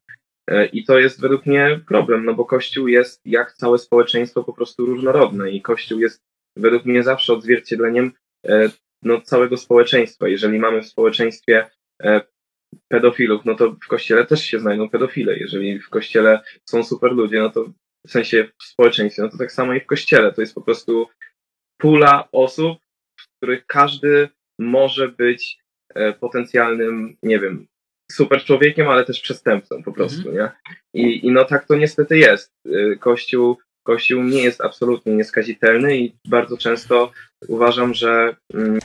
E, 0.48 0.66
I 0.66 0.84
to 0.84 1.00
jest 1.00 1.22
według 1.22 1.46
mnie 1.46 1.80
problem, 1.88 2.26
no 2.26 2.34
bo 2.34 2.46
Kościół 2.46 2.88
jest 2.88 3.22
jak 3.26 3.54
całe 3.54 3.78
społeczeństwo 3.78 4.44
po 4.44 4.54
prostu 4.54 4.86
różnorodne 4.86 5.52
i 5.52 5.62
Kościół 5.62 6.00
jest 6.00 6.24
według 6.58 6.86
mnie 6.86 7.04
zawsze 7.04 7.34
odzwierciedleniem 7.34 8.12
e, 8.48 8.70
no, 9.04 9.22
całego 9.22 9.58
społeczeństwa. 9.58 10.28
Jeżeli 10.28 10.60
mamy 10.60 10.82
w 10.82 10.88
społeczeństwie 10.88 11.70
e, 12.04 12.22
pedofilów, 12.88 13.46
no 13.46 13.56
to 13.56 13.72
w 13.72 13.88
kościele 13.88 14.26
też 14.26 14.44
się 14.46 14.60
znajdą 14.60 14.90
pedofile. 14.90 15.38
Jeżeli 15.38 15.80
w 15.80 15.90
kościele 15.90 16.42
są 16.70 16.84
super 16.84 17.12
ludzie, 17.12 17.40
no 17.40 17.50
to 17.50 17.66
w 18.08 18.12
sensie 18.12 18.48
w 18.62 18.64
społeczeństwie, 18.64 19.22
no 19.22 19.30
to 19.30 19.38
tak 19.38 19.52
samo 19.52 19.74
i 19.74 19.80
w 19.80 19.86
kościele. 19.86 20.34
To 20.34 20.42
jest 20.42 20.56
po 20.56 20.62
prostu 20.62 21.08
pula 21.78 22.28
osób, 22.32 22.80
w 23.20 23.38
których 23.38 23.66
każdy 23.66 24.30
może 24.60 25.08
być 25.10 25.58
potencjalnym, 26.20 27.18
nie 27.24 27.40
wiem, 27.40 27.68
super 28.16 28.44
człowiekiem, 28.44 28.90
ale 28.90 29.06
też 29.06 29.22
przestępcą 29.22 29.84
po 29.84 29.92
prostu, 29.92 30.30
mhm. 30.30 30.36
nie? 30.36 30.52
I, 31.02 31.28
I 31.28 31.32
no 31.32 31.46
tak 31.46 31.66
to 31.66 31.76
niestety 31.76 32.18
jest. 32.18 32.52
Y, 32.68 32.98
Kościół, 33.00 33.58
Kościół 33.84 34.24
nie 34.24 34.44
jest 34.44 34.62
absolutnie 34.62 35.14
nieskazitelny 35.14 35.98
i 35.98 36.16
bardzo 36.28 36.58
często 36.58 37.12
uważam, 37.48 37.94
że 37.94 38.36
um, 38.54 38.80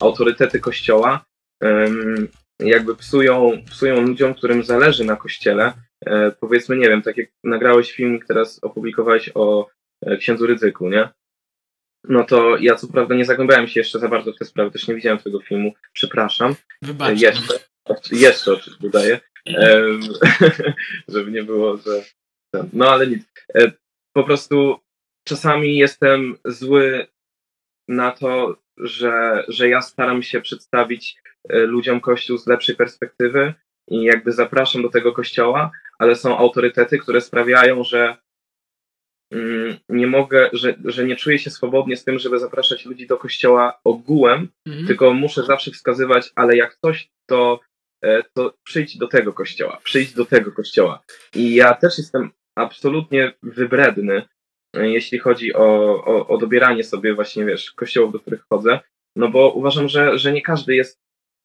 autorytety 0.00 0.60
Kościoła 0.60 1.24
um, 1.62 2.28
jakby 2.60 2.96
psują, 2.96 3.62
psują 3.70 4.00
ludziom, 4.00 4.34
którym 4.34 4.64
zależy 4.64 5.04
na 5.04 5.16
Kościele. 5.16 5.72
E, 6.06 6.30
powiedzmy, 6.40 6.76
nie 6.76 6.88
wiem, 6.88 7.02
tak 7.02 7.16
jak 7.16 7.28
nagrałeś 7.44 7.92
film, 7.92 8.20
teraz 8.28 8.64
opublikowałeś 8.64 9.30
o 9.34 9.68
e, 10.06 10.16
księdzu 10.16 10.46
Rydzyku, 10.46 10.88
nie? 10.88 11.08
No 12.08 12.24
to 12.24 12.56
ja 12.56 12.74
co 12.74 12.88
prawda 12.88 13.14
nie 13.14 13.24
zagłębiałem 13.24 13.66
się 13.66 13.80
jeszcze 13.80 13.98
za 13.98 14.08
bardzo 14.08 14.32
w 14.32 14.38
te 14.38 14.44
sprawy, 14.44 14.70
też 14.70 14.88
nie 14.88 14.94
widziałem 14.94 15.18
tego 15.18 15.40
filmu, 15.40 15.72
przepraszam. 15.92 16.54
Wybaczcie. 16.82 17.26
Jeszcze. 17.26 17.73
Jeszcze 18.12 18.52
oczywiście 18.52 18.82
dodaję, 18.82 19.20
żeby 21.08 21.30
nie 21.30 21.42
było, 21.42 21.76
że. 21.76 22.04
No 22.72 22.90
ale 22.90 23.06
nic. 23.06 23.22
E, 23.54 23.72
po 24.12 24.24
prostu 24.24 24.80
czasami 25.24 25.76
jestem 25.76 26.38
zły 26.44 27.06
na 27.88 28.10
to, 28.10 28.56
że, 28.76 29.44
że 29.48 29.68
ja 29.68 29.82
staram 29.82 30.22
się 30.22 30.40
przedstawić 30.40 31.16
e, 31.48 31.58
ludziom 31.58 32.00
Kościół 32.00 32.38
z 32.38 32.46
lepszej 32.46 32.76
perspektywy 32.76 33.54
i 33.88 34.02
jakby 34.02 34.32
zapraszam 34.32 34.82
do 34.82 34.88
tego 34.88 35.12
kościoła, 35.12 35.70
ale 35.98 36.14
są 36.14 36.38
autorytety, 36.38 36.98
które 36.98 37.20
sprawiają, 37.20 37.84
że 37.84 38.16
mm, 39.32 39.76
nie 39.88 40.06
mogę, 40.06 40.50
że, 40.52 40.74
że 40.84 41.04
nie 41.04 41.16
czuję 41.16 41.38
się 41.38 41.50
swobodnie 41.50 41.96
z 41.96 42.04
tym, 42.04 42.18
żeby 42.18 42.38
zapraszać 42.38 42.84
ludzi 42.84 43.06
do 43.06 43.16
kościoła 43.16 43.80
ogółem, 43.84 44.48
mhm. 44.66 44.86
tylko 44.86 45.14
muszę 45.14 45.42
zawsze 45.42 45.70
wskazywać, 45.70 46.32
ale 46.34 46.56
jak 46.56 46.76
coś, 46.76 47.10
to 47.26 47.60
to 48.34 48.54
przyjdź 48.64 48.98
do 48.98 49.08
tego 49.08 49.32
kościoła, 49.32 49.80
przyjdź 49.84 50.12
do 50.12 50.24
tego 50.24 50.52
kościoła. 50.52 51.02
I 51.34 51.54
ja 51.54 51.74
też 51.74 51.98
jestem 51.98 52.30
absolutnie 52.58 53.32
wybredny, 53.42 54.22
e, 54.76 54.90
jeśli 54.90 55.18
chodzi 55.18 55.54
o, 55.54 55.64
o, 56.04 56.26
o 56.28 56.38
dobieranie 56.38 56.84
sobie 56.84 57.14
właśnie, 57.14 57.44
wiesz, 57.44 57.72
kościołów, 57.72 58.12
do 58.12 58.20
których 58.20 58.44
chodzę, 58.50 58.80
no 59.16 59.28
bo 59.28 59.52
uważam, 59.52 59.88
że, 59.88 60.18
że 60.18 60.32
nie 60.32 60.42
każdy 60.42 60.74
jest, 60.74 61.00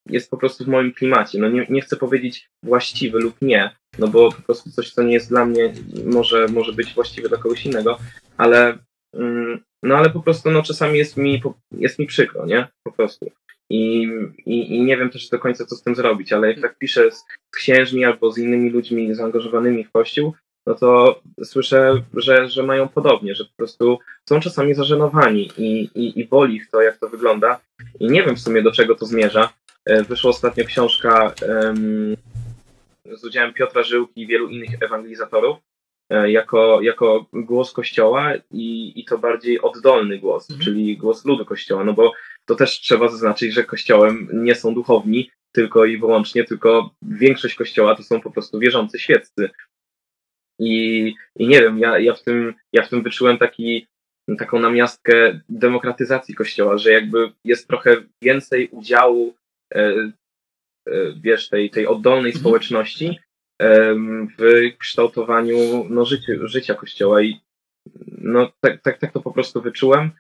jest 0.10 0.32
po 0.32 0.38
prostu 0.38 0.64
w 0.64 0.68
moim 0.68 0.94
klimacie. 0.94 1.40
No 1.40 1.50
nie, 1.50 1.66
nie 1.70 1.82
chcę 1.82 1.96
powiedzieć 1.96 2.50
właściwy 2.64 3.20
lub 3.20 3.42
nie, 3.42 3.76
no 4.00 4.08
bo 4.08 4.32
po 4.32 4.42
prostu 4.42 4.72
coś, 4.72 4.94
co 4.94 5.04
nie 5.04 5.14
jest 5.14 5.30
dla 5.30 5.46
mnie, 5.46 5.74
może, 6.06 6.48
może 6.48 6.74
być 6.74 6.94
właściwe 6.94 7.30
dla 7.30 7.38
kogoś 7.38 7.66
innego, 7.66 8.00
ale 8.38 8.78
mm, 9.14 9.64
no 9.84 9.98
ale 9.98 10.10
po 10.10 10.20
prostu 10.20 10.52
no 10.52 10.64
czasami 10.64 10.98
jest 10.98 11.18
mi, 11.18 11.42
jest 11.72 12.00
mi 12.00 12.06
przykro, 12.06 12.46
nie? 12.46 12.68
Po 12.84 12.92
prostu. 12.92 13.32
I, 13.70 14.08
i, 14.46 14.76
I, 14.76 14.82
nie 14.82 14.98
wiem 14.98 15.10
też 15.10 15.30
do 15.30 15.40
końca, 15.40 15.66
co 15.66 15.76
z 15.76 15.84
tym 15.84 15.96
zrobić, 15.96 16.34
ale 16.34 16.48
jak 16.48 16.62
tak 16.62 16.78
piszę 16.78 17.12
z, 17.12 17.18
z 17.18 17.26
księżmi 17.52 18.06
albo 18.06 18.32
z 18.32 18.38
innymi 18.38 18.70
ludźmi 18.70 19.16
zaangażowanymi 19.16 19.84
w 19.84 19.92
kościół, 19.92 20.34
no 20.66 20.76
to 20.76 21.22
słyszę, 21.44 22.02
że, 22.14 22.50
że 22.50 22.64
mają 22.64 22.88
podobnie, 22.88 23.36
że 23.36 23.46
po 23.46 23.52
prostu 23.58 24.00
są 24.30 24.40
czasami 24.40 24.74
zażenowani 24.74 25.52
i, 25.58 25.90
i, 25.96 26.20
i 26.20 26.26
boli 26.26 26.56
ich 26.56 26.70
to, 26.70 26.82
jak 26.82 26.98
to 26.98 27.10
wygląda. 27.10 27.60
I 28.00 28.08
nie 28.08 28.24
wiem 28.24 28.36
w 28.36 28.42
sumie, 28.42 28.62
do 28.62 28.72
czego 28.72 28.96
to 28.96 29.06
zmierza. 29.06 29.54
E, 29.86 30.04
wyszła 30.04 30.30
ostatnio 30.30 30.66
książka 30.66 31.34
um, 31.48 32.16
z 33.18 33.24
udziałem 33.24 33.54
Piotra 33.54 33.84
Żyłki 33.84 34.22
i 34.22 34.28
wielu 34.28 34.48
innych 34.48 34.70
ewangelizatorów, 34.84 35.58
e, 36.10 36.32
jako, 36.32 36.82
jako 36.82 37.26
głos 37.34 37.74
Kościoła 37.74 38.34
i, 38.52 38.94
i 39.00 39.06
to 39.06 39.18
bardziej 39.18 39.62
oddolny 39.62 40.18
głos, 40.18 40.50
mhm. 40.50 40.66
czyli 40.66 40.98
głos 40.98 41.26
ludu 41.26 41.46
Kościoła, 41.46 41.84
no 41.84 41.94
bo 41.94 42.12
to 42.50 42.56
też 42.56 42.80
trzeba 42.80 43.08
zaznaczyć, 43.08 43.54
że 43.54 43.64
kościołem 43.64 44.30
nie 44.34 44.56
są 44.56 44.74
duchowni 44.74 45.32
tylko 45.52 45.86
i 45.86 45.98
wyłącznie, 45.98 46.44
tylko 46.44 46.92
większość 47.02 47.56
kościoła 47.56 47.96
to 47.96 48.04
są 48.04 48.22
po 48.22 48.32
prostu 48.32 48.60
wierzący 48.60 49.00
świeccy. 49.00 49.50
I, 50.60 51.14
i 51.36 51.48
nie 51.48 51.62
wiem, 51.62 51.80
ja, 51.80 52.00
ja, 52.00 52.14
w 52.14 52.24
tym, 52.24 52.54
ja 52.74 52.84
w 52.84 52.90
tym 52.90 53.04
wyczułem 53.04 53.38
taki, 53.38 53.88
taką 54.38 54.60
namiastkę 54.60 55.42
demokratyzacji 55.50 56.36
kościoła, 56.36 56.78
że 56.78 56.92
jakby 56.92 57.32
jest 57.46 57.68
trochę 57.68 57.96
więcej 58.24 58.70
udziału 58.72 59.36
wiesz, 61.22 61.50
tej, 61.50 61.70
tej 61.70 61.88
oddolnej 61.88 62.32
mhm. 62.32 62.40
społeczności 62.40 63.20
w 64.38 64.42
kształtowaniu 64.80 65.86
no, 65.90 66.06
życia, 66.06 66.34
życia 66.44 66.76
kościoła 66.76 67.22
i 67.22 67.40
no, 68.08 68.52
tak, 68.62 68.82
tak, 68.82 68.98
tak 68.98 69.12
to 69.12 69.22
po 69.22 69.32
prostu 69.32 69.62
wyczułem 69.62 70.02
e, 70.02 70.12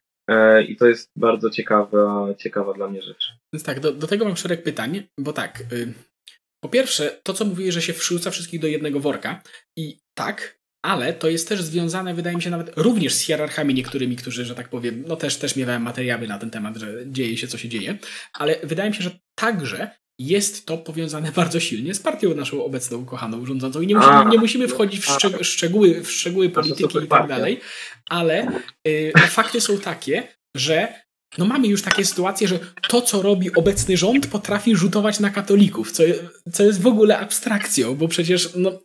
i 0.67 0.75
to 0.75 0.87
jest 0.87 1.11
bardzo 1.15 1.49
ciekawa, 1.49 2.33
ciekawa 2.37 2.73
dla 2.73 2.87
mnie 2.87 3.01
rzecz. 3.01 3.33
Więc 3.53 3.63
tak, 3.63 3.79
do, 3.79 3.91
do 3.91 4.07
tego 4.07 4.25
mam 4.25 4.37
szereg 4.37 4.63
pytań, 4.63 5.03
bo 5.17 5.33
tak, 5.33 5.63
y, 5.73 5.93
po 6.63 6.69
pierwsze, 6.69 7.19
to 7.23 7.33
co 7.33 7.45
mówiłeś, 7.45 7.73
że 7.73 7.81
się 7.81 7.93
wrzuca 7.93 8.31
wszystkich 8.31 8.59
do 8.59 8.67
jednego 8.67 8.99
worka 8.99 9.41
i 9.77 9.99
tak, 10.13 10.59
ale 10.85 11.13
to 11.13 11.29
jest 11.29 11.49
też 11.49 11.61
związane, 11.61 12.13
wydaje 12.13 12.35
mi 12.35 12.41
się, 12.41 12.49
nawet 12.49 12.77
również 12.77 13.13
z 13.13 13.21
hierarchami 13.21 13.73
niektórymi, 13.73 14.15
którzy, 14.15 14.45
że 14.45 14.55
tak 14.55 14.69
powiem, 14.69 15.03
no 15.07 15.15
też, 15.15 15.37
też 15.37 15.55
miewałem 15.55 15.81
materiały 15.81 16.27
na 16.27 16.39
ten 16.39 16.49
temat, 16.49 16.77
że 16.77 16.93
dzieje 17.05 17.37
się, 17.37 17.47
co 17.47 17.57
się 17.57 17.69
dzieje, 17.69 17.97
ale 18.33 18.55
wydaje 18.63 18.89
mi 18.89 18.95
się, 18.95 19.03
że 19.03 19.19
także 19.35 19.91
jest 20.19 20.65
to 20.65 20.77
powiązane 20.77 21.31
bardzo 21.41 21.59
silnie 21.59 21.93
z 21.93 21.99
partią 21.99 22.35
naszą 22.35 22.65
obecną, 22.65 23.05
kochaną, 23.05 23.45
rządzącą. 23.45 23.81
I 23.81 23.87
nie 23.87 23.95
musimy, 23.95 24.25
nie 24.31 24.37
musimy 24.37 24.67
wchodzić 24.67 25.05
w 25.05 25.43
szczegóły, 25.43 26.01
w 26.03 26.11
szczegóły 26.11 26.49
polityki 26.49 26.97
i 26.97 27.07
tak 27.07 27.27
dalej, 27.27 27.59
ale 28.09 28.61
y, 28.87 29.13
fakty 29.29 29.61
są 29.61 29.77
takie, 29.77 30.27
że 30.55 30.93
no 31.37 31.45
mamy 31.45 31.67
już 31.67 31.81
takie 31.81 32.05
sytuacje, 32.05 32.47
że 32.47 32.59
to, 32.89 33.01
co 33.01 33.21
robi 33.21 33.53
obecny 33.53 33.97
rząd, 33.97 34.27
potrafi 34.27 34.75
rzutować 34.75 35.19
na 35.19 35.29
katolików, 35.29 35.91
co, 35.91 36.03
co 36.51 36.63
jest 36.63 36.81
w 36.81 36.87
ogóle 36.87 37.17
abstrakcją, 37.19 37.95
bo 37.95 38.07
przecież 38.07 38.49
no, 38.55 38.79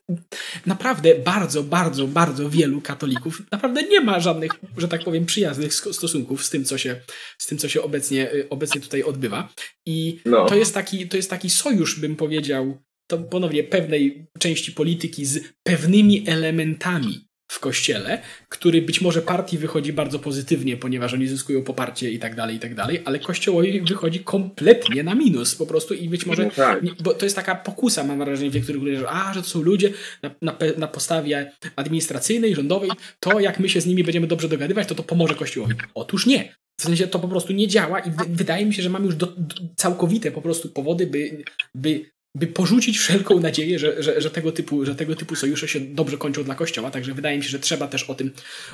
naprawdę 0.66 1.14
bardzo, 1.14 1.62
bardzo, 1.62 2.07
bardzo 2.07 2.51
wielu 2.51 2.80
katolików 2.80 3.42
naprawdę 3.53 3.82
nie 3.82 4.01
ma 4.01 4.20
żadnych, 4.20 4.53
że 4.76 4.88
tak 4.88 5.05
powiem, 5.05 5.26
przyjaznych 5.26 5.74
stosunków 5.74 6.45
z 6.45 6.51
tym, 6.51 6.64
co 6.64 6.78
się, 6.78 7.01
z 7.38 7.47
tym, 7.47 7.59
co 7.59 7.68
się 7.68 7.82
obecnie, 7.82 8.30
obecnie 8.51 8.80
tutaj 8.80 9.03
odbywa. 9.03 9.49
I 9.86 10.20
no. 10.24 10.47
to, 10.47 10.55
jest 10.55 10.74
taki, 10.74 11.09
to 11.09 11.16
jest 11.16 11.30
taki 11.30 11.51
sojusz, 11.51 12.01
bym 12.01 12.16
powiedział, 12.16 12.78
to 13.07 13.18
ponownie 13.18 13.64
pewnej 13.64 14.26
części 14.38 14.72
polityki 14.72 15.26
z 15.26 15.40
pewnymi 15.62 16.28
elementami 16.28 17.28
w 17.55 17.61
kościele, 17.61 18.22
który 18.48 18.82
być 18.82 19.00
może 19.00 19.22
partii 19.22 19.59
wychodzi 19.59 19.92
bardzo 19.92 20.18
pozytywnie, 20.18 20.76
ponieważ 20.76 21.14
oni 21.14 21.28
zyskują 21.28 21.62
poparcie 21.62 22.11
i 22.11 22.18
tak 22.18 22.34
dalej, 22.34 22.57
i 22.57 22.61
tak 22.61 22.74
dalej, 22.74 23.02
ale 23.05 23.18
kościołowi 23.18 23.80
wychodzi 23.80 24.20
kompletnie 24.20 25.02
na 25.02 25.14
minus 25.14 25.55
po 25.55 25.66
prostu 25.66 25.94
i 25.94 26.09
być 26.09 26.26
może, 26.26 26.44
no 26.44 26.50
tak. 26.50 26.80
bo 27.02 27.14
to 27.14 27.26
jest 27.26 27.36
taka 27.36 27.55
pokusa, 27.55 28.05
mam 28.05 28.18
wrażenie, 28.18 28.50
w 28.50 28.55
niektórych 28.55 28.82
ludziach, 28.82 29.00
że 29.00 29.11
a, 29.11 29.34
że 29.34 29.42
to 29.42 29.48
są 29.48 29.62
ludzie 29.62 29.92
na, 30.22 30.30
na, 30.42 30.57
na 30.78 30.88
podstawie 30.88 31.52
administracyjnej, 31.76 32.55
rządowej, 32.55 32.90
to 33.20 33.40
jak 33.40 33.61
my 33.61 33.68
się 33.68 33.80
z 33.80 33.86
nimi 33.86 34.05
będziemy 34.05 34.26
dobrze 34.26 34.48
dogadywać, 34.48 34.88
to 34.88 34.94
to 34.94 35.02
pomoże 35.02 35.34
kościołowi. 35.34 35.74
Otóż 35.94 36.26
nie. 36.26 36.55
W 36.80 36.82
sensie 36.82 37.07
to 37.07 37.18
po 37.18 37.28
prostu 37.28 37.52
nie 37.52 37.68
działa 37.68 38.00
i 38.00 38.11
wydaje 38.28 38.66
mi 38.66 38.74
się, 38.74 38.82
że 38.82 38.90
mamy 38.90 39.07
już 39.07 39.16
do, 39.16 39.26
do, 39.26 39.55
całkowite 39.76 40.30
po 40.30 40.42
prostu 40.42 40.68
powody, 40.68 41.07
by, 41.07 41.44
by 41.74 42.14
by 42.35 42.47
porzucić 42.47 42.99
wszelką 42.99 43.41
nadzieję, 43.41 43.78
że, 43.78 44.03
że, 44.03 44.20
że, 44.20 44.30
tego 44.30 44.53
typu, 44.53 44.85
że 44.85 44.95
tego 44.95 45.16
typu 45.16 45.37
sojusze 45.37 45.68
się 45.68 45.80
dobrze 45.80 46.16
kończą 46.16 46.45
dla 46.45 46.55
Kościoła. 46.55 46.91
Także 46.91 47.14
wydaje 47.14 47.39
mi 47.39 47.45
się, 47.45 47.51
że 47.51 47.59
trzeba 47.59 47.89
też 47.89 48.05
o 48.05 48.14
tym, 48.14 48.30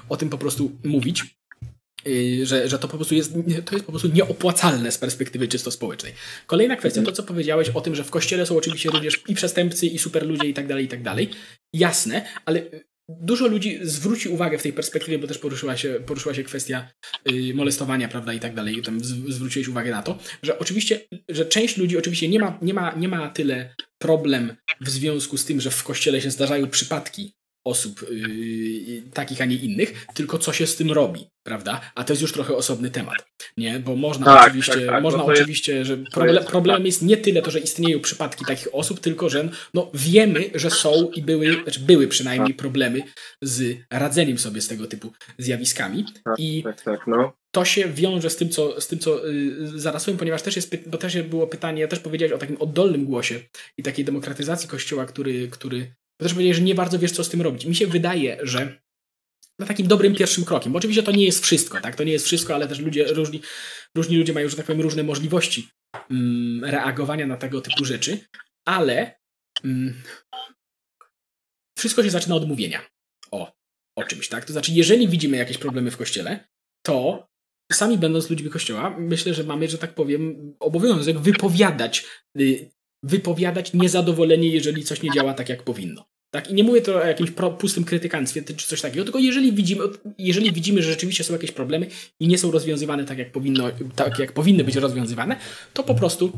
o 0.08 0.16
tym 0.16 0.30
po 0.30 0.38
prostu 0.38 0.70
mówić. 0.84 1.24
Yy, 2.04 2.46
że, 2.46 2.68
że 2.68 2.78
to 2.78 2.88
po 2.88 2.96
prostu 2.96 3.14
jest, 3.14 3.32
to 3.64 3.74
jest 3.74 3.86
po 3.86 3.92
prostu 3.92 4.08
nieopłacalne 4.08 4.92
z 4.92 4.98
perspektywy 4.98 5.48
czysto 5.48 5.70
społecznej. 5.70 6.12
Kolejna 6.46 6.76
kwestia, 6.76 7.02
to 7.02 7.12
co 7.12 7.22
powiedziałeś 7.22 7.68
o 7.68 7.80
tym, 7.80 7.94
że 7.94 8.04
w 8.04 8.10
kościele 8.10 8.46
są 8.46 8.56
oczywiście 8.56 8.90
również 8.90 9.22
i 9.28 9.34
przestępcy, 9.34 9.86
i 9.86 9.98
super 9.98 10.26
ludzie, 10.26 10.48
i 10.48 10.54
tak 10.54 10.66
dalej, 10.66 10.84
i 10.84 10.88
tak 10.88 11.02
dalej. 11.02 11.30
Jasne, 11.72 12.26
ale 12.44 12.62
dużo 13.20 13.46
ludzi 13.46 13.78
zwróci 13.82 14.28
uwagę 14.28 14.58
w 14.58 14.62
tej 14.62 14.72
perspektywie, 14.72 15.18
bo 15.18 15.26
też 15.26 15.38
poruszyła 15.38 15.76
się, 15.76 16.00
poruszyła 16.06 16.34
się 16.34 16.44
kwestia 16.44 16.88
y, 17.30 17.54
molestowania, 17.54 18.08
prawda, 18.08 18.32
i 18.32 18.40
tak 18.40 18.54
dalej, 18.54 18.82
tam 18.82 19.04
zwróciłeś 19.28 19.68
uwagę 19.68 19.90
na 19.90 20.02
to, 20.02 20.18
że 20.42 20.58
oczywiście, 20.58 21.00
że 21.28 21.46
część 21.46 21.76
ludzi 21.76 21.98
oczywiście 21.98 22.28
nie 22.28 22.38
ma, 22.38 22.58
nie 22.62 22.74
ma, 22.74 22.94
nie 22.94 23.08
ma 23.08 23.28
tyle 23.28 23.74
problem 23.98 24.56
w 24.80 24.90
związku 24.90 25.36
z 25.36 25.44
tym, 25.44 25.60
że 25.60 25.70
w 25.70 25.84
kościele 25.84 26.20
się 26.20 26.30
zdarzają 26.30 26.68
przypadki 26.68 27.39
osób 27.64 28.06
yy, 28.10 29.02
takich, 29.14 29.40
a 29.40 29.44
nie 29.44 29.56
innych, 29.56 30.06
tylko 30.14 30.38
co 30.38 30.52
się 30.52 30.66
z 30.66 30.76
tym 30.76 30.92
robi, 30.92 31.26
prawda? 31.42 31.80
A 31.94 32.04
to 32.04 32.12
jest 32.12 32.22
już 32.22 32.32
trochę 32.32 32.56
osobny 32.56 32.90
temat, 32.90 33.26
nie? 33.56 33.80
Bo 33.80 33.96
można 33.96 34.26
tak, 34.26 34.46
oczywiście, 34.46 34.72
tak, 34.72 34.86
tak, 34.86 35.02
można 35.02 35.24
oczywiście, 35.24 35.74
jest, 35.74 35.88
że 35.88 35.96
problem, 35.96 36.44
problemem 36.44 36.86
jest 36.86 37.02
nie 37.02 37.16
tyle 37.16 37.42
to, 37.42 37.50
że 37.50 37.60
istnieją 37.60 38.00
przypadki 38.00 38.44
takich 38.44 38.68
osób, 38.72 39.00
tylko 39.00 39.28
że 39.28 39.48
no, 39.74 39.90
wiemy, 39.94 40.50
że 40.54 40.70
są 40.70 41.10
i 41.14 41.22
były, 41.22 41.62
znaczy 41.62 41.80
były 41.80 42.08
przynajmniej 42.08 42.54
problemy 42.54 43.02
z 43.42 43.76
radzeniem 43.90 44.38
sobie 44.38 44.60
z 44.60 44.68
tego 44.68 44.86
typu 44.86 45.12
zjawiskami. 45.38 46.04
Tak, 46.24 46.34
I 46.38 46.62
tak, 46.62 46.82
tak, 46.82 47.06
no. 47.06 47.32
To 47.52 47.64
się 47.64 47.88
wiąże 47.88 48.30
z 48.30 48.36
tym, 48.36 48.48
co, 48.48 48.80
z 48.80 48.88
tym, 48.88 48.98
co 48.98 49.26
yy, 49.26 49.78
zaraz 49.78 50.04
powiem, 50.04 50.18
ponieważ 50.18 50.42
też 50.42 50.56
jest, 50.56 50.88
bo 50.88 50.98
też 50.98 51.22
było 51.22 51.46
pytanie, 51.46 51.80
ja 51.80 51.88
też 51.88 51.98
powiedziałeś 51.98 52.32
o 52.32 52.38
takim 52.38 52.56
oddolnym 52.56 53.04
głosie 53.04 53.40
i 53.78 53.82
takiej 53.82 54.04
demokratyzacji 54.04 54.68
Kościoła, 54.68 55.06
który, 55.06 55.48
który 55.48 55.94
bo 56.20 56.24
też 56.24 56.32
powiedziałeś, 56.32 56.56
że 56.56 56.62
nie 56.62 56.74
bardzo 56.74 56.98
wiesz, 56.98 57.12
co 57.12 57.24
z 57.24 57.28
tym 57.28 57.42
robić. 57.42 57.64
Mi 57.64 57.74
się 57.74 57.86
wydaje, 57.86 58.38
że 58.42 58.80
na 59.58 59.66
takim 59.66 59.86
dobrym 59.86 60.14
pierwszym 60.14 60.44
krokiem, 60.44 60.72
bo 60.72 60.78
oczywiście 60.78 61.02
to 61.02 61.12
nie 61.12 61.24
jest 61.24 61.44
wszystko, 61.44 61.80
tak? 61.80 61.96
To 61.96 62.04
nie 62.04 62.12
jest 62.12 62.24
wszystko, 62.24 62.54
ale 62.54 62.68
też 62.68 62.78
ludzie, 62.78 63.04
różni, 63.04 63.40
różni 63.94 64.16
ludzie 64.16 64.32
mają, 64.32 64.48
że 64.48 64.56
tak 64.56 64.66
powiem, 64.66 64.80
różne 64.80 65.02
możliwości 65.02 65.68
mm, 66.10 66.64
reagowania 66.64 67.26
na 67.26 67.36
tego 67.36 67.60
typu 67.60 67.84
rzeczy, 67.84 68.18
ale 68.64 69.18
mm, 69.64 70.02
wszystko 71.78 72.02
się 72.02 72.10
zaczyna 72.10 72.34
od 72.34 72.48
mówienia 72.48 72.86
o, 73.30 73.52
o 73.98 74.04
czymś, 74.04 74.28
tak? 74.28 74.44
To 74.44 74.52
znaczy, 74.52 74.72
jeżeli 74.72 75.08
widzimy 75.08 75.36
jakieś 75.36 75.58
problemy 75.58 75.90
w 75.90 75.96
kościele, 75.96 76.48
to 76.86 77.28
sami 77.72 77.98
będąc 77.98 78.30
ludźmi 78.30 78.50
kościoła, 78.50 78.96
myślę, 78.98 79.34
że 79.34 79.44
mamy, 79.44 79.68
że 79.68 79.78
tak 79.78 79.94
powiem, 79.94 80.54
obowiązek 80.60 81.18
wypowiadać 81.18 82.06
y, 82.40 82.70
wypowiadać 83.02 83.72
niezadowolenie, 83.72 84.48
jeżeli 84.48 84.84
coś 84.84 85.02
nie 85.02 85.10
działa 85.10 85.34
tak, 85.34 85.48
jak 85.48 85.62
powinno. 85.62 86.09
Tak? 86.30 86.50
I 86.50 86.54
nie 86.54 86.64
mówię 86.64 86.82
to 86.82 86.96
o 86.96 87.06
jakimś 87.06 87.30
pustym 87.58 87.84
krytykanstwie 87.84 88.42
czy 88.42 88.66
coś 88.66 88.80
takiego, 88.80 89.04
tylko 89.04 89.18
jeżeli 89.18 89.52
widzimy, 89.52 89.84
jeżeli 90.18 90.52
widzimy, 90.52 90.82
że 90.82 90.90
rzeczywiście 90.90 91.24
są 91.24 91.32
jakieś 91.32 91.52
problemy 91.52 91.86
i 92.20 92.28
nie 92.28 92.38
są 92.38 92.50
rozwiązywane 92.50 93.04
tak, 93.04 93.18
jak, 93.18 93.32
powinno, 93.32 93.70
tak, 93.96 94.18
jak 94.18 94.32
powinny 94.32 94.64
być 94.64 94.76
rozwiązywane, 94.76 95.36
to 95.72 95.82
po 95.82 95.94
prostu 95.94 96.32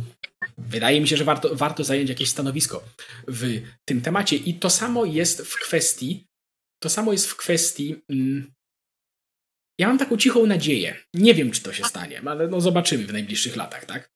wydaje 0.59 1.01
mi 1.01 1.09
się, 1.09 1.17
że 1.17 1.25
warto, 1.25 1.57
warto 1.57 1.85
zająć 1.85 2.09
jakieś 2.09 2.29
stanowisko 2.29 2.85
w 3.29 3.63
tym 3.85 4.01
temacie. 4.01 4.37
I 4.37 4.55
to 4.55 4.71
samo 4.71 5.05
jest 5.05 5.43
w 5.43 5.55
kwestii, 5.55 6.27
to 6.83 6.91
samo 6.91 7.13
jest 7.13 7.27
w 7.27 7.37
kwestii. 7.37 7.97
Mm, 8.11 8.53
ja 9.79 9.89
mam 9.89 9.99
taką 9.99 10.17
cichą 10.17 10.47
nadzieję. 10.47 10.97
Nie 11.15 11.35
wiem, 11.35 11.51
czy 11.51 11.63
to 11.63 11.73
się 11.73 11.85
stanie, 11.85 12.23
ale 12.27 12.49
no 12.49 12.61
zobaczymy 12.61 13.07
w 13.07 13.13
najbliższych 13.13 13.57
latach, 13.57 13.85
tak? 13.85 14.11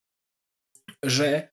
Że 1.05 1.49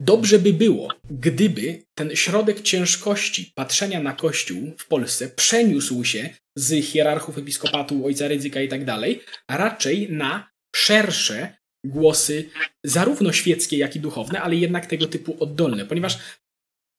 Dobrze 0.00 0.38
by 0.38 0.52
było, 0.52 0.88
gdyby 1.10 1.82
ten 1.94 2.16
środek 2.16 2.60
ciężkości 2.60 3.52
patrzenia 3.54 4.02
na 4.02 4.12
Kościół 4.12 4.72
w 4.78 4.86
Polsce 4.86 5.28
przeniósł 5.28 6.04
się 6.04 6.30
z 6.56 6.84
hierarchów 6.84 7.38
episkopatu, 7.38 8.06
ojca 8.06 8.28
ryzyka 8.28 8.60
i 8.60 8.68
tak 8.68 8.84
dalej, 8.84 9.20
raczej 9.50 10.12
na 10.12 10.50
szersze 10.76 11.56
głosy, 11.84 12.50
zarówno 12.84 13.32
świeckie, 13.32 13.78
jak 13.78 13.96
i 13.96 14.00
duchowne, 14.00 14.40
ale 14.40 14.56
jednak 14.56 14.86
tego 14.86 15.06
typu 15.06 15.36
oddolne, 15.40 15.86
ponieważ 15.86 16.18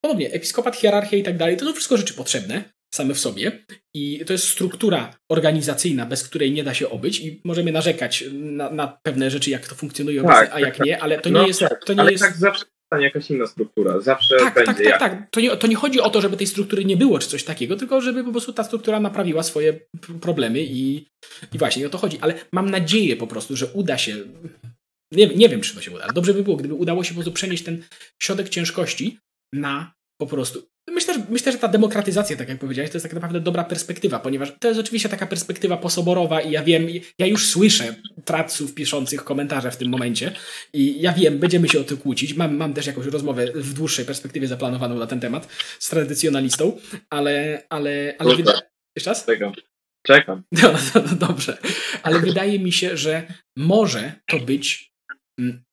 podobnie, 0.03 0.31
episkopat, 0.31 0.75
hierarchia 0.75 1.17
i 1.17 1.23
tak 1.23 1.37
dalej, 1.37 1.57
to 1.57 1.65
są 1.65 1.73
wszystko 1.73 1.97
rzeczy 1.97 2.13
potrzebne 2.13 2.63
same 2.93 3.13
w 3.13 3.19
sobie 3.19 3.65
i 3.95 4.25
to 4.25 4.33
jest 4.33 4.47
struktura 4.47 5.15
organizacyjna, 5.31 6.05
bez 6.05 6.23
której 6.23 6.51
nie 6.51 6.63
da 6.63 6.73
się 6.73 6.89
obyć 6.89 7.19
i 7.19 7.41
możemy 7.45 7.71
narzekać 7.71 8.23
na, 8.33 8.69
na 8.69 8.99
pewne 9.03 9.31
rzeczy, 9.31 9.49
jak 9.49 9.67
to 9.67 9.75
funkcjonuje, 9.75 10.23
tak, 10.23 10.49
a 10.53 10.59
jak 10.59 10.77
tak, 10.77 10.87
nie, 10.87 11.01
ale 11.01 11.19
to 11.19 11.29
nie 11.29 11.33
no, 11.33 11.47
jest... 11.47 11.59
Tak, 11.59 11.85
to 11.85 11.93
nie 11.93 11.99
ale 11.99 12.11
jest... 12.11 12.23
tak 12.23 12.35
zawsze 12.35 12.65
stanie 12.93 13.05
jakaś 13.05 13.31
inna 13.31 13.47
struktura. 13.47 13.99
Zawsze 13.99 14.37
tak, 14.37 14.53
będzie 14.53 14.83
tak, 14.83 14.99
tak, 14.99 14.99
tak. 14.99 15.29
To 15.31 15.39
nie, 15.39 15.57
to 15.57 15.67
nie 15.67 15.75
chodzi 15.75 16.01
o 16.01 16.09
to, 16.09 16.21
żeby 16.21 16.37
tej 16.37 16.47
struktury 16.47 16.85
nie 16.85 16.97
było, 16.97 17.19
czy 17.19 17.27
coś 17.27 17.43
takiego, 17.43 17.75
tylko 17.75 18.01
żeby 18.01 18.23
po 18.23 18.31
prostu 18.31 18.53
ta 18.53 18.63
struktura 18.63 18.99
naprawiła 18.99 19.43
swoje 19.43 19.79
problemy 20.21 20.59
i, 20.61 21.07
i 21.53 21.57
właśnie 21.57 21.87
o 21.87 21.89
to 21.89 21.97
chodzi. 21.97 22.17
Ale 22.21 22.33
mam 22.51 22.69
nadzieję 22.69 23.15
po 23.15 23.27
prostu, 23.27 23.55
że 23.55 23.67
uda 23.67 23.97
się. 23.97 24.15
Nie, 25.11 25.27
nie 25.27 25.49
wiem, 25.49 25.61
czy 25.61 25.75
to 25.75 25.81
się 25.81 25.91
uda, 25.91 26.03
ale 26.03 26.13
dobrze 26.13 26.33
by 26.33 26.43
było, 26.43 26.57
gdyby 26.57 26.73
udało 26.73 27.03
się 27.03 27.09
po 27.09 27.15
prostu 27.15 27.31
przenieść 27.31 27.63
ten 27.63 27.83
środek 28.21 28.49
ciężkości 28.49 29.19
na 29.53 29.93
po 30.17 30.27
prostu. 30.27 30.70
Myślę, 30.91 31.13
że, 31.13 31.19
myślę, 31.29 31.51
że 31.51 31.57
ta 31.57 31.67
demokratyzacja, 31.67 32.37
tak 32.37 32.49
jak 32.49 32.59
powiedziałeś, 32.59 32.91
to 32.91 32.95
jest 32.95 33.05
tak 33.05 33.13
naprawdę 33.13 33.39
dobra 33.39 33.63
perspektywa, 33.63 34.19
ponieważ 34.19 34.53
to 34.59 34.67
jest 34.67 34.79
oczywiście 34.79 35.09
taka 35.09 35.27
perspektywa 35.27 35.77
posoborowa 35.77 36.41
i 36.41 36.51
ja 36.51 36.63
wiem, 36.63 36.87
ja 37.19 37.27
już 37.27 37.47
słyszę 37.47 37.95
traców 38.25 38.73
piszących 38.73 39.23
komentarze 39.23 39.71
w 39.71 39.77
tym 39.77 39.89
momencie 39.89 40.31
i 40.73 41.01
ja 41.01 41.13
wiem, 41.13 41.39
będziemy 41.39 41.69
się 41.69 41.79
o 41.79 41.83
to 41.83 41.97
kłócić. 41.97 42.33
Mam, 42.33 42.55
mam 42.55 42.73
też 42.73 42.87
jakąś 42.87 43.05
rozmowę 43.05 43.45
w 43.55 43.73
dłuższej 43.73 44.05
perspektywie 44.05 44.47
zaplanowaną 44.47 44.95
na 44.95 45.07
ten 45.07 45.19
temat 45.19 45.47
z 45.79 45.89
tradycjonalistą, 45.89 46.77
ale, 47.09 47.63
ale, 47.69 48.15
ale 48.19 48.35
wydaje... 48.35 48.59
Jeszcze 48.95 49.09
raz? 49.09 49.25
Czekam. 49.25 49.53
Czekam. 50.07 50.43
No, 50.63 50.71
no, 50.71 51.01
no, 51.11 51.27
dobrze. 51.27 51.57
Ale 52.03 52.19
wydaje 52.19 52.59
mi 52.59 52.71
się, 52.71 52.97
że 52.97 53.27
może 53.57 54.13
to 54.27 54.39
być 54.39 54.93
mm, 55.39 55.63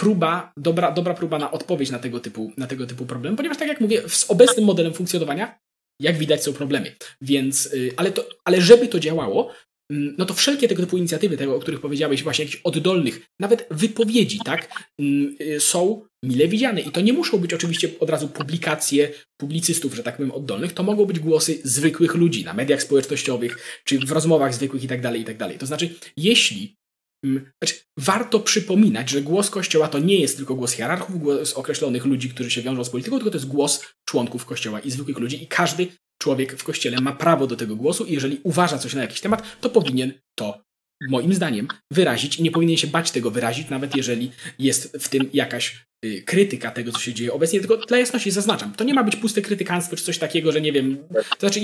próba, 0.00 0.52
dobra, 0.56 0.92
dobra 0.92 1.14
próba 1.14 1.38
na 1.38 1.50
odpowiedź 1.50 1.90
na 1.90 1.98
tego, 1.98 2.20
typu, 2.20 2.52
na 2.56 2.66
tego 2.66 2.86
typu 2.86 3.06
problem, 3.06 3.36
ponieważ 3.36 3.58
tak 3.58 3.68
jak 3.68 3.80
mówię, 3.80 4.02
z 4.08 4.30
obecnym 4.30 4.64
modelem 4.64 4.94
funkcjonowania, 4.94 5.58
jak 6.00 6.18
widać, 6.18 6.42
są 6.42 6.52
problemy. 6.52 6.96
Więc, 7.22 7.66
y, 7.66 7.92
ale, 7.96 8.10
to, 8.10 8.28
ale 8.44 8.60
żeby 8.60 8.88
to 8.88 9.00
działało, 9.00 9.52
mm, 9.92 10.14
no 10.18 10.24
to 10.24 10.34
wszelkie 10.34 10.68
tego 10.68 10.82
typu 10.82 10.98
inicjatywy, 10.98 11.36
tego, 11.36 11.56
o 11.56 11.60
których 11.60 11.80
powiedziałeś, 11.80 12.22
właśnie 12.22 12.44
jakichś 12.44 12.60
oddolnych, 12.64 13.26
nawet 13.40 13.66
wypowiedzi, 13.70 14.38
tak, 14.44 14.88
mm, 14.98 15.36
y, 15.40 15.60
są 15.60 16.02
mile 16.24 16.48
widziane. 16.48 16.80
I 16.80 16.90
to 16.90 17.00
nie 17.00 17.12
muszą 17.12 17.38
być 17.38 17.54
oczywiście 17.54 17.88
od 18.00 18.10
razu 18.10 18.28
publikacje 18.28 19.10
publicystów, 19.40 19.94
że 19.94 20.02
tak 20.02 20.16
powiem, 20.16 20.32
oddolnych, 20.32 20.72
to 20.72 20.82
mogą 20.82 21.04
być 21.04 21.18
głosy 21.18 21.60
zwykłych 21.64 22.14
ludzi 22.14 22.44
na 22.44 22.54
mediach 22.54 22.82
społecznościowych, 22.82 23.82
czy 23.84 23.98
w 23.98 24.12
rozmowach 24.12 24.54
zwykłych 24.54 24.84
i 24.84 24.88
tak 24.88 25.00
dalej, 25.00 25.20
i 25.20 25.24
tak 25.24 25.36
dalej. 25.36 25.58
To 25.58 25.66
znaczy, 25.66 25.94
jeśli 26.16 26.78
znaczy, 27.24 27.74
warto 27.98 28.40
przypominać, 28.40 29.10
że 29.10 29.22
głos 29.22 29.50
Kościoła 29.50 29.88
to 29.88 29.98
nie 29.98 30.20
jest 30.20 30.36
tylko 30.36 30.54
głos 30.54 30.72
hierarchów, 30.72 31.18
głos 31.18 31.54
określonych 31.54 32.04
ludzi, 32.04 32.28
którzy 32.30 32.50
się 32.50 32.62
wiążą 32.62 32.84
z 32.84 32.90
polityką, 32.90 33.16
tylko 33.16 33.30
to 33.30 33.36
jest 33.36 33.48
głos 33.48 33.84
członków 34.08 34.44
Kościoła 34.44 34.80
i 34.80 34.90
zwykłych 34.90 35.18
ludzi 35.18 35.42
i 35.42 35.46
każdy 35.46 35.88
człowiek 36.22 36.56
w 36.56 36.64
Kościele 36.64 37.00
ma 37.00 37.12
prawo 37.12 37.46
do 37.46 37.56
tego 37.56 37.76
głosu 37.76 38.04
i 38.04 38.12
jeżeli 38.12 38.40
uważa 38.42 38.78
coś 38.78 38.94
na 38.94 39.02
jakiś 39.02 39.20
temat, 39.20 39.60
to 39.60 39.70
powinien 39.70 40.12
to 40.38 40.62
moim 41.08 41.34
zdaniem 41.34 41.68
wyrazić 41.92 42.36
i 42.36 42.42
nie 42.42 42.50
powinien 42.50 42.76
się 42.76 42.86
bać 42.86 43.10
tego 43.10 43.30
wyrazić, 43.30 43.68
nawet 43.68 43.96
jeżeli 43.96 44.30
jest 44.58 44.96
w 45.00 45.08
tym 45.08 45.30
jakaś 45.32 45.86
y, 46.04 46.22
krytyka 46.22 46.70
tego, 46.70 46.92
co 46.92 46.98
się 46.98 47.14
dzieje 47.14 47.32
obecnie, 47.32 47.58
tylko 47.60 47.76
dla 47.76 47.98
jasności 47.98 48.30
zaznaczam, 48.30 48.72
to 48.74 48.84
nie 48.84 48.94
ma 48.94 49.04
być 49.04 49.16
puste 49.16 49.42
krytykanstwo 49.42 49.96
czy 49.96 50.04
coś 50.04 50.18
takiego, 50.18 50.52
że 50.52 50.60
nie 50.60 50.72
wiem, 50.72 50.98
to 51.38 51.40
znaczy 51.40 51.60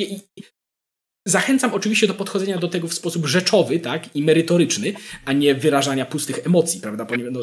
Zachęcam 1.26 1.74
oczywiście 1.74 2.06
do 2.06 2.14
podchodzenia 2.14 2.58
do 2.58 2.68
tego 2.68 2.88
w 2.88 2.94
sposób 2.94 3.26
rzeczowy 3.26 3.80
tak, 3.80 4.16
i 4.16 4.22
merytoryczny, 4.22 4.94
a 5.24 5.32
nie 5.32 5.54
wyrażania 5.54 6.06
pustych 6.06 6.46
emocji, 6.46 6.80
prawda? 6.80 7.06
No, 7.30 7.40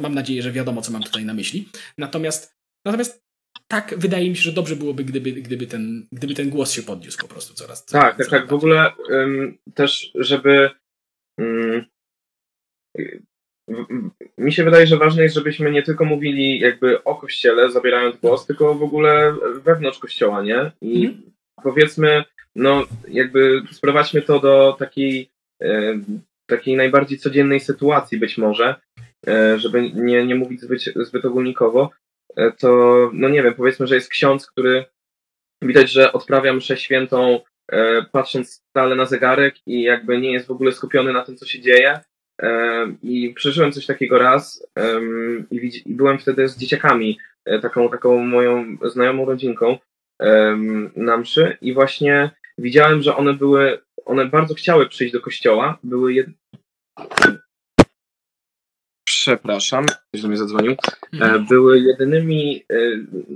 mam 0.00 0.14
nadzieję, 0.14 0.42
że 0.42 0.52
wiadomo, 0.52 0.82
co 0.82 0.92
mam 0.92 1.02
tutaj 1.02 1.24
na 1.24 1.34
myśli. 1.34 1.68
Natomiast, 1.98 2.54
natomiast 2.84 3.28
tak, 3.68 3.94
wydaje 3.98 4.30
mi 4.30 4.36
się, 4.36 4.42
że 4.42 4.52
dobrze 4.52 4.76
byłoby, 4.76 5.04
gdyby, 5.04 5.32
gdyby, 5.32 5.66
ten, 5.66 6.06
gdyby 6.12 6.34
ten 6.34 6.50
głos 6.50 6.72
się 6.72 6.82
podniósł 6.82 7.18
po 7.18 7.28
prostu 7.28 7.54
coraz. 7.54 7.84
coraz 7.84 8.04
tak, 8.04 8.16
tak, 8.16 8.28
tak. 8.28 8.48
W 8.48 8.54
ogóle 8.54 8.92
um, 9.10 9.58
też, 9.74 10.10
żeby. 10.14 10.70
Um, 11.38 11.84
mi 14.38 14.52
się 14.52 14.64
wydaje, 14.64 14.86
że 14.86 14.96
ważne 14.96 15.22
jest, 15.22 15.34
żebyśmy 15.34 15.70
nie 15.70 15.82
tylko 15.82 16.04
mówili 16.04 16.60
jakby 16.60 17.04
o 17.04 17.14
kościele, 17.14 17.70
zabierając 17.70 18.16
głos, 18.16 18.46
tylko 18.46 18.74
w 18.74 18.82
ogóle 18.82 19.34
wewnątrz 19.64 19.98
kościoła, 19.98 20.42
nie? 20.42 20.72
I 20.80 21.06
mm. 21.06 21.22
powiedzmy, 21.62 22.24
no 22.58 22.86
jakby 23.08 23.62
sprowadźmy 23.72 24.22
to 24.22 24.40
do 24.40 24.76
takiej, 24.78 25.30
e, 25.62 25.98
takiej 26.46 26.76
najbardziej 26.76 27.18
codziennej 27.18 27.60
sytuacji 27.60 28.18
być 28.18 28.38
może, 28.38 28.74
e, 29.26 29.58
żeby 29.58 29.90
nie, 29.92 30.26
nie 30.26 30.34
mówić 30.34 30.60
zbyt, 30.60 30.82
zbyt 30.96 31.24
ogólnikowo, 31.24 31.90
e, 32.36 32.52
to 32.52 32.70
no 33.12 33.28
nie 33.28 33.42
wiem, 33.42 33.54
powiedzmy, 33.54 33.86
że 33.86 33.94
jest 33.94 34.08
ksiądz, 34.08 34.46
który 34.46 34.84
widać, 35.62 35.90
że 35.90 36.12
odprawia 36.12 36.52
mszę 36.52 36.76
świętą 36.76 37.40
patrząc 38.12 38.52
stale 38.70 38.96
na 38.96 39.04
zegarek 39.04 39.54
i 39.66 39.82
jakby 39.82 40.20
nie 40.20 40.32
jest 40.32 40.46
w 40.46 40.50
ogóle 40.50 40.72
skupiony 40.72 41.12
na 41.12 41.24
tym, 41.24 41.36
co 41.36 41.46
się 41.46 41.60
dzieje. 41.60 42.00
I 43.02 43.32
przeżyłem 43.34 43.72
coś 43.72 43.86
takiego 43.86 44.18
raz 44.18 44.66
i 45.50 45.82
byłem 45.86 46.18
wtedy 46.18 46.48
z 46.48 46.58
dzieciakami, 46.58 47.18
taką, 47.62 47.88
taką 47.88 48.18
moją 48.18 48.76
znajomą 48.82 49.24
rodzinką 49.24 49.78
na 50.96 51.16
mszy 51.16 51.56
i 51.60 51.74
właśnie 51.74 52.30
widziałem, 52.58 53.02
że 53.02 53.16
one 53.16 53.34
były, 53.34 53.78
one 54.04 54.26
bardzo 54.26 54.54
chciały 54.54 54.88
przyjść 54.88 55.12
do 55.12 55.20
kościoła, 55.20 55.78
były 55.82 56.12
jed... 56.14 56.26
Przepraszam, 59.06 59.86
ktoś 59.86 60.22
do 60.22 60.28
mnie 60.28 60.36
zadzwonił. 60.36 60.72
E, 60.72 60.76
mhm. 61.12 61.46
Były 61.46 61.80
jedynymi, 61.80 62.64
e, 62.72 62.76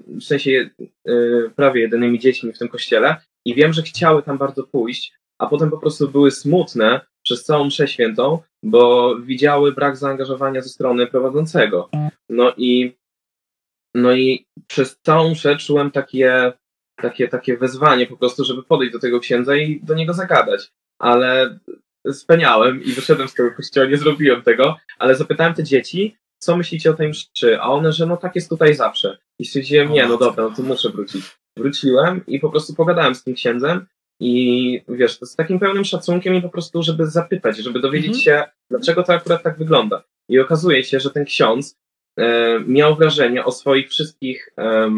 w 0.07 0.23
sensie 0.23 0.71
e, 1.09 1.13
prawie 1.57 1.81
jedynymi 1.81 2.19
dziećmi 2.19 2.53
w 2.53 2.59
tym 2.59 2.69
kościele 2.69 3.17
i 3.47 3.55
wiem, 3.55 3.73
że 3.73 3.83
chciały 3.83 4.23
tam 4.23 4.39
bardzo 4.39 4.63
pójść, 4.63 5.13
a 5.39 5.47
potem 5.47 5.71
po 5.71 5.79
prostu 5.79 6.09
były 6.09 6.31
smutne 6.31 7.01
przez 7.25 7.45
całą 7.45 7.65
mszę 7.65 7.89
świętą, 7.89 8.39
bo 8.63 9.15
widziały 9.21 9.73
brak 9.73 9.97
zaangażowania 9.97 10.61
ze 10.61 10.69
strony 10.69 11.07
prowadzącego. 11.07 11.91
No 12.29 12.53
i 12.57 12.97
no 13.95 14.13
i 14.13 14.47
przez 14.67 14.99
całą 15.03 15.31
mszę 15.31 15.57
czułem 15.57 15.91
takie 15.91 16.53
takie, 17.03 17.29
takie 17.29 17.57
wezwanie 17.57 18.07
po 18.07 18.17
prostu, 18.17 18.45
żeby 18.45 18.63
podejść 18.63 18.93
do 18.93 19.01
tego 19.01 19.21
księdza 19.21 19.57
i 19.57 19.81
do 19.83 19.95
niego 19.95 20.13
zagadać. 20.13 20.73
Ale 20.99 21.59
speniałem 22.13 22.85
i 22.85 22.93
wyszedłem 22.93 23.29
z 23.29 23.35
tego 23.35 23.51
kościoła, 23.51 23.87
nie 23.87 23.97
zrobiłem 23.97 24.43
tego, 24.43 24.77
ale 24.99 25.15
zapytałem 25.15 25.55
te 25.55 25.65
dzieci, 25.65 26.17
co 26.39 26.57
myślicie 26.57 26.91
o 26.91 26.95
tej 26.95 27.09
mszy, 27.09 27.61
a 27.61 27.69
one, 27.69 27.93
że 27.93 28.07
no 28.07 28.17
tak 28.17 28.35
jest 28.35 28.49
tutaj 28.49 28.75
zawsze. 28.75 29.19
I 29.39 29.45
stwierdziłem, 29.45 29.93
nie, 29.93 30.07
no 30.07 30.19
dobra, 30.19 30.45
no 30.45 30.57
to 30.57 30.63
muszę 30.63 30.91
wrócić. 30.91 31.25
Wróciłem 31.57 32.27
i 32.27 32.41
po 32.41 32.51
prostu 32.51 32.75
pogadałem 32.75 33.15
z 33.15 33.25
tym 33.25 33.35
księdzem 33.35 33.87
i 34.21 34.83
wiesz, 34.89 35.19
z 35.21 35.37
takim 35.37 35.59
pełnym 35.59 35.85
szacunkiem 35.85 36.35
i 36.35 36.43
po 36.43 36.49
prostu, 36.49 36.83
żeby 36.83 37.07
zapytać, 37.07 37.57
żeby 37.57 37.81
dowiedzieć 37.81 38.17
mhm. 38.17 38.23
się, 38.23 38.53
dlaczego 38.71 39.03
to 39.03 39.13
akurat 39.13 39.43
tak 39.43 39.59
wygląda. 39.59 40.03
I 40.29 40.41
okazuje 40.41 40.85
się, 40.85 41.01
że 41.01 41.11
ten 41.11 41.25
ksiądz 41.25 41.79
e, 42.19 42.61
miał 42.67 42.97
wrażenie 42.97 43.45
o 43.45 43.53
swoich 43.53 43.89
wszystkich 43.89 44.49
e, 44.59 44.91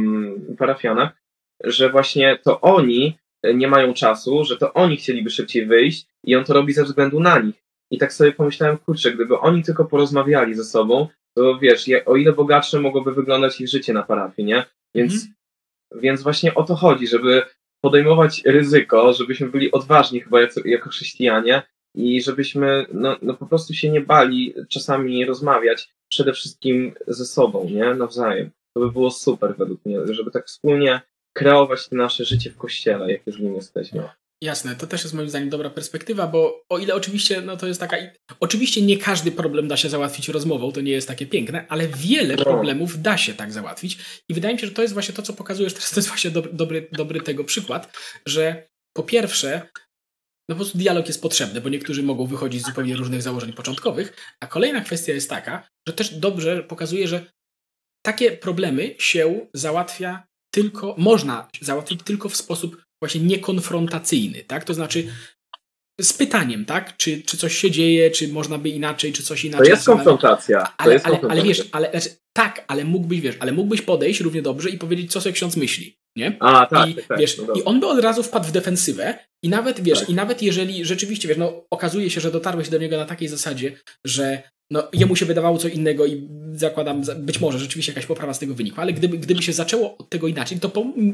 parafianach, 0.59 1.24
że 1.64 1.90
właśnie 1.90 2.38
to 2.44 2.60
oni 2.60 3.18
nie 3.54 3.68
mają 3.68 3.94
czasu, 3.94 4.44
że 4.44 4.56
to 4.56 4.72
oni 4.72 4.96
chcieliby 4.96 5.30
szybciej 5.30 5.66
wyjść 5.66 6.06
i 6.24 6.36
on 6.36 6.44
to 6.44 6.54
robi 6.54 6.72
ze 6.72 6.84
względu 6.84 7.20
na 7.20 7.38
nich. 7.38 7.64
I 7.90 7.98
tak 7.98 8.12
sobie 8.12 8.32
pomyślałem, 8.32 8.78
kurczę, 8.78 9.12
gdyby 9.12 9.38
oni 9.38 9.62
tylko 9.62 9.84
porozmawiali 9.84 10.54
ze 10.54 10.64
sobą, 10.64 11.08
to 11.34 11.58
wiesz, 11.58 11.86
o 12.06 12.16
ile 12.16 12.32
bogatsze 12.32 12.80
mogłoby 12.80 13.12
wyglądać 13.12 13.60
ich 13.60 13.68
życie 13.68 13.92
na 13.92 14.02
parafii, 14.02 14.46
nie? 14.46 14.64
Więc, 14.94 15.12
mhm. 15.12 15.34
więc 16.02 16.22
właśnie 16.22 16.54
o 16.54 16.62
to 16.62 16.74
chodzi, 16.74 17.06
żeby 17.06 17.42
podejmować 17.80 18.42
ryzyko, 18.44 19.12
żebyśmy 19.12 19.48
byli 19.48 19.72
odważni 19.72 20.20
chyba 20.20 20.40
jako, 20.40 20.60
jako 20.64 20.90
chrześcijanie 20.90 21.62
i 21.94 22.22
żebyśmy 22.22 22.86
no, 22.92 23.16
no 23.22 23.34
po 23.34 23.46
prostu 23.46 23.74
się 23.74 23.90
nie 23.90 24.00
bali 24.00 24.54
czasami 24.68 25.24
rozmawiać 25.24 25.88
przede 26.08 26.32
wszystkim 26.32 26.94
ze 27.06 27.24
sobą, 27.24 27.68
nie? 27.70 27.94
Nawzajem. 27.94 28.50
To 28.74 28.80
by 28.80 28.92
było 28.92 29.10
super 29.10 29.56
według 29.56 29.84
mnie, 29.86 29.98
żeby 30.06 30.30
tak 30.30 30.46
wspólnie 30.46 31.00
kreować 31.35 31.91
nasze 31.91 32.24
życie 32.24 32.51
w 32.51 32.57
kościele, 32.57 33.12
jak 33.12 33.26
już 33.26 33.37
w 33.37 33.41
nim 33.41 33.55
jesteśmy. 33.55 34.09
Jasne, 34.43 34.76
to 34.76 34.87
też 34.87 35.03
jest 35.03 35.14
moim 35.14 35.28
zdaniem 35.28 35.51
dobra 35.51 35.70
perspektywa, 35.70 36.26
bo 36.26 36.64
o 36.68 36.78
ile 36.78 36.95
oczywiście, 36.95 37.41
no 37.41 37.57
to 37.57 37.66
jest 37.66 37.80
taka. 37.80 37.97
Oczywiście 38.41 38.82
nie 38.82 38.99
każdy 38.99 39.32
problem 39.32 39.68
da 39.68 39.76
się 39.76 39.89
załatwić 39.89 40.28
rozmową, 40.28 40.72
to 40.72 40.80
nie 40.80 40.93
jest 40.93 41.09
takie 41.09 41.26
piękne, 41.26 41.66
ale 41.68 41.89
wiele 41.89 42.37
no. 42.37 42.45
problemów 42.45 43.03
da 43.03 43.18
się 43.18 43.35
tak 43.35 43.53
załatwić. 43.53 43.99
I 44.28 44.35
wydaje 44.35 44.55
mi 44.55 44.61
się, 44.61 44.66
że 44.66 44.72
to 44.72 44.82
jest 44.82 44.95
właśnie 44.95 45.14
to, 45.14 45.22
co 45.22 45.32
pokazujesz 45.32 45.72
teraz, 45.72 45.91
to 45.91 46.01
jest 46.01 46.09
właśnie 46.09 46.30
dobry, 46.30 46.53
dobry, 46.53 46.89
dobry 46.93 47.20
tego 47.20 47.45
przykład, 47.45 47.97
że 48.26 48.68
po 48.97 49.03
pierwsze, 49.03 49.68
no 50.49 50.55
po 50.55 50.55
prostu 50.55 50.78
dialog 50.78 51.07
jest 51.07 51.22
potrzebny, 51.22 51.61
bo 51.61 51.68
niektórzy 51.68 52.03
mogą 52.03 52.26
wychodzić 52.26 52.62
z 52.62 52.66
zupełnie 52.66 52.97
różnych 52.97 53.22
założeń 53.22 53.53
początkowych, 53.53 54.16
a 54.41 54.47
kolejna 54.47 54.80
kwestia 54.80 55.12
jest 55.12 55.30
taka, 55.30 55.68
że 55.89 55.95
też 55.95 56.14
dobrze 56.14 56.62
pokazuje, 56.62 57.09
że 57.09 57.26
takie 58.03 58.32
problemy 58.32 58.95
się 58.99 59.47
załatwia 59.55 60.26
tylko, 60.55 60.94
można 60.98 61.48
załatwić 61.61 62.00
tylko 62.05 62.28
w 62.28 62.36
sposób 62.36 62.82
właśnie 63.02 63.20
niekonfrontacyjny, 63.20 64.44
tak? 64.44 64.64
To 64.64 64.74
znaczy 64.74 65.07
z 66.00 66.12
pytaniem, 66.12 66.64
tak? 66.64 66.96
Czy, 66.96 67.22
czy 67.22 67.36
coś 67.36 67.59
się 67.59 67.70
dzieje, 67.70 68.11
czy 68.11 68.28
można 68.28 68.59
by 68.59 68.68
inaczej, 68.68 69.12
czy 69.12 69.22
coś 69.22 69.44
inaczej. 69.44 69.66
To 69.66 69.72
jest 69.72 69.86
konfrontacja. 69.86 70.74
Ale, 70.78 70.92
jest 70.92 71.07
ale, 71.07 71.20
ale 71.28 71.42
wiesz, 71.42 71.68
ale, 71.72 71.90
znaczy, 71.90 72.09
tak, 72.36 72.64
ale 72.68 72.84
mógłbyś, 72.84 73.20
wiesz, 73.20 73.36
ale 73.40 73.52
mógłbyś 73.52 73.82
podejść 73.82 74.20
równie 74.20 74.42
dobrze 74.42 74.70
i 74.70 74.78
powiedzieć, 74.78 75.12
co 75.12 75.20
sobie 75.20 75.32
ksiądz 75.32 75.57
myśli, 75.57 75.96
nie? 76.16 76.36
A, 76.40 76.66
tak, 76.66 76.88
I, 76.88 76.94
tak, 76.94 77.05
tak 77.07 77.18
wiesz, 77.18 77.38
no 77.38 77.55
I 77.55 77.64
on 77.64 77.80
by 77.80 77.86
od 77.86 78.00
razu 78.00 78.22
wpadł 78.22 78.46
w 78.46 78.52
defensywę 78.52 79.18
i 79.44 79.48
nawet, 79.48 79.80
wiesz, 79.80 80.00
tak. 80.00 80.11
i 80.11 80.14
nawet 80.14 80.42
jeżeli 80.42 80.84
rzeczywiście, 80.84 81.28
wiesz, 81.28 81.38
no 81.38 81.64
okazuje 81.70 82.11
się, 82.11 82.20
że 82.20 82.30
dotarłeś 82.30 82.68
do 82.68 82.78
niego 82.78 82.96
na 82.96 83.05
takiej 83.05 83.28
zasadzie, 83.28 83.76
że 84.07 84.42
no, 84.70 84.88
jemu 84.92 85.16
się 85.16 85.26
wydawało 85.26 85.58
co 85.58 85.68
innego 85.68 86.06
i 86.06 86.28
zakładam, 86.52 87.02
być 87.18 87.40
może 87.40 87.58
rzeczywiście 87.58 87.92
jakaś 87.92 88.06
poprawa 88.06 88.34
z 88.34 88.38
tego 88.38 88.54
wynikła, 88.54 88.82
ale 88.82 88.92
gdyby, 88.92 89.18
gdyby 89.18 89.42
się 89.42 89.52
zaczęło 89.52 89.96
od 89.96 90.08
tego 90.08 90.28
inaczej, 90.28 90.60
to 90.60 90.68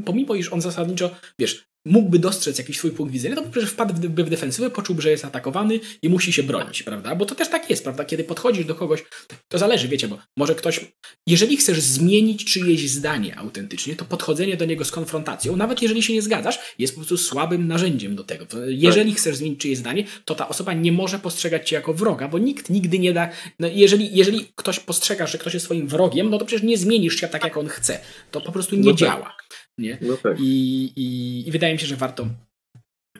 pomimo, 0.04 0.34
iż 0.34 0.52
on 0.52 0.60
zasadniczo, 0.60 1.10
wiesz, 1.38 1.69
mógłby 1.84 2.18
dostrzec 2.18 2.58
jakiś 2.58 2.78
swój 2.78 2.90
punkt 2.90 3.12
widzenia, 3.12 3.36
to 3.36 3.42
przecież 3.42 3.70
wpadłby 3.70 4.24
w 4.24 4.30
defensywę, 4.30 4.70
poczułby, 4.70 5.02
że 5.02 5.10
jest 5.10 5.24
atakowany 5.24 5.80
i 6.02 6.08
musi 6.08 6.32
się 6.32 6.42
bronić, 6.42 6.82
prawda? 6.82 7.14
Bo 7.14 7.26
to 7.26 7.34
też 7.34 7.48
tak 7.48 7.70
jest, 7.70 7.82
prawda? 7.82 8.04
Kiedy 8.04 8.24
podchodzisz 8.24 8.64
do 8.64 8.74
kogoś, 8.74 9.04
to 9.48 9.58
zależy, 9.58 9.88
wiecie, 9.88 10.08
bo 10.08 10.18
może 10.36 10.54
ktoś, 10.54 10.80
jeżeli 11.26 11.56
chcesz 11.56 11.80
zmienić 11.80 12.44
czyjeś 12.44 12.90
zdanie 12.90 13.38
autentycznie, 13.38 13.96
to 13.96 14.04
podchodzenie 14.04 14.56
do 14.56 14.64
niego 14.64 14.84
z 14.84 14.90
konfrontacją, 14.90 15.56
nawet 15.56 15.82
jeżeli 15.82 16.02
się 16.02 16.12
nie 16.12 16.22
zgadzasz, 16.22 16.58
jest 16.78 16.94
po 16.94 17.00
prostu 17.00 17.16
słabym 17.16 17.66
narzędziem 17.66 18.16
do 18.16 18.24
tego. 18.24 18.46
Jeżeli 18.66 19.14
chcesz 19.14 19.36
zmienić 19.36 19.60
czyjeś 19.60 19.78
zdanie, 19.78 20.04
to 20.24 20.34
ta 20.34 20.48
osoba 20.48 20.72
nie 20.72 20.92
może 20.92 21.18
postrzegać 21.18 21.68
cię 21.68 21.76
jako 21.76 21.94
wroga, 21.94 22.28
bo 22.28 22.38
nikt 22.38 22.70
nigdy 22.70 22.98
nie 22.98 23.12
da, 23.12 23.28
no 23.58 23.68
jeżeli, 23.68 24.16
jeżeli 24.16 24.46
ktoś 24.54 24.80
postrzega, 24.80 25.26
że 25.26 25.38
ktoś 25.38 25.54
jest 25.54 25.66
swoim 25.66 25.88
wrogiem, 25.88 26.30
no 26.30 26.38
to 26.38 26.44
przecież 26.44 26.62
nie 26.62 26.78
zmienisz 26.78 27.16
się 27.16 27.28
tak, 27.28 27.44
jak 27.44 27.56
on 27.56 27.68
chce. 27.68 28.00
To 28.30 28.40
po 28.40 28.52
prostu 28.52 28.76
nie 28.76 28.82
no 28.82 28.90
tak. 28.90 28.98
działa. 28.98 29.36
Nie? 29.80 29.98
No 30.00 30.16
tak. 30.16 30.40
I, 30.40 30.84
i, 30.96 31.48
I 31.48 31.52
wydaje 31.52 31.72
mi 31.72 31.78
się, 31.78 31.86
że 31.86 31.96
warto, 31.96 32.26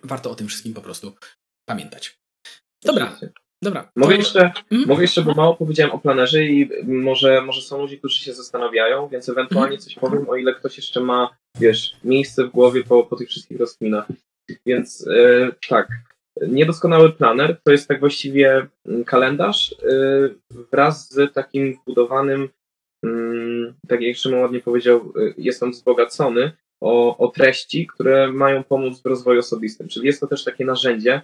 warto 0.04 0.30
o 0.30 0.34
tym 0.34 0.48
wszystkim 0.48 0.74
po 0.74 0.80
prostu 0.80 1.12
pamiętać. 1.68 2.18
Dobra, 2.84 3.18
Dobra. 3.62 3.90
Mogę 3.96 4.16
jeszcze, 4.16 4.52
mm? 4.70 4.88
mogę 4.88 5.02
jeszcze, 5.02 5.22
bo 5.22 5.34
mało 5.34 5.56
powiedziałem 5.56 5.92
o 5.92 5.98
planerze 5.98 6.44
i 6.44 6.70
może, 6.84 7.42
może 7.42 7.62
są 7.62 7.78
ludzie, 7.78 7.98
którzy 7.98 8.18
się 8.18 8.34
zastanawiają, 8.34 9.08
więc 9.08 9.28
ewentualnie 9.28 9.78
coś 9.78 9.94
powiem, 9.94 10.28
o 10.28 10.36
ile 10.36 10.54
ktoś 10.54 10.76
jeszcze 10.76 11.00
ma, 11.00 11.36
wiesz, 11.60 11.96
miejsce 12.04 12.44
w 12.44 12.50
głowie 12.50 12.84
po, 12.84 13.04
po 13.04 13.16
tych 13.16 13.28
wszystkich 13.28 13.60
rozkminach. 13.60 14.06
Więc 14.66 15.06
e, 15.08 15.52
tak, 15.68 15.88
Niedoskonały 16.48 17.12
planer 17.12 17.60
to 17.64 17.72
jest 17.72 17.88
tak 17.88 18.00
właściwie 18.00 18.66
mm, 18.86 19.04
kalendarz 19.04 19.72
y, 19.72 20.34
wraz 20.72 21.10
z 21.10 21.34
takim 21.34 21.74
wbudowanym, 21.74 22.48
tak 23.88 24.00
jak 24.00 24.16
Szymon 24.16 24.40
ładnie 24.40 24.60
powiedział, 24.60 25.12
y, 25.16 25.34
jest 25.38 25.62
on 25.62 25.70
wzbogacony 25.70 26.52
o, 26.80 27.16
o 27.16 27.28
treści, 27.28 27.86
które 27.86 28.32
mają 28.32 28.64
pomóc 28.64 29.02
w 29.02 29.06
rozwoju 29.06 29.38
osobistym. 29.38 29.88
Czyli 29.88 30.06
jest 30.06 30.20
to 30.20 30.26
też 30.26 30.44
takie 30.44 30.64
narzędzie 30.64 31.22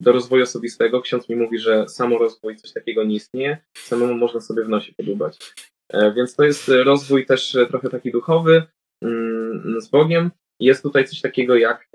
do 0.00 0.12
rozwoju 0.12 0.42
osobistego. 0.42 1.00
Ksiądz 1.00 1.28
mi 1.28 1.36
mówi, 1.36 1.58
że 1.58 1.88
samorozwój 1.88 2.56
coś 2.56 2.72
takiego 2.72 3.04
nie 3.04 3.14
istnieje, 3.14 3.58
samemu 3.76 4.14
można 4.14 4.40
sobie 4.40 4.64
w 4.64 4.68
nosie 4.68 4.92
podubać. 4.92 5.38
E, 5.92 6.12
więc 6.12 6.36
to 6.36 6.44
jest 6.44 6.68
rozwój 6.68 7.26
też 7.26 7.56
trochę 7.68 7.88
taki 7.88 8.12
duchowy 8.12 8.62
mm, 9.02 9.80
z 9.80 9.88
Bogiem. 9.88 10.30
Jest 10.60 10.82
tutaj 10.82 11.04
coś 11.04 11.20
takiego 11.20 11.56
jak 11.56 11.88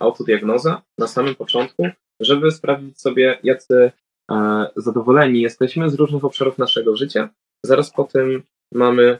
autodiagnoza 0.00 0.82
na 0.98 1.06
samym 1.06 1.34
początku, 1.34 1.88
żeby 2.20 2.50
sprawdzić 2.50 3.00
sobie, 3.00 3.38
jacy 3.42 3.74
e, 3.74 3.92
zadowoleni 4.76 5.40
jesteśmy 5.40 5.90
z 5.90 5.94
różnych 5.94 6.24
obszarów 6.24 6.58
naszego 6.58 6.96
życia. 6.96 7.28
Zaraz 7.64 7.90
po 7.90 8.04
tym 8.04 8.42
mamy 8.74 9.18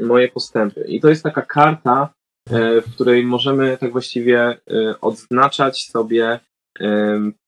moje 0.00 0.28
postępy. 0.28 0.84
I 0.88 1.00
to 1.00 1.08
jest 1.08 1.22
taka 1.22 1.42
karta, 1.42 2.14
e, 2.50 2.80
w 2.80 2.94
której 2.94 3.24
możemy 3.24 3.78
tak 3.78 3.92
właściwie 3.92 4.40
e, 4.40 4.56
odznaczać 5.00 5.84
sobie 5.84 6.40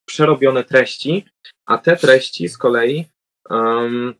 przerobione 0.06 0.64
treści, 0.64 1.24
a 1.66 1.78
te 1.78 1.96
treści 1.96 2.48
z 2.48 2.58
kolei, 2.58 3.04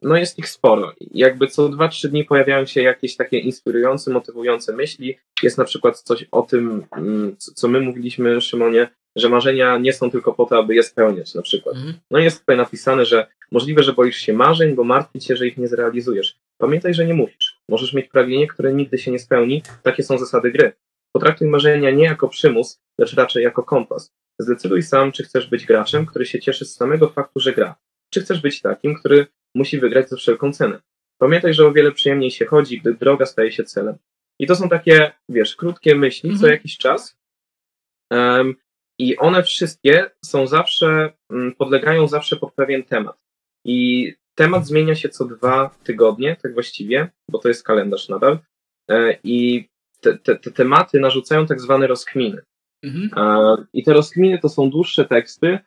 no 0.03 0.16
jest 0.16 0.38
ich 0.38 0.49
sporo. 0.49 0.92
Jakby 1.01 1.47
co 1.47 1.68
2-3 1.68 2.09
dni 2.09 2.24
pojawiają 2.24 2.66
się 2.66 2.82
jakieś 2.82 3.16
takie 3.16 3.38
inspirujące, 3.38 4.11
motywujące 4.11 4.72
myśli. 4.72 5.18
Jest 5.42 5.59
na 5.59 5.64
przykład 5.64 6.01
coś 6.01 6.24
o 6.30 6.42
tym, 6.42 6.86
mm, 6.97 7.36
co 7.38 7.68
my 7.68 7.80
mówiliśmy, 7.80 8.40
Szymonie, 8.40 8.88
że 9.17 9.29
marzenia 9.29 9.79
nie 9.79 9.93
są 9.93 10.11
tylko 10.11 10.35
po 10.35 10.47
to, 10.47 10.59
aby 10.59 10.75
je 10.75 10.83
spełniać 10.83 11.35
na 11.35 11.43
przykład. 11.43 11.77
Mhm. 11.77 11.95
No 12.11 12.19
jest 12.19 12.41
tutaj 12.41 12.57
napisane, 12.57 13.05
że 13.05 13.27
możliwe, 13.53 13.83
że 13.83 13.93
boisz 13.93 14.17
się 14.17 14.33
marzeń, 14.33 14.75
bo 14.75 14.85
martwisz 14.85 15.25
się, 15.25 15.37
że 15.37 15.47
ich 15.47 15.57
nie 15.57 15.69
zrealizujesz. 15.69 16.39
Pamiętaj, 16.59 16.95
że 16.95 17.07
nie 17.07 17.15
mówisz. 17.15 17.61
Możesz 17.69 17.93
mieć 17.93 18.09
pragnienie, 18.09 18.47
które 18.47 18.75
nigdy 18.75 18.99
się 18.99 19.11
nie 19.11 19.19
spełni. 19.19 19.62
Takie 19.83 20.03
są 20.03 20.19
zasady 20.19 20.51
gry. 20.51 20.73
Potraktuj 21.12 21.49
marzenia 21.49 21.91
nie 21.91 22.05
jako 22.05 22.29
przymus, 22.29 22.81
lecz 22.99 23.15
raczej 23.15 23.43
jako 23.43 23.62
kompas. 23.62 24.12
Zdecyduj 24.41 24.83
sam, 24.83 25.12
czy 25.12 25.25
chcesz 25.25 25.47
być 25.47 25.67
graczem, 25.67 26.07
który 26.07 26.27
się 26.27 26.41
cieszy 26.41 26.65
z 26.65 26.77
samego 26.77 27.09
faktu, 27.09 27.41
że 27.41 27.53
gra, 27.53 27.75
czy 28.15 28.21
chcesz 28.21 28.41
być 28.41 28.62
takim, 28.62 28.95
który 28.95 29.27
musi 29.55 29.79
wygrać 29.79 30.09
za 30.09 30.17
wszelką 30.17 30.53
cenę. 30.53 30.81
Pamiętaj, 31.19 31.55
że 31.55 31.67
o 31.67 31.73
wiele 31.73 31.93
przyjemniej 31.93 32.31
się 32.31 32.47
chodzi, 32.47 32.81
gdy 32.81 32.95
droga 32.95 33.27
staje 33.27 33.53
się 33.53 33.65
celem. 33.65 33.97
I 34.41 34.47
to 34.47 34.57
są 34.57 34.69
takie, 34.69 35.12
wiesz, 35.29 35.57
krótkie 35.57 35.95
myśli 35.95 36.31
mhm. 36.31 36.41
co 36.41 36.47
jakiś 36.49 36.79
czas. 36.79 37.17
Um, 38.11 38.55
I 38.99 39.16
one 39.16 39.42
wszystkie 39.42 40.11
są 40.24 40.47
zawsze, 40.47 41.12
um, 41.30 41.55
podlegają 41.55 42.09
zawsze 42.09 42.36
pod 42.36 42.55
pewien 42.55 42.82
temat. 42.82 43.16
I 43.64 44.12
temat 44.34 44.66
zmienia 44.66 44.95
się 44.95 45.09
co 45.09 45.24
dwa 45.24 45.70
tygodnie, 45.84 46.36
tak 46.42 46.55
właściwie, 46.55 47.11
bo 47.30 47.38
to 47.38 47.49
jest 47.49 47.64
kalendarz 47.64 48.09
nadal. 48.09 48.38
E, 48.90 49.18
I 49.24 49.68
te, 50.01 50.18
te, 50.18 50.36
te, 50.36 50.51
tematy 50.51 51.01
narzucają 51.01 51.47
tak 51.47 51.61
zwane 51.61 51.86
rozkminy. 51.86 52.42
Mhm. 52.84 53.11
I 53.72 53.84
te 53.84 53.92
rozkminy 53.92 54.38
to 54.38 54.49
są 54.49 54.70
dłuższe 54.70 55.05
teksty, 55.05 55.59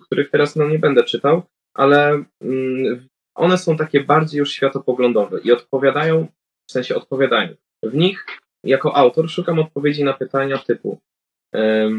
których 0.00 0.30
teraz 0.30 0.56
no, 0.56 0.68
nie 0.68 0.78
będę 0.78 1.04
czytał, 1.04 1.42
ale 1.74 2.24
mm, 2.40 3.08
one 3.34 3.58
są 3.58 3.76
takie 3.76 4.04
bardziej 4.04 4.38
już 4.38 4.52
światopoglądowe 4.52 5.40
i 5.40 5.52
odpowiadają, 5.52 6.26
w 6.68 6.72
sensie 6.72 6.94
odpowiadają. 6.94 7.54
W 7.82 7.94
nich 7.94 8.26
jako 8.64 8.96
autor 8.96 9.30
szukam 9.30 9.58
odpowiedzi 9.58 10.04
na 10.04 10.12
pytania 10.12 10.58
typu 10.58 11.00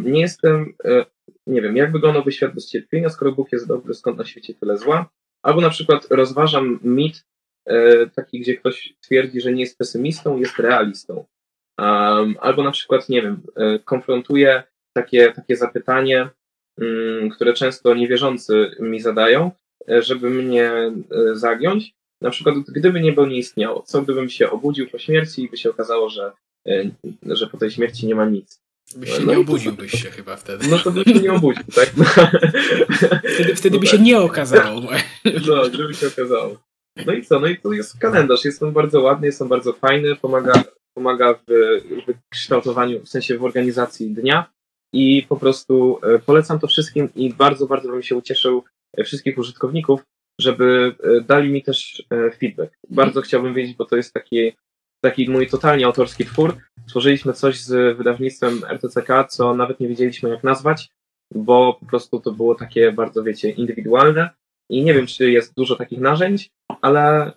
nie 0.03 0.21
jestem, 0.21 0.73
e, 0.85 1.05
nie 1.47 1.61
wiem, 1.61 1.77
jak 1.77 1.91
wyglądałby 1.91 2.31
świat 2.31 2.53
bez 2.53 2.69
cierpienia, 2.69 3.09
skoro 3.09 3.31
Bóg 3.31 3.51
jest 3.51 3.67
dobry, 3.67 3.93
skąd 3.93 4.17
na 4.17 4.25
świecie 4.25 4.53
tyle 4.53 4.77
zła? 4.77 5.09
Albo 5.43 5.61
na 5.61 5.69
przykład 5.69 6.07
rozważam 6.09 6.79
mit 6.83 7.25
e, 7.65 8.07
taki, 8.07 8.39
gdzie 8.39 8.57
ktoś 8.57 8.93
twierdzi, 9.01 9.41
że 9.41 9.53
nie 9.53 9.61
jest 9.61 9.77
pesymistą, 9.77 10.37
jest 10.37 10.59
realistą. 10.59 11.25
Albo 12.39 12.63
na 12.63 12.71
przykład, 12.71 13.09
nie 13.09 13.21
wiem, 13.21 13.41
e, 13.55 13.79
konfrontuję 13.79 14.63
takie, 14.93 15.31
takie 15.31 15.55
zapytanie, 15.55 16.29
mm, 16.81 17.29
które 17.29 17.53
często 17.53 17.93
niewierzący 17.93 18.71
mi 18.79 18.99
zadają, 18.99 19.51
żeby 19.87 20.29
mnie 20.29 20.71
zagiąć. 21.33 21.93
Na 22.21 22.29
przykład, 22.29 22.55
gdyby 22.55 23.01
niebo 23.01 23.25
nie 23.25 23.37
istniało, 23.37 23.81
co 23.81 24.01
gdybym 24.01 24.29
się 24.29 24.49
obudził 24.49 24.89
po 24.89 24.99
śmierci 24.99 25.43
i 25.43 25.49
by 25.49 25.57
się 25.57 25.69
okazało, 25.69 26.09
że, 26.09 26.31
że 27.23 27.47
po 27.47 27.57
tej 27.57 27.71
śmierci 27.71 28.07
nie 28.07 28.15
ma 28.15 28.25
nic. 28.25 28.62
Byś 28.95 29.09
się 29.09 29.25
no 29.25 29.33
nie 29.33 29.39
obudziłbyś 29.39 29.91
to, 29.91 29.97
się 29.97 30.11
chyba 30.11 30.35
wtedy. 30.35 30.67
No 30.67 30.79
to 30.79 30.91
bym 30.91 31.03
się 31.03 31.19
nie 31.19 31.33
obudził, 31.33 31.63
tak? 31.75 31.97
No. 31.97 32.05
Wtedy, 33.35 33.55
wtedy 33.55 33.75
no 33.75 33.79
by 33.79 33.85
tak. 33.85 33.95
się 33.95 34.01
nie 34.01 34.19
okazało. 34.19 34.81
No, 35.47 35.65
żeby 35.65 35.93
się 35.93 36.07
okazało. 36.07 36.57
No 37.05 37.13
i 37.13 37.23
co? 37.25 37.39
No 37.39 37.47
i 37.47 37.57
to 37.57 37.73
jest 37.73 37.99
kalendarz. 37.99 38.45
Jest 38.45 38.63
on 38.63 38.71
bardzo 38.71 39.01
ładny, 39.01 39.27
jest 39.27 39.41
on 39.41 39.47
bardzo 39.47 39.73
fajny, 39.73 40.15
pomaga, 40.15 40.63
pomaga 40.93 41.33
w, 41.33 41.43
w 42.07 42.13
kształtowaniu, 42.29 42.99
w 42.99 43.09
sensie 43.09 43.37
w 43.37 43.43
organizacji 43.43 44.09
dnia 44.09 44.53
i 44.93 45.25
po 45.29 45.37
prostu 45.37 45.99
polecam 46.25 46.59
to 46.59 46.67
wszystkim 46.67 47.09
i 47.15 47.33
bardzo, 47.33 47.67
bardzo 47.67 47.89
bym 47.89 48.03
się 48.03 48.15
ucieszył, 48.15 48.63
wszystkich 49.03 49.37
użytkowników, 49.37 50.01
żeby 50.41 50.95
e, 51.03 51.21
dali 51.21 51.49
mi 51.49 51.63
też 51.63 52.03
e, 52.09 52.31
feedback. 52.31 52.73
Bardzo 52.89 53.21
chciałbym 53.21 53.53
wiedzieć, 53.53 53.75
bo 53.77 53.85
to 53.85 53.95
jest 53.95 54.13
taki, 54.13 54.53
taki 55.03 55.29
mój 55.29 55.47
totalnie 55.47 55.85
autorski 55.85 56.25
twór. 56.25 56.57
Stworzyliśmy 56.87 57.33
coś 57.33 57.59
z 57.59 57.97
wydawnictwem 57.97 58.61
RTCK, 58.69 59.27
co 59.29 59.55
nawet 59.55 59.79
nie 59.79 59.87
wiedzieliśmy 59.87 60.29
jak 60.29 60.43
nazwać, 60.43 60.89
bo 61.35 61.77
po 61.79 61.85
prostu 61.85 62.19
to 62.19 62.31
było 62.31 62.55
takie 62.55 62.91
bardzo, 62.91 63.23
wiecie, 63.23 63.49
indywidualne 63.49 64.29
i 64.69 64.83
nie 64.83 64.93
wiem, 64.93 65.07
czy 65.07 65.31
jest 65.31 65.53
dużo 65.55 65.75
takich 65.75 65.99
narzędzi, 65.99 66.49
ale 66.81 67.31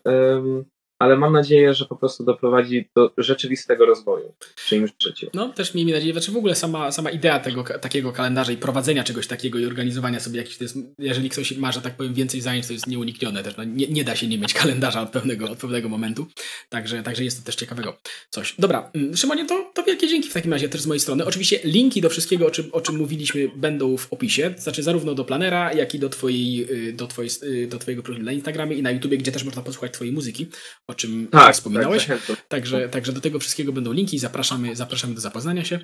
ale 0.99 1.17
mam 1.17 1.33
nadzieję, 1.33 1.75
że 1.75 1.85
po 1.85 1.97
prostu 1.97 2.25
doprowadzi 2.25 2.89
do 2.95 3.11
rzeczywistego 3.19 3.87
rozwoju 3.87 4.33
w 4.57 4.67
czyimś 4.67 4.91
życiu. 5.03 5.31
No, 5.35 5.49
też 5.49 5.75
miejmy 5.75 5.93
nadzieję, 5.93 6.21
że 6.21 6.33
w 6.33 6.37
ogóle 6.37 6.55
sama, 6.55 6.93
sama 6.93 7.11
idea 7.11 7.41
tego 7.41 7.65
takiego 7.81 8.13
kalendarza 8.13 8.53
i 8.53 8.57
prowadzenia 8.57 9.05
czegoś 9.05 9.27
takiego 9.27 9.59
i 9.59 9.67
organizowania 9.67 10.21
sobie 10.21 10.39
jakichś, 10.39 10.61
jest, 10.61 10.79
jeżeli 10.99 11.31
ktoś 11.31 11.57
ma, 11.57 11.73
że 11.73 11.81
tak 11.81 11.97
powiem, 11.97 12.15
więcej 12.15 12.41
zajęć, 12.41 12.67
to 12.67 12.73
jest 12.73 12.87
nieuniknione 12.87 13.43
też. 13.43 13.57
No, 13.57 13.65
nie, 13.65 13.87
nie 13.87 14.05
da 14.05 14.17
się 14.17 14.29
nie 14.29 14.39
mieć 14.39 14.55
kalendarza 14.55 15.03
od 15.03 15.11
pewnego, 15.11 15.51
od 15.51 15.59
pewnego 15.59 15.89
momentu, 15.89 16.27
także, 16.69 17.03
także 17.03 17.25
jest 17.25 17.39
to 17.39 17.47
też 17.47 17.57
ciekawego 17.57 17.99
coś. 18.31 18.55
Dobra, 18.59 18.91
mm, 18.95 19.17
Szymonie, 19.17 19.47
to, 19.47 19.71
to 19.75 19.83
wielkie 19.83 20.09
dzięki 20.09 20.29
w 20.29 20.33
takim 20.33 20.53
razie 20.53 20.69
też 20.69 20.81
z 20.81 20.87
mojej 20.87 21.01
strony. 21.01 21.25
Oczywiście 21.25 21.61
linki 21.65 22.01
do 22.01 22.09
wszystkiego, 22.09 22.47
o 22.47 22.51
czym, 22.51 22.69
o 22.73 22.81
czym 22.81 22.97
mówiliśmy, 22.97 23.49
będą 23.57 23.97
w 23.97 24.13
opisie, 24.13 24.55
znaczy 24.59 24.83
zarówno 24.83 25.15
do 25.15 25.25
planera, 25.25 25.73
jak 25.73 25.95
i 25.95 25.99
do, 25.99 26.09
twojej, 26.09 26.67
y, 26.89 26.93
do, 26.93 27.07
twojej, 27.07 27.31
y, 27.43 27.67
do 27.67 27.79
twojego 27.79 28.03
profilu 28.03 28.25
na 28.25 28.33
Instagramie 28.33 28.77
i 28.77 28.83
na 28.83 28.91
YouTubie, 28.91 29.19
gdzie 29.19 29.33
też 29.33 29.45
można 29.45 29.63
posłuchać 29.63 29.93
twojej 29.93 30.13
muzyki 30.13 30.47
o 30.89 30.95
czym 30.95 31.27
tak, 31.27 31.55
wspominałeś. 31.55 32.07
Tak, 32.07 32.19
także, 32.49 32.89
także 32.89 33.13
do 33.13 33.21
tego 33.21 33.39
wszystkiego 33.39 33.73
będą 33.73 33.93
linki. 33.93 34.19
Zapraszamy, 34.19 34.77
zapraszamy 34.77 35.15
do 35.15 35.21
zapoznania 35.21 35.65
się. 35.65 35.81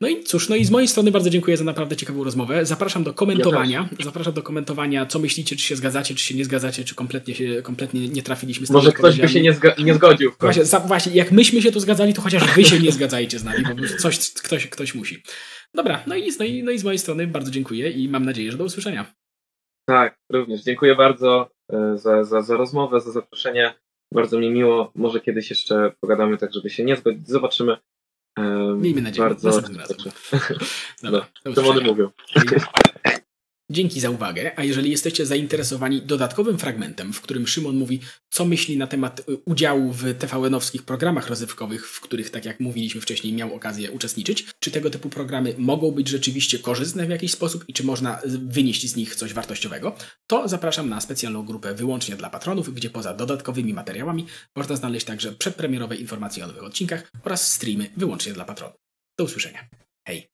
No 0.00 0.08
i 0.08 0.24
cóż, 0.24 0.48
no 0.48 0.56
i 0.56 0.64
z 0.64 0.70
mojej 0.70 0.88
strony 0.88 1.10
bardzo 1.10 1.30
dziękuję 1.30 1.56
za 1.56 1.64
naprawdę 1.64 1.96
ciekawą 1.96 2.24
rozmowę. 2.24 2.66
Zapraszam 2.66 3.04
do 3.04 3.14
komentowania. 3.14 3.88
Ja 3.98 4.04
zapraszam 4.04 4.32
do 4.32 4.42
komentowania, 4.42 5.06
co 5.06 5.18
myślicie, 5.18 5.56
czy 5.56 5.62
się 5.62 5.76
zgadzacie, 5.76 6.14
czy 6.14 6.24
się 6.24 6.34
nie 6.34 6.44
zgadzacie, 6.44 6.84
czy 6.84 6.94
kompletnie 6.94 7.34
się 7.34 7.62
kompletnie 7.62 8.08
nie 8.08 8.22
trafiliśmy 8.22 8.66
z 8.66 8.70
Może 8.70 8.92
ktoś 8.92 9.20
by 9.20 9.28
się 9.28 9.40
nie, 9.40 9.52
zga 9.52 9.74
nie 9.78 9.94
zgodził. 9.94 10.32
Właśnie, 10.40 10.64
za, 10.64 10.80
właśnie, 10.80 11.12
jak 11.12 11.32
myśmy 11.32 11.62
się 11.62 11.72
tu 11.72 11.80
zgadzali, 11.80 12.14
to 12.14 12.22
chociaż 12.22 12.54
wy 12.54 12.64
się 12.64 12.80
nie 12.80 12.92
zgadzajcie 12.92 13.38
z 13.38 13.44
nami, 13.44 13.64
bo 13.64 13.98
coś, 13.98 14.32
ktoś, 14.32 14.66
ktoś 14.66 14.94
musi. 14.94 15.22
Dobra, 15.74 16.02
no 16.06 16.16
i, 16.16 16.32
no, 16.38 16.44
i, 16.44 16.62
no 16.62 16.70
i 16.70 16.78
z 16.78 16.84
mojej 16.84 16.98
strony 16.98 17.26
bardzo 17.26 17.50
dziękuję 17.50 17.90
i 17.90 18.08
mam 18.08 18.24
nadzieję, 18.24 18.52
że 18.52 18.58
do 18.58 18.64
usłyszenia. 18.64 19.14
Tak, 19.88 20.18
również. 20.32 20.62
Dziękuję 20.62 20.94
bardzo 20.94 21.50
e, 21.72 21.98
za, 21.98 22.24
za, 22.24 22.42
za 22.42 22.56
rozmowę, 22.56 23.00
za 23.00 23.10
zaproszenie. 23.10 23.74
Bardzo 24.14 24.38
mi 24.38 24.50
miło. 24.50 24.92
Może 24.94 25.20
kiedyś 25.20 25.50
jeszcze 25.50 25.92
pogadamy 26.00 26.38
tak, 26.38 26.54
żeby 26.54 26.70
się 26.70 26.84
nie 26.84 26.96
zgodzić. 26.96 27.28
Zobaczymy. 27.28 27.76
Miejmy 28.76 29.02
nadzieję. 29.02 29.28
Bardzo 29.28 29.48
Następnym 29.48 29.80
razem. 29.80 29.96
Dobra. 31.02 31.26
No, 31.44 31.52
to 31.52 31.80
mówią. 31.80 32.10
Dzięki 33.70 34.00
za 34.00 34.10
uwagę, 34.10 34.52
a 34.56 34.64
jeżeli 34.64 34.90
jesteście 34.90 35.26
zainteresowani 35.26 36.02
dodatkowym 36.02 36.58
fragmentem, 36.58 37.12
w 37.12 37.20
którym 37.20 37.46
Szymon 37.46 37.76
mówi, 37.76 38.00
co 38.30 38.44
myśli 38.44 38.76
na 38.76 38.86
temat 38.86 39.20
y, 39.20 39.36
udziału 39.44 39.92
w 39.92 40.02
TVN-owskich 40.18 40.82
programach 40.82 41.28
rozrywkowych, 41.28 41.88
w 41.88 42.00
których, 42.00 42.30
tak 42.30 42.44
jak 42.44 42.60
mówiliśmy 42.60 43.00
wcześniej, 43.00 43.32
miał 43.32 43.54
okazję 43.54 43.90
uczestniczyć, 43.90 44.46
czy 44.60 44.70
tego 44.70 44.90
typu 44.90 45.08
programy 45.08 45.54
mogą 45.58 45.90
być 45.90 46.08
rzeczywiście 46.08 46.58
korzystne 46.58 47.06
w 47.06 47.10
jakiś 47.10 47.32
sposób 47.32 47.64
i 47.68 47.72
czy 47.72 47.84
można 47.84 48.20
wynieść 48.26 48.90
z 48.90 48.96
nich 48.96 49.16
coś 49.16 49.32
wartościowego, 49.32 49.96
to 50.26 50.48
zapraszam 50.48 50.88
na 50.88 51.00
specjalną 51.00 51.42
grupę 51.42 51.74
wyłącznie 51.74 52.16
dla 52.16 52.30
patronów, 52.30 52.74
gdzie 52.74 52.90
poza 52.90 53.14
dodatkowymi 53.14 53.74
materiałami 53.74 54.26
można 54.56 54.76
znaleźć 54.76 55.06
także 55.06 55.32
przedpremierowe 55.32 55.96
informacje 55.96 56.44
o 56.44 56.46
nowych 56.46 56.64
odcinkach 56.64 57.10
oraz 57.24 57.52
streamy 57.52 57.90
wyłącznie 57.96 58.32
dla 58.32 58.44
patronów. 58.44 58.76
Do 59.18 59.24
usłyszenia. 59.24 59.68
Hej! 60.06 60.33